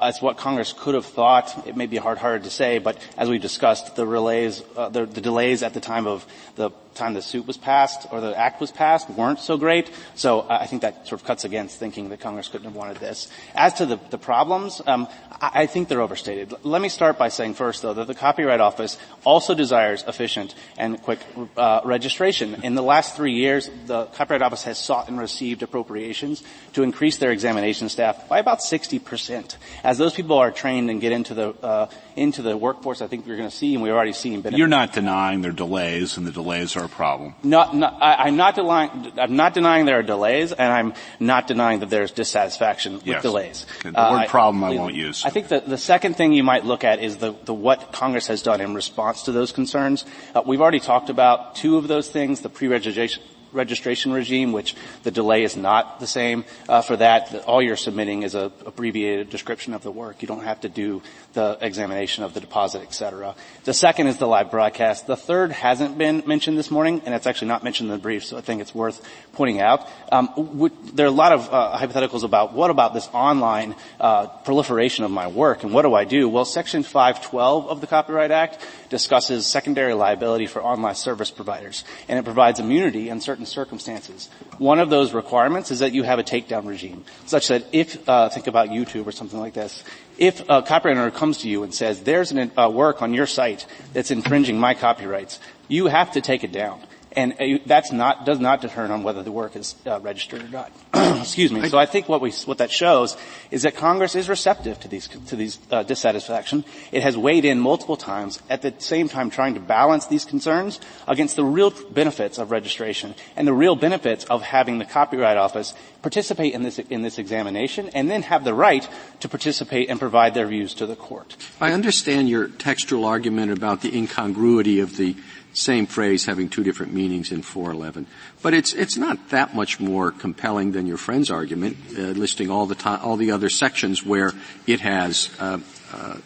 as 0.00 0.22
what 0.22 0.36
Congress 0.36 0.74
could 0.76 0.94
have 0.94 1.06
thought. 1.06 1.66
It 1.66 1.76
may 1.76 1.86
be 1.86 1.98
hard, 1.98 2.18
hard 2.18 2.44
to 2.44 2.50
say, 2.50 2.78
but 2.78 2.98
as 3.16 3.28
we 3.28 3.38
discussed, 3.38 3.96
the 3.96 4.06
relays, 4.06 4.62
uh, 4.76 4.88
the, 4.88 5.06
the, 5.06 5.20
delays 5.20 5.62
at 5.62 5.74
the 5.74 5.80
time 5.80 6.06
of 6.06 6.26
the 6.56 6.70
time 6.94 7.14
the 7.14 7.22
suit 7.22 7.46
was 7.46 7.56
passed 7.56 8.06
or 8.10 8.20
the 8.20 8.36
act 8.36 8.60
was 8.60 8.70
passed 8.70 9.08
weren't 9.10 9.38
so 9.38 9.56
great. 9.56 9.90
So 10.14 10.46
I 10.48 10.66
think 10.66 10.82
that 10.82 11.06
sort 11.06 11.20
of 11.20 11.26
cuts 11.26 11.44
against 11.44 11.78
thinking 11.78 12.08
that 12.10 12.20
Congress 12.20 12.48
couldn't 12.48 12.66
have 12.66 12.76
wanted 12.76 12.98
this. 12.98 13.28
As 13.54 13.74
to 13.74 13.86
the, 13.86 13.98
the 14.10 14.18
problems, 14.18 14.80
um, 14.86 15.08
I, 15.40 15.62
I, 15.62 15.66
think 15.66 15.88
they're 15.88 16.02
overstated. 16.02 16.54
Let 16.62 16.82
me 16.82 16.88
start 16.88 17.18
by 17.18 17.28
saying 17.28 17.54
first, 17.54 17.82
though, 17.82 17.94
that 17.94 18.06
the 18.06 18.14
Copyright 18.14 18.60
Office 18.60 18.98
also 19.24 19.54
desires 19.54 20.04
efficient 20.06 20.54
and 20.78 21.00
quick 21.02 21.20
uh, 21.56 21.80
registration. 21.84 22.62
In 22.62 22.74
the 22.74 22.82
last 22.82 23.16
three 23.16 23.34
years, 23.34 23.70
the 23.86 24.06
Copyright 24.06 24.42
Office 24.42 24.64
has 24.64 24.78
sought 24.78 25.08
and 25.08 25.18
received 25.18 25.62
appropriations 25.62 26.42
to 26.74 26.82
increase 26.82 27.18
their 27.18 27.30
examination 27.30 27.88
staff 27.88 28.28
by 28.28 28.38
about 28.38 28.62
60 28.62 28.98
percent. 28.98 29.58
As 29.84 29.98
those 29.98 30.14
people 30.14 30.38
are 30.38 30.50
trained 30.50 30.90
and 30.90 31.00
get 31.00 31.12
into 31.12 31.34
the 31.34 31.50
uh, 31.62 31.86
into 32.20 32.42
the 32.42 32.54
workforce, 32.54 33.00
I 33.00 33.06
think 33.06 33.26
we're 33.26 33.38
going 33.38 33.48
to 33.48 33.54
see, 33.54 33.74
and 33.74 33.82
we've 33.82 33.92
already 33.92 34.12
seen. 34.12 34.42
Benefits. 34.42 34.58
You're 34.58 34.68
not 34.68 34.92
denying 34.92 35.40
there 35.40 35.52
are 35.52 35.54
delays, 35.54 36.18
and 36.18 36.26
the 36.26 36.30
delays 36.30 36.76
are 36.76 36.84
a 36.84 36.88
problem. 36.88 37.34
Not, 37.42 37.74
not, 37.74 37.96
I, 38.00 38.28
am 38.28 38.36
not 38.36 38.54
denying. 38.54 39.12
I'm 39.18 39.36
not 39.36 39.54
denying 39.54 39.86
there 39.86 39.98
are 39.98 40.02
delays, 40.02 40.52
and 40.52 40.70
I'm 40.70 40.92
not 41.18 41.46
denying 41.46 41.80
that 41.80 41.88
there's 41.88 42.12
dissatisfaction 42.12 42.94
with 42.94 43.06
yes. 43.06 43.22
delays. 43.22 43.66
The 43.82 43.98
uh, 43.98 44.12
word 44.12 44.28
problem 44.28 44.62
I, 44.62 44.72
I, 44.72 44.76
won't 44.76 44.94
use. 44.94 45.24
I 45.24 45.30
think 45.30 45.48
that 45.48 45.66
the 45.66 45.78
second 45.78 46.16
thing 46.16 46.34
you 46.34 46.44
might 46.44 46.66
look 46.66 46.84
at 46.84 47.02
is 47.02 47.16
the, 47.16 47.32
the 47.44 47.54
what 47.54 47.90
Congress 47.90 48.26
has 48.26 48.42
done 48.42 48.60
in 48.60 48.74
response 48.74 49.22
to 49.22 49.32
those 49.32 49.50
concerns. 49.52 50.04
Uh, 50.34 50.42
we've 50.44 50.60
already 50.60 50.80
talked 50.80 51.08
about 51.08 51.54
two 51.54 51.78
of 51.78 51.88
those 51.88 52.10
things: 52.10 52.42
the 52.42 52.50
pre-registration 52.50 53.22
registration 53.52 54.12
regime, 54.12 54.52
which 54.52 54.74
the 55.02 55.10
delay 55.10 55.42
is 55.44 55.56
not 55.56 56.00
the 56.00 56.06
same 56.06 56.44
uh, 56.68 56.82
for 56.82 56.96
that. 56.96 57.44
All 57.46 57.62
you're 57.62 57.76
submitting 57.76 58.22
is 58.22 58.34
a 58.34 58.52
abbreviated 58.66 59.30
description 59.30 59.74
of 59.74 59.82
the 59.82 59.90
work. 59.90 60.22
You 60.22 60.28
don't 60.28 60.44
have 60.44 60.60
to 60.60 60.68
do 60.68 61.02
the 61.32 61.58
examination 61.60 62.24
of 62.24 62.34
the 62.34 62.40
deposit, 62.40 62.82
et 62.82 62.92
cetera. 62.92 63.34
The 63.64 63.74
second 63.74 64.08
is 64.08 64.18
the 64.18 64.26
live 64.26 64.50
broadcast. 64.50 65.06
The 65.06 65.16
third 65.16 65.52
hasn't 65.52 65.98
been 65.98 66.24
mentioned 66.26 66.58
this 66.58 66.70
morning, 66.70 67.02
and 67.04 67.14
it's 67.14 67.26
actually 67.26 67.48
not 67.48 67.62
mentioned 67.62 67.90
in 67.90 67.96
the 67.96 68.02
brief, 68.02 68.24
so 68.24 68.36
I 68.36 68.40
think 68.40 68.60
it's 68.60 68.74
worth 68.74 69.00
pointing 69.32 69.60
out. 69.60 69.88
Um, 70.10 70.70
there 70.92 71.06
are 71.06 71.08
a 71.08 71.12
lot 71.12 71.32
of 71.32 71.52
uh, 71.52 71.78
hypotheticals 71.78 72.24
about 72.24 72.52
what 72.52 72.70
about 72.70 72.94
this 72.94 73.08
online 73.12 73.76
uh, 74.00 74.26
proliferation 74.26 75.04
of 75.04 75.10
my 75.10 75.28
work, 75.28 75.62
and 75.62 75.72
what 75.72 75.82
do 75.82 75.94
I 75.94 76.04
do? 76.04 76.28
Well, 76.28 76.44
Section 76.44 76.82
512 76.82 77.68
of 77.68 77.80
the 77.80 77.86
Copyright 77.86 78.30
Act 78.30 78.64
discusses 78.88 79.46
secondary 79.46 79.94
liability 79.94 80.46
for 80.46 80.62
online 80.62 80.94
service 80.94 81.30
providers, 81.30 81.84
and 82.08 82.18
it 82.18 82.24
provides 82.24 82.60
immunity 82.60 83.08
in 83.08 83.20
certain 83.20 83.39
circumstances. 83.46 84.28
One 84.58 84.78
of 84.78 84.90
those 84.90 85.12
requirements 85.12 85.70
is 85.70 85.80
that 85.80 85.92
you 85.92 86.02
have 86.02 86.18
a 86.18 86.24
takedown 86.24 86.66
regime, 86.66 87.04
such 87.26 87.48
that 87.48 87.64
if, 87.72 88.08
uh, 88.08 88.28
think 88.28 88.46
about 88.46 88.68
YouTube 88.68 89.06
or 89.06 89.12
something 89.12 89.38
like 89.38 89.54
this, 89.54 89.84
if 90.18 90.42
a 90.48 90.62
copyright 90.62 90.98
owner 90.98 91.10
comes 91.10 91.38
to 91.38 91.48
you 91.48 91.62
and 91.62 91.74
says, 91.74 92.02
there's 92.02 92.32
a 92.32 92.60
uh, 92.60 92.68
work 92.68 93.02
on 93.02 93.14
your 93.14 93.26
site 93.26 93.66
that's 93.92 94.10
infringing 94.10 94.58
my 94.58 94.74
copyrights, 94.74 95.38
you 95.68 95.86
have 95.86 96.12
to 96.12 96.20
take 96.20 96.44
it 96.44 96.52
down. 96.52 96.80
And 97.12 97.60
that's 97.66 97.90
not, 97.90 98.24
does 98.24 98.38
not 98.38 98.60
determine 98.60 98.92
on 98.92 99.02
whether 99.02 99.22
the 99.22 99.32
work 99.32 99.56
is 99.56 99.74
uh, 99.84 99.98
registered 100.00 100.42
or 100.42 100.48
not. 100.48 100.72
Excuse 100.94 101.50
me. 101.50 101.68
So 101.68 101.76
I 101.76 101.86
think 101.86 102.08
what 102.08 102.20
we, 102.20 102.30
what 102.44 102.58
that 102.58 102.70
shows 102.70 103.16
is 103.50 103.62
that 103.62 103.74
Congress 103.74 104.14
is 104.14 104.28
receptive 104.28 104.78
to 104.80 104.88
these, 104.88 105.08
to 105.08 105.34
these 105.34 105.58
uh, 105.72 105.82
dissatisfaction. 105.82 106.64
It 106.92 107.02
has 107.02 107.16
weighed 107.16 107.44
in 107.44 107.58
multiple 107.58 107.96
times, 107.96 108.40
at 108.48 108.62
the 108.62 108.74
same 108.78 109.08
time 109.08 109.30
trying 109.30 109.54
to 109.54 109.60
balance 109.60 110.06
these 110.06 110.24
concerns 110.24 110.78
against 111.08 111.34
the 111.34 111.44
real 111.44 111.70
benefits 111.90 112.38
of 112.38 112.52
registration 112.52 113.14
and 113.34 113.46
the 113.46 113.52
real 113.52 113.74
benefits 113.74 114.24
of 114.26 114.42
having 114.42 114.78
the 114.78 114.84
Copyright 114.84 115.36
Office 115.36 115.74
participate 116.02 116.54
in 116.54 116.62
this, 116.62 116.78
in 116.78 117.02
this 117.02 117.18
examination 117.18 117.88
and 117.90 118.10
then 118.10 118.22
have 118.22 118.44
the 118.44 118.54
right 118.54 118.88
to 119.20 119.28
participate 119.28 119.90
and 119.90 119.98
provide 119.98 120.34
their 120.34 120.46
views 120.46 120.74
to 120.74 120.86
the 120.86 120.96
court. 120.96 121.36
I 121.60 121.72
understand 121.72 122.28
your 122.28 122.48
textual 122.48 123.04
argument 123.04 123.52
about 123.52 123.80
the 123.80 123.96
incongruity 123.96 124.80
of 124.80 124.96
the 124.96 125.16
same 125.52 125.86
phrase 125.86 126.24
having 126.26 126.48
two 126.48 126.62
different 126.62 126.92
meanings 126.92 127.32
in 127.32 127.42
411. 127.42 128.06
But 128.42 128.54
it's, 128.54 128.72
it's 128.72 128.96
not 128.96 129.30
that 129.30 129.54
much 129.54 129.80
more 129.80 130.10
compelling 130.10 130.72
than 130.72 130.86
your 130.86 130.96
friend's 130.96 131.30
argument, 131.30 131.76
uh, 131.96 132.02
listing 132.02 132.50
all 132.50 132.66
the 132.66 133.00
all 133.02 133.16
the 133.16 133.32
other 133.32 133.48
sections 133.48 134.04
where 134.04 134.32
it 134.66 134.80
has, 134.80 135.30
uh, 135.38 135.58
uh, 135.92 136.16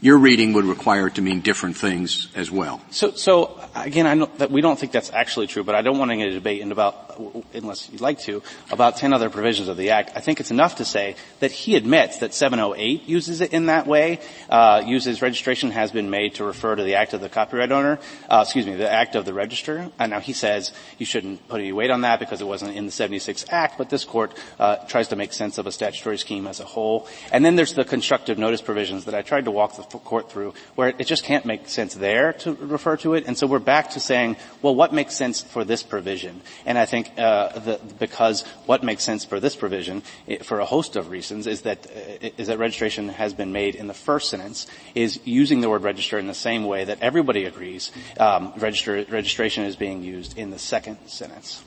your 0.00 0.18
reading 0.18 0.52
would 0.52 0.66
require 0.66 1.06
it 1.06 1.14
to 1.14 1.22
mean 1.22 1.40
different 1.40 1.76
things 1.76 2.28
as 2.34 2.50
well. 2.50 2.82
So, 2.90 3.12
so 3.12 3.58
again, 3.74 4.06
I 4.06 4.14
know 4.14 4.28
that 4.36 4.50
we 4.50 4.60
don't 4.60 4.78
think 4.78 4.92
that's 4.92 5.10
actually 5.10 5.46
true, 5.46 5.64
but 5.64 5.74
I 5.74 5.82
don't 5.82 5.98
want 5.98 6.10
to 6.10 6.16
get 6.16 6.28
a 6.28 6.32
debate 6.32 6.60
in 6.60 6.72
about, 6.72 7.13
unless 7.52 7.90
you'd 7.90 8.00
like 8.00 8.18
to, 8.20 8.42
about 8.70 8.96
10 8.96 9.12
other 9.12 9.30
provisions 9.30 9.68
of 9.68 9.76
the 9.76 9.90
Act. 9.90 10.12
I 10.14 10.20
think 10.20 10.40
it's 10.40 10.50
enough 10.50 10.76
to 10.76 10.84
say 10.84 11.16
that 11.40 11.52
he 11.52 11.76
admits 11.76 12.18
that 12.18 12.34
708 12.34 13.08
uses 13.08 13.40
it 13.40 13.52
in 13.52 13.66
that 13.66 13.86
way, 13.86 14.20
uh, 14.50 14.82
uses 14.86 15.22
registration 15.22 15.70
has 15.70 15.90
been 15.92 16.10
made 16.10 16.36
to 16.36 16.44
refer 16.44 16.74
to 16.74 16.82
the 16.82 16.96
act 16.96 17.12
of 17.14 17.20
the 17.20 17.28
copyright 17.28 17.72
owner, 17.72 17.98
uh, 18.28 18.40
excuse 18.44 18.66
me, 18.66 18.74
the 18.74 18.90
act 18.90 19.14
of 19.14 19.24
the 19.24 19.34
register. 19.34 19.90
And 19.98 20.10
now 20.10 20.20
he 20.20 20.32
says 20.32 20.72
you 20.98 21.06
shouldn't 21.06 21.46
put 21.48 21.60
any 21.60 21.72
weight 21.72 21.90
on 21.90 22.02
that 22.02 22.20
because 22.20 22.40
it 22.40 22.46
wasn't 22.46 22.76
in 22.76 22.86
the 22.86 22.92
76 22.92 23.44
Act, 23.50 23.78
but 23.78 23.90
this 23.90 24.04
court 24.04 24.36
uh, 24.58 24.76
tries 24.86 25.08
to 25.08 25.16
make 25.16 25.32
sense 25.32 25.58
of 25.58 25.66
a 25.66 25.72
statutory 25.72 26.18
scheme 26.18 26.46
as 26.46 26.60
a 26.60 26.64
whole. 26.64 27.08
And 27.32 27.44
then 27.44 27.56
there's 27.56 27.74
the 27.74 27.84
constructive 27.84 28.38
notice 28.38 28.62
provisions 28.62 29.04
that 29.04 29.14
I 29.14 29.22
tried 29.22 29.44
to 29.46 29.50
walk 29.50 29.76
the 29.76 29.98
court 29.98 30.30
through, 30.30 30.54
where 30.74 30.88
it 30.98 31.06
just 31.06 31.24
can't 31.24 31.44
make 31.44 31.68
sense 31.68 31.94
there 31.94 32.32
to 32.34 32.54
refer 32.54 32.96
to 32.98 33.14
it. 33.14 33.24
And 33.26 33.36
so 33.36 33.46
we're 33.46 33.58
back 33.58 33.90
to 33.90 34.00
saying, 34.00 34.36
well, 34.62 34.74
what 34.74 34.92
makes 34.92 35.14
sense 35.14 35.42
for 35.42 35.64
this 35.64 35.82
provision? 35.82 36.40
And 36.66 36.78
I 36.78 36.86
think 36.86 37.03
uh, 37.18 37.58
the, 37.58 37.80
because 37.98 38.42
what 38.66 38.82
makes 38.82 39.04
sense 39.04 39.24
for 39.24 39.40
this 39.40 39.56
provision, 39.56 40.02
it, 40.26 40.44
for 40.44 40.60
a 40.60 40.64
host 40.64 40.96
of 40.96 41.10
reasons, 41.10 41.46
is 41.46 41.62
that 41.62 41.86
uh, 41.86 42.28
is 42.36 42.48
that 42.48 42.58
registration 42.58 43.08
has 43.08 43.34
been 43.34 43.52
made 43.52 43.74
in 43.74 43.86
the 43.86 43.94
first 43.94 44.30
sentence, 44.30 44.66
is 44.94 45.20
using 45.24 45.60
the 45.60 45.70
word 45.70 45.82
register 45.82 46.18
in 46.18 46.26
the 46.26 46.34
same 46.34 46.64
way 46.64 46.84
that 46.84 46.98
everybody 47.00 47.44
agrees 47.44 47.90
um, 48.18 48.52
register, 48.56 49.04
registration 49.08 49.64
is 49.64 49.76
being 49.76 50.02
used 50.02 50.38
in 50.38 50.50
the 50.50 50.58
second 50.58 50.98
sentence. 51.06 51.62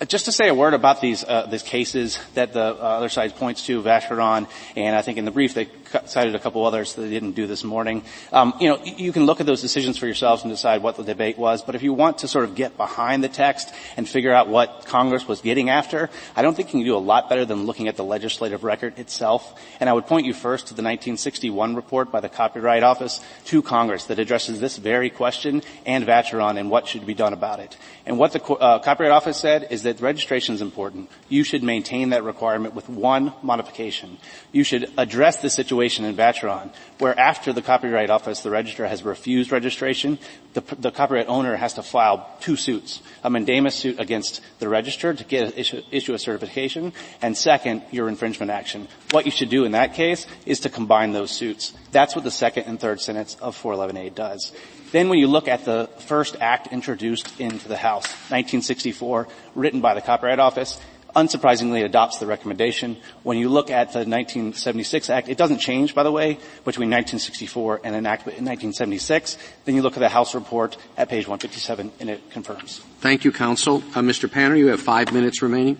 Uh, 0.00 0.04
just 0.04 0.26
to 0.26 0.32
say 0.32 0.48
a 0.48 0.54
word 0.54 0.74
about 0.74 1.00
these 1.00 1.24
uh, 1.24 1.46
these 1.46 1.64
cases 1.64 2.18
that 2.34 2.52
the 2.52 2.62
uh, 2.62 2.98
other 2.98 3.08
side 3.08 3.34
points 3.34 3.66
to, 3.66 3.82
Vacheron, 3.82 4.46
and 4.76 4.94
I 4.94 5.02
think 5.02 5.18
in 5.18 5.24
the 5.24 5.32
brief 5.32 5.54
they 5.54 5.64
cited 6.06 6.34
a 6.34 6.38
couple 6.38 6.64
others 6.64 6.94
that 6.94 7.02
they 7.02 7.10
didn't 7.10 7.32
do 7.32 7.46
this 7.46 7.64
morning. 7.64 8.04
Um, 8.32 8.54
you 8.60 8.68
know, 8.68 8.82
you 8.84 9.12
can 9.12 9.26
look 9.26 9.40
at 9.40 9.46
those 9.46 9.62
decisions 9.62 9.96
for 9.96 10.06
yourselves 10.06 10.42
and 10.42 10.52
decide 10.52 10.82
what 10.82 10.96
the 10.96 11.04
debate 11.04 11.38
was. 11.38 11.62
But 11.62 11.74
if 11.74 11.82
you 11.82 11.92
want 11.92 12.18
to 12.18 12.28
sort 12.28 12.44
of 12.44 12.54
get 12.54 12.76
behind 12.76 13.24
the 13.24 13.28
text 13.28 13.72
and 13.96 14.08
figure 14.08 14.32
out 14.32 14.48
what 14.48 14.84
Congress 14.86 15.26
was 15.26 15.40
getting 15.40 15.70
after, 15.70 16.10
I 16.36 16.42
don't 16.42 16.54
think 16.54 16.68
you 16.68 16.80
can 16.80 16.84
do 16.84 16.96
a 16.96 16.98
lot 16.98 17.28
better 17.28 17.44
than 17.44 17.64
looking 17.64 17.88
at 17.88 17.96
the 17.96 18.04
legislative 18.04 18.64
record 18.64 18.98
itself. 18.98 19.58
And 19.80 19.88
I 19.88 19.92
would 19.92 20.06
point 20.06 20.26
you 20.26 20.34
first 20.34 20.68
to 20.68 20.74
the 20.74 20.82
1961 20.82 21.74
report 21.74 22.12
by 22.12 22.20
the 22.20 22.28
Copyright 22.28 22.82
Office 22.82 23.20
to 23.46 23.62
Congress 23.62 24.04
that 24.06 24.18
addresses 24.18 24.60
this 24.60 24.76
very 24.76 25.10
question 25.10 25.62
and 25.86 26.04
Vacheron 26.04 26.58
and 26.58 26.70
what 26.70 26.86
should 26.86 27.06
be 27.06 27.14
done 27.14 27.32
about 27.32 27.60
it. 27.60 27.76
And 28.04 28.18
what 28.18 28.32
the 28.32 28.42
uh, 28.42 28.78
Copyright 28.80 29.12
Office 29.12 29.38
said 29.38 29.68
is 29.70 29.82
that 29.84 30.00
registration 30.00 30.54
is 30.54 30.62
important. 30.62 31.10
You 31.28 31.44
should 31.44 31.62
maintain 31.62 32.10
that 32.10 32.24
requirement 32.24 32.74
with 32.74 32.88
one 32.88 33.32
modification. 33.42 34.18
You 34.52 34.64
should 34.64 34.92
address 34.96 35.38
the 35.38 35.50
situation 35.50 35.77
situation 35.78 36.04
in 36.04 36.16
Vacheron 36.16 36.70
where 36.98 37.18
after 37.18 37.52
the 37.52 37.62
Copyright 37.62 38.10
Office, 38.10 38.40
the 38.40 38.50
registrar 38.50 38.88
has 38.88 39.02
refused 39.02 39.52
registration, 39.52 40.18
the, 40.54 40.60
the, 40.76 40.90
copyright 40.90 41.28
owner 41.28 41.54
has 41.54 41.74
to 41.74 41.82
file 41.82 42.28
two 42.40 42.56
suits. 42.56 43.00
A 43.22 43.30
mandamus 43.30 43.74
suit 43.74 44.00
against 44.00 44.40
the 44.58 44.68
registrar 44.68 45.14
to 45.14 45.24
get 45.24 45.56
issue, 45.56 45.82
issue 45.90 46.14
a 46.14 46.18
certification, 46.18 46.92
and 47.22 47.36
second, 47.36 47.82
your 47.92 48.08
infringement 48.08 48.50
action. 48.50 48.88
What 49.12 49.26
you 49.26 49.30
should 49.30 49.50
do 49.50 49.64
in 49.64 49.72
that 49.72 49.94
case 49.94 50.26
is 50.44 50.60
to 50.60 50.70
combine 50.70 51.12
those 51.12 51.30
suits. 51.30 51.72
That's 51.92 52.14
what 52.14 52.24
the 52.24 52.30
second 52.30 52.64
and 52.64 52.80
third 52.80 53.00
sentence 53.00 53.36
of 53.36 53.60
411A 53.60 54.14
does. 54.14 54.52
Then 54.90 55.08
when 55.08 55.18
you 55.18 55.28
look 55.28 55.48
at 55.48 55.64
the 55.64 55.88
first 56.00 56.36
act 56.40 56.72
introduced 56.72 57.38
into 57.38 57.68
the 57.68 57.76
House, 57.76 58.06
1964, 58.30 59.28
written 59.54 59.80
by 59.80 59.94
the 59.94 60.00
Copyright 60.00 60.40
Office, 60.40 60.80
unsurprisingly 61.18 61.84
adopts 61.84 62.18
the 62.18 62.26
recommendation. 62.26 62.96
When 63.22 63.38
you 63.38 63.48
look 63.48 63.70
at 63.70 63.92
the 63.92 64.00
1976 64.00 65.10
Act, 65.10 65.28
it 65.28 65.36
doesn't 65.36 65.58
change, 65.58 65.94
by 65.94 66.02
the 66.02 66.12
way, 66.12 66.34
between 66.64 66.90
1964 66.90 67.80
and 67.84 67.96
enactment 67.96 68.38
in 68.38 68.44
1976. 68.44 69.36
Then 69.64 69.74
you 69.74 69.82
look 69.82 69.94
at 69.94 70.00
the 70.00 70.08
House 70.08 70.34
report 70.34 70.76
at 70.96 71.08
page 71.08 71.26
157, 71.26 71.92
and 72.00 72.10
it 72.10 72.30
confirms. 72.30 72.78
Thank 73.00 73.24
you, 73.24 73.32
counsel. 73.32 73.82
Uh, 73.94 74.00
Mr. 74.00 74.28
Panner, 74.28 74.56
you 74.56 74.68
have 74.68 74.80
five 74.80 75.12
minutes 75.12 75.42
remaining. 75.42 75.76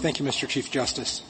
Thank 0.00 0.18
you, 0.18 0.24
Mr. 0.24 0.48
Chief 0.48 0.70
Justice. 0.70 1.22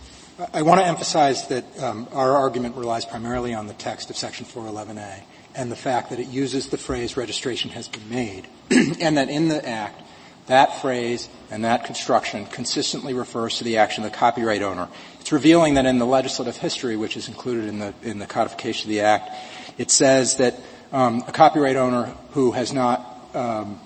I 0.54 0.62
want 0.62 0.80
to 0.80 0.86
emphasize 0.86 1.48
that 1.48 1.64
um, 1.82 2.08
our 2.12 2.32
argument 2.32 2.76
relies 2.76 3.04
primarily 3.04 3.52
on 3.52 3.66
the 3.66 3.74
text 3.74 4.08
of 4.08 4.16
Section 4.16 4.46
411A 4.46 5.22
and 5.54 5.70
the 5.70 5.76
fact 5.76 6.10
that 6.10 6.20
it 6.20 6.28
uses 6.28 6.68
the 6.68 6.78
phrase 6.78 7.16
registration 7.16 7.70
has 7.70 7.88
been 7.88 8.08
made, 8.08 8.46
and 8.70 9.16
that 9.16 9.28
in 9.28 9.48
the 9.48 9.68
Act 9.68 10.02
that 10.50 10.80
phrase 10.80 11.28
and 11.50 11.64
that 11.64 11.84
construction 11.84 12.46
consistently 12.46 13.14
refers 13.14 13.58
to 13.58 13.64
the 13.64 13.78
action 13.78 14.04
of 14.04 14.12
the 14.12 14.16
copyright 14.16 14.62
owner. 14.62 14.88
It's 15.20 15.32
revealing 15.32 15.74
that 15.74 15.86
in 15.86 15.98
the 15.98 16.06
legislative 16.06 16.56
history, 16.56 16.96
which 16.96 17.16
is 17.16 17.28
included 17.28 17.66
in 17.66 17.78
the, 17.78 17.94
in 18.02 18.18
the 18.18 18.26
codification 18.26 18.90
of 18.90 18.94
the 18.94 19.00
Act, 19.00 19.30
it 19.78 19.90
says 19.90 20.36
that 20.36 20.54
um, 20.92 21.24
a 21.26 21.32
copyright 21.32 21.76
owner 21.76 22.14
who 22.32 22.52
has 22.52 22.72
not 22.72 23.06
um, 23.34 23.80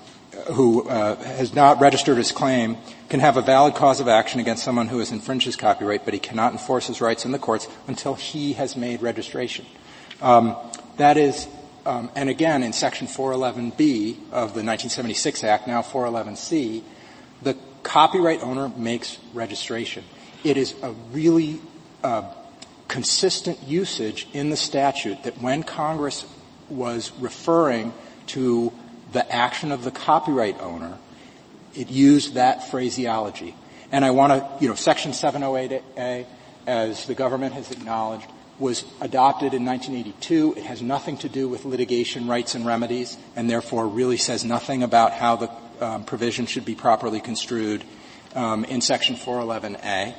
who 0.53 0.89
uh, 0.89 1.17
has 1.17 1.55
not 1.55 1.81
registered 1.81 2.17
his 2.17 2.33
claim 2.33 2.77
can 3.09 3.21
have 3.21 3.37
a 3.37 3.43
valid 3.43 3.75
cause 3.75 4.01
of 4.01 4.09
action 4.09 4.41
against 4.41 4.65
someone 4.65 4.89
who 4.89 4.99
has 4.99 5.13
infringed 5.13 5.47
his 5.47 5.57
copyright, 5.57 6.05
but 6.05 6.15
he 6.15 6.21
cannot 6.21 6.53
enforce 6.53 6.87
his 6.87 7.01
rights 7.01 7.25
in 7.25 7.33
the 7.33 7.39
courts 7.39 7.69
until 7.87 8.15
he 8.15 8.55
has 8.55 8.77
made 8.77 9.01
registration. 9.03 9.65
Um, 10.21 10.57
that 10.97 11.17
is 11.17 11.47
um, 11.87 12.11
and 12.15 12.29
again, 12.29 12.63
in 12.63 12.73
Section 12.73 13.07
411B 13.07 14.15
of 14.31 14.55
the 14.55 14.63
1976 14.63 15.45
Act, 15.45 15.67
now 15.67 15.83
411C, 15.83 16.83
the 17.43 17.57
copyright 17.83 18.43
owner 18.43 18.71
makes 18.71 19.19
registration. 19.35 20.05
It 20.43 20.57
is 20.57 20.75
a 20.83 20.93
really 21.13 21.61
uh, 22.03 22.33
consistent 22.89 23.63
usage 23.63 24.27
in 24.33 24.51
the 24.51 24.57
statute 24.57 25.25
that 25.25 25.41
when 25.41 25.63
Congress 25.63 26.25
was 26.69 27.13
referring 27.19 27.93
to 28.29 28.73
the 29.13 29.31
action 29.35 29.71
of 29.71 29.85
the 29.85 29.91
copyright 29.91 30.61
owner, 30.61 30.99
it 31.75 31.91
used 31.91 32.35
that 32.35 32.71
phraseology. 32.71 33.55
And 33.93 34.05
I 34.05 34.11
want 34.11 34.33
to, 34.33 34.63
you 34.63 34.69
know, 34.69 34.75
Section 34.75 35.13
708A, 35.13 36.27
as 36.67 37.07
the 37.07 37.15
government 37.15 37.55
has 37.55 37.71
acknowledged, 37.71 38.27
was 38.59 38.85
adopted 39.01 39.55
in 39.55 39.65
1982. 39.65 40.55
It 40.57 40.65
has 40.65 40.81
nothing 40.81 41.17
to 41.19 41.29
do 41.29 41.49
with 41.49 41.65
litigation 41.65 42.29
rights 42.29 42.55
and 42.55 42.65
remedies, 42.65 43.17
and 43.35 43.51
therefore 43.51 43.89
really 43.89 44.17
says 44.17 44.45
nothing 44.45 44.83
about 44.83 45.13
how 45.13 45.37
the 45.37 45.51
um, 45.81 46.05
provision 46.05 46.47
should 46.47 46.65
be 46.65 46.75
properly 46.75 47.21
construed 47.21 47.85
um, 48.35 48.65
in 48.65 48.81
Section 48.81 49.17
411A. 49.17 50.15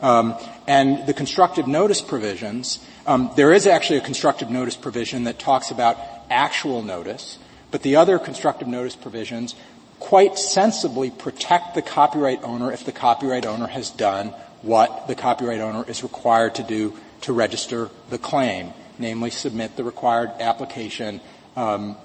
Um, 0.00 0.34
and 0.66 1.06
the 1.06 1.14
constructive 1.14 1.66
notice 1.66 2.02
provisions, 2.02 2.84
um, 3.06 3.30
there 3.36 3.52
is 3.52 3.66
actually 3.66 3.98
a 3.98 4.02
constructive 4.02 4.50
notice 4.50 4.76
provision 4.76 5.24
that 5.24 5.38
talks 5.38 5.70
about 5.70 5.98
actual 6.30 6.82
notice, 6.82 7.38
but 7.70 7.82
the 7.82 7.96
other 7.96 8.18
constructive 8.18 8.68
notice 8.68 8.96
provisions 8.96 9.54
quite 10.00 10.38
sensibly 10.38 11.10
protect 11.10 11.74
the 11.74 11.82
copyright 11.82 12.42
owner 12.42 12.72
if 12.72 12.84
the 12.84 12.92
copyright 12.92 13.46
owner 13.46 13.66
has 13.66 13.90
done 13.90 14.28
what 14.62 15.06
the 15.06 15.14
copyright 15.14 15.60
owner 15.60 15.84
is 15.88 16.02
required 16.02 16.54
to 16.56 16.62
do 16.62 16.94
to 17.24 17.32
register 17.32 17.90
the 18.10 18.18
claim, 18.18 18.72
namely 18.98 19.30
submit 19.30 19.76
the 19.76 19.84
required 19.84 20.30
application, 20.40 21.20
um, 21.56 21.96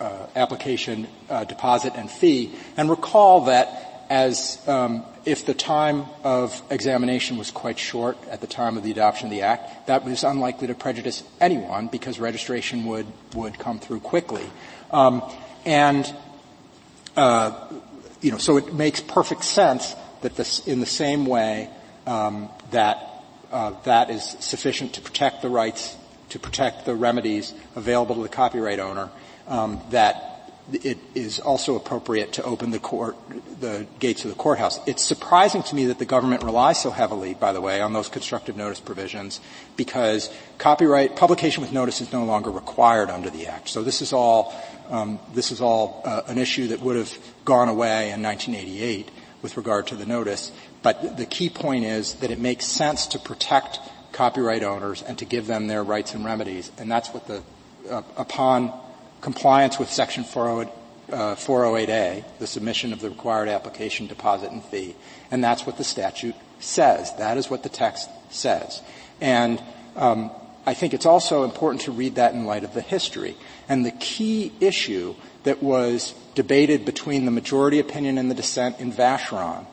uh, 0.00 0.26
application 0.36 1.06
uh, 1.28 1.44
deposit 1.44 1.92
and 1.96 2.10
fee. 2.10 2.54
And 2.76 2.88
recall 2.88 3.46
that 3.46 4.06
as 4.08 4.58
um, 4.66 5.04
if 5.26 5.44
the 5.44 5.52
time 5.52 6.06
of 6.24 6.62
examination 6.70 7.36
was 7.36 7.50
quite 7.50 7.78
short 7.78 8.16
at 8.30 8.40
the 8.40 8.46
time 8.46 8.78
of 8.78 8.82
the 8.82 8.90
adoption 8.90 9.26
of 9.26 9.30
the 9.30 9.42
act, 9.42 9.86
that 9.86 10.04
was 10.04 10.24
unlikely 10.24 10.68
to 10.68 10.74
prejudice 10.74 11.22
anyone 11.40 11.88
because 11.88 12.18
registration 12.18 12.86
would 12.86 13.06
would 13.34 13.58
come 13.58 13.78
through 13.78 14.00
quickly. 14.00 14.46
Um, 14.90 15.22
and 15.66 16.10
uh, 17.16 17.68
you 18.22 18.30
know, 18.30 18.38
so 18.38 18.56
it 18.56 18.72
makes 18.72 19.00
perfect 19.00 19.44
sense 19.44 19.94
that 20.22 20.36
this, 20.36 20.66
in 20.66 20.80
the 20.80 20.86
same 20.86 21.26
way 21.26 21.68
um, 22.06 22.48
that 22.70 23.07
uh, 23.50 23.72
that 23.84 24.10
is 24.10 24.22
sufficient 24.40 24.94
to 24.94 25.00
protect 25.00 25.42
the 25.42 25.48
rights, 25.48 25.96
to 26.30 26.38
protect 26.38 26.84
the 26.84 26.94
remedies 26.94 27.54
available 27.76 28.16
to 28.16 28.22
the 28.22 28.28
copyright 28.28 28.78
owner, 28.78 29.10
um, 29.46 29.80
that 29.90 30.28
it 30.72 30.98
is 31.14 31.40
also 31.40 31.76
appropriate 31.76 32.34
to 32.34 32.42
open 32.42 32.70
the 32.70 32.78
court, 32.78 33.16
the 33.60 33.86
gates 33.98 34.24
of 34.24 34.30
the 34.30 34.36
courthouse. 34.36 34.78
It's 34.86 35.02
surprising 35.02 35.62
to 35.64 35.74
me 35.74 35.86
that 35.86 35.98
the 35.98 36.04
government 36.04 36.42
relies 36.42 36.80
so 36.80 36.90
heavily, 36.90 37.34
by 37.34 37.52
the 37.52 37.60
way, 37.60 37.80
on 37.80 37.92
those 37.92 38.08
constructive 38.08 38.56
notice 38.56 38.80
provisions 38.80 39.40
because 39.76 40.30
copyright, 40.58 41.16
publication 41.16 41.62
with 41.62 41.72
notice 41.72 42.00
is 42.00 42.12
no 42.12 42.24
longer 42.24 42.50
required 42.50 43.08
under 43.08 43.30
the 43.30 43.46
Act. 43.46 43.68
So 43.68 43.82
this 43.82 44.02
is 44.02 44.12
all, 44.12 44.54
um, 44.90 45.18
this 45.32 45.50
is 45.50 45.60
all 45.60 46.02
uh, 46.04 46.22
an 46.26 46.36
issue 46.36 46.68
that 46.68 46.80
would 46.80 46.96
have 46.96 47.16
gone 47.44 47.68
away 47.68 48.10
in 48.10 48.22
1988 48.22 49.10
with 49.40 49.56
regard 49.56 49.86
to 49.86 49.94
the 49.94 50.06
notice. 50.06 50.52
But 50.82 51.16
the 51.16 51.26
key 51.26 51.50
point 51.50 51.84
is 51.84 52.14
that 52.14 52.30
it 52.30 52.38
makes 52.38 52.64
sense 52.64 53.06
to 53.08 53.18
protect 53.18 53.80
copyright 54.12 54.62
owners 54.62 55.02
and 55.02 55.18
to 55.18 55.24
give 55.24 55.46
them 55.46 55.66
their 55.66 55.82
rights 55.82 56.14
and 56.14 56.24
remedies. 56.24 56.70
And 56.78 56.90
that's 56.90 57.08
what 57.10 57.26
the, 57.26 57.42
uh, 57.90 58.02
upon 58.16 58.72
compliance 59.20 59.78
with 59.78 59.90
Section 59.90 60.24
408, 60.24 60.72
uh, 61.12 61.34
408A, 61.34 62.24
the 62.38 62.46
submission 62.46 62.92
of 62.92 63.00
the 63.00 63.10
required 63.10 63.48
application, 63.48 64.06
deposit, 64.06 64.52
and 64.52 64.62
fee. 64.62 64.94
And 65.30 65.42
that's 65.42 65.66
what 65.66 65.78
the 65.78 65.84
statute 65.84 66.34
says. 66.60 67.14
That 67.16 67.38
is 67.38 67.50
what 67.50 67.62
the 67.62 67.68
text 67.68 68.08
says. 68.30 68.80
And 69.20 69.62
um, 69.96 70.30
I 70.64 70.74
think 70.74 70.94
it's 70.94 71.06
also 71.06 71.44
important 71.44 71.82
to 71.82 71.92
read 71.92 72.16
that 72.16 72.34
in 72.34 72.44
light 72.44 72.62
of 72.62 72.74
the 72.74 72.82
history. 72.82 73.36
And 73.68 73.84
the 73.84 73.90
key 73.90 74.52
issue 74.60 75.14
that 75.42 75.62
was 75.62 76.14
debated 76.34 76.84
between 76.84 77.24
the 77.24 77.30
majority 77.30 77.80
opinion 77.80 78.18
and 78.18 78.30
the 78.30 78.34
dissent 78.34 78.78
in 78.78 78.92
Vacheron 78.92 79.66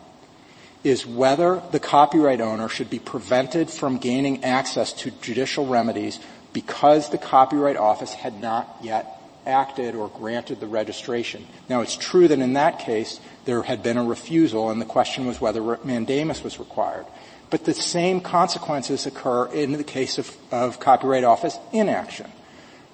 is 0.86 1.04
whether 1.04 1.64
the 1.72 1.80
copyright 1.80 2.40
owner 2.40 2.70
should 2.70 2.92
be 2.92 3.00
prevented 3.00 3.72
from 3.72 3.98
gaining 3.98 4.44
access 4.44 4.94
to 4.94 5.10
judicial 5.10 5.66
remedies 5.66 6.20
because 6.54 7.10
the 7.10 7.18
Copyright 7.18 7.76
Office 7.76 8.14
had 8.14 8.40
not 8.40 8.78
yet 8.84 9.20
acted 9.48 9.96
or 9.96 10.10
granted 10.10 10.60
the 10.60 10.68
registration. 10.68 11.46
Now 11.68 11.82
it's 11.82 11.98
true 11.98 12.28
that 12.28 12.40
in 12.40 12.54
that 12.54 12.80
case 12.80 13.20
there 13.46 13.64
had 13.64 13.82
been 13.82 13.98
a 13.98 14.04
refusal 14.04 14.70
and 14.70 14.80
the 14.80 14.86
question 14.86 15.26
was 15.26 15.42
whether 15.42 15.80
mandamus 15.84 16.44
was 16.44 16.60
required. 16.60 17.08
But 17.50 17.66
the 17.66 17.74
same 17.74 18.22
consequences 18.22 19.08
occur 19.08 19.48
in 19.48 19.72
the 19.74 19.84
case 19.84 20.20
of, 20.20 20.36
of 20.52 20.80
Copyright 20.80 21.24
Office 21.24 21.58
inaction. 21.74 22.32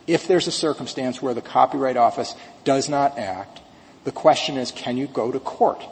If 0.07 0.27
there's 0.27 0.47
a 0.47 0.51
circumstance 0.51 1.21
where 1.21 1.33
the 1.33 1.41
Copyright 1.41 1.97
Office 1.97 2.35
does 2.63 2.87
not 2.87 3.19
act, 3.19 3.59
the 4.05 4.11
question 4.13 4.55
is 4.55 4.71
can 4.71 4.95
you 4.95 5.07
go 5.07 5.29
to 5.31 5.39
court? 5.41 5.83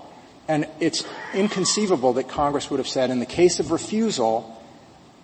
And 0.50 0.68
it's 0.80 1.06
inconceivable 1.36 2.14
that 2.14 2.28
Congress 2.28 2.72
would 2.72 2.80
have 2.80 2.88
said 2.88 3.12
in 3.12 3.20
the 3.20 3.28
case 3.28 3.60
of 3.60 3.70
refusal, 3.70 4.60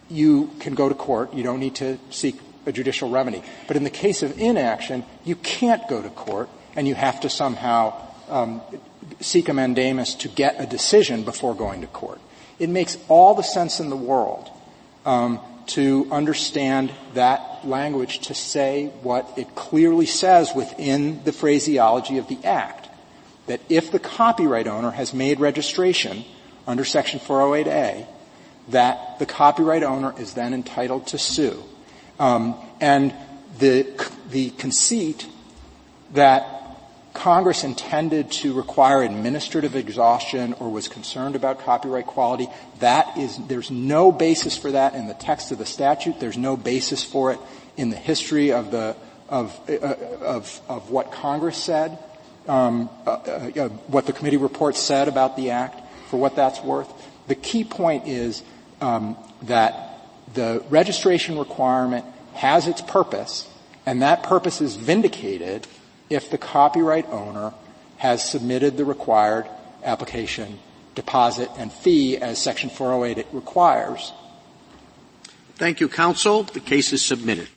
you 0.07 0.51
can 0.59 0.75
go 0.75 0.87
to 0.87 0.93
court. 0.93 1.33
You 1.33 1.41
don't 1.41 1.59
need 1.59 1.75
to 1.75 1.97
seek 2.11 2.39
a 2.67 2.71
judicial 2.71 3.09
remedy. 3.09 3.43
But 3.67 3.75
in 3.75 3.83
the 3.83 3.89
case 3.89 4.21
of 4.21 4.37
inaction, 4.39 5.03
you 5.23 5.35
can't 5.35 5.87
go 5.89 5.99
to 5.99 6.09
court 6.09 6.47
and 6.75 6.87
you 6.87 6.93
have 6.93 7.21
to 7.21 7.29
somehow 7.29 7.99
um, 8.29 8.61
seek 9.19 9.49
a 9.49 9.53
mandamus 9.53 10.13
to 10.15 10.27
get 10.27 10.61
a 10.61 10.67
decision 10.67 11.23
before 11.23 11.55
going 11.55 11.81
to 11.81 11.87
court. 11.87 12.19
It 12.59 12.69
makes 12.69 12.95
all 13.07 13.33
the 13.33 13.41
sense 13.41 13.79
in 13.79 13.89
the 13.89 13.97
world 13.97 14.51
um, 15.07 15.39
to 15.67 16.07
understand 16.11 16.91
that 17.15 17.67
language 17.67 18.19
to 18.27 18.35
say 18.35 18.91
what 19.01 19.27
it 19.37 19.55
clearly 19.55 20.05
says 20.05 20.53
within 20.55 21.23
the 21.23 21.31
phraseology 21.31 22.19
of 22.19 22.27
the 22.27 22.37
Act. 22.43 22.84
That 23.47 23.61
if 23.69 23.91
the 23.91 23.99
copyright 23.99 24.67
owner 24.67 24.91
has 24.91 25.13
made 25.13 25.39
registration 25.39 26.25
under 26.67 26.83
Section 26.83 27.19
408A, 27.19 28.07
that 28.69 29.19
the 29.19 29.25
copyright 29.25 29.83
owner 29.83 30.13
is 30.19 30.33
then 30.33 30.53
entitled 30.53 31.07
to 31.07 31.17
sue. 31.17 31.63
Um, 32.19 32.55
and 32.81 33.13
the, 33.59 33.87
the 34.31 34.49
conceit 34.51 35.27
that 36.13 36.55
Congress 37.13 37.63
intended 37.63 38.29
to 38.29 38.53
require 38.53 39.01
administrative 39.01 39.75
exhaustion 39.75 40.53
or 40.53 40.69
was 40.69 40.87
concerned 40.87 41.35
about 41.35 41.59
copyright 41.59 42.05
quality, 42.05 42.47
that 42.79 43.17
is, 43.17 43.37
there's 43.47 43.71
no 43.71 44.11
basis 44.11 44.57
for 44.57 44.71
that 44.71 44.95
in 44.95 45.07
the 45.07 45.13
text 45.13 45.51
of 45.51 45.57
the 45.57 45.65
statute. 45.65 46.19
There's 46.19 46.37
no 46.37 46.57
basis 46.57 47.03
for 47.03 47.31
it 47.31 47.39
in 47.77 47.89
the 47.89 47.95
history 47.95 48.51
of 48.51 48.71
the, 48.71 48.95
of, 49.29 49.57
uh, 49.69 49.73
of, 49.73 50.61
of 50.67 50.91
what 50.91 51.11
Congress 51.11 51.57
said, 51.57 51.97
um, 52.47 52.89
uh, 53.05 53.11
uh, 53.11 53.69
what 53.87 54.05
the 54.05 54.13
committee 54.13 54.37
report 54.37 54.75
said 54.75 55.07
about 55.07 55.35
the 55.35 55.51
act, 55.51 55.81
for 56.09 56.17
what 56.17 56.35
that's 56.35 56.61
worth. 56.61 56.91
The 57.27 57.35
key 57.35 57.63
point 57.63 58.07
is 58.07 58.43
um, 58.81 59.17
that 59.43 59.99
the 60.33 60.63
registration 60.69 61.37
requirement 61.37 62.05
has 62.33 62.67
its 62.67 62.81
purpose, 62.81 63.49
and 63.85 64.01
that 64.01 64.23
purpose 64.23 64.61
is 64.61 64.75
vindicated 64.75 65.67
if 66.09 66.29
the 66.29 66.37
copyright 66.37 67.07
owner 67.09 67.53
has 67.97 68.27
submitted 68.27 68.77
the 68.77 68.85
required 68.85 69.47
application, 69.83 70.59
deposit, 70.93 71.49
and 71.57 71.71
fee 71.71 72.17
as 72.17 72.37
Section 72.37 72.69
408 72.69 73.27
requires. 73.31 74.11
Thank 75.55 75.79
you, 75.79 75.87
counsel. 75.87 76.43
The 76.43 76.59
case 76.59 76.91
is 76.91 77.01
submitted. 77.03 77.47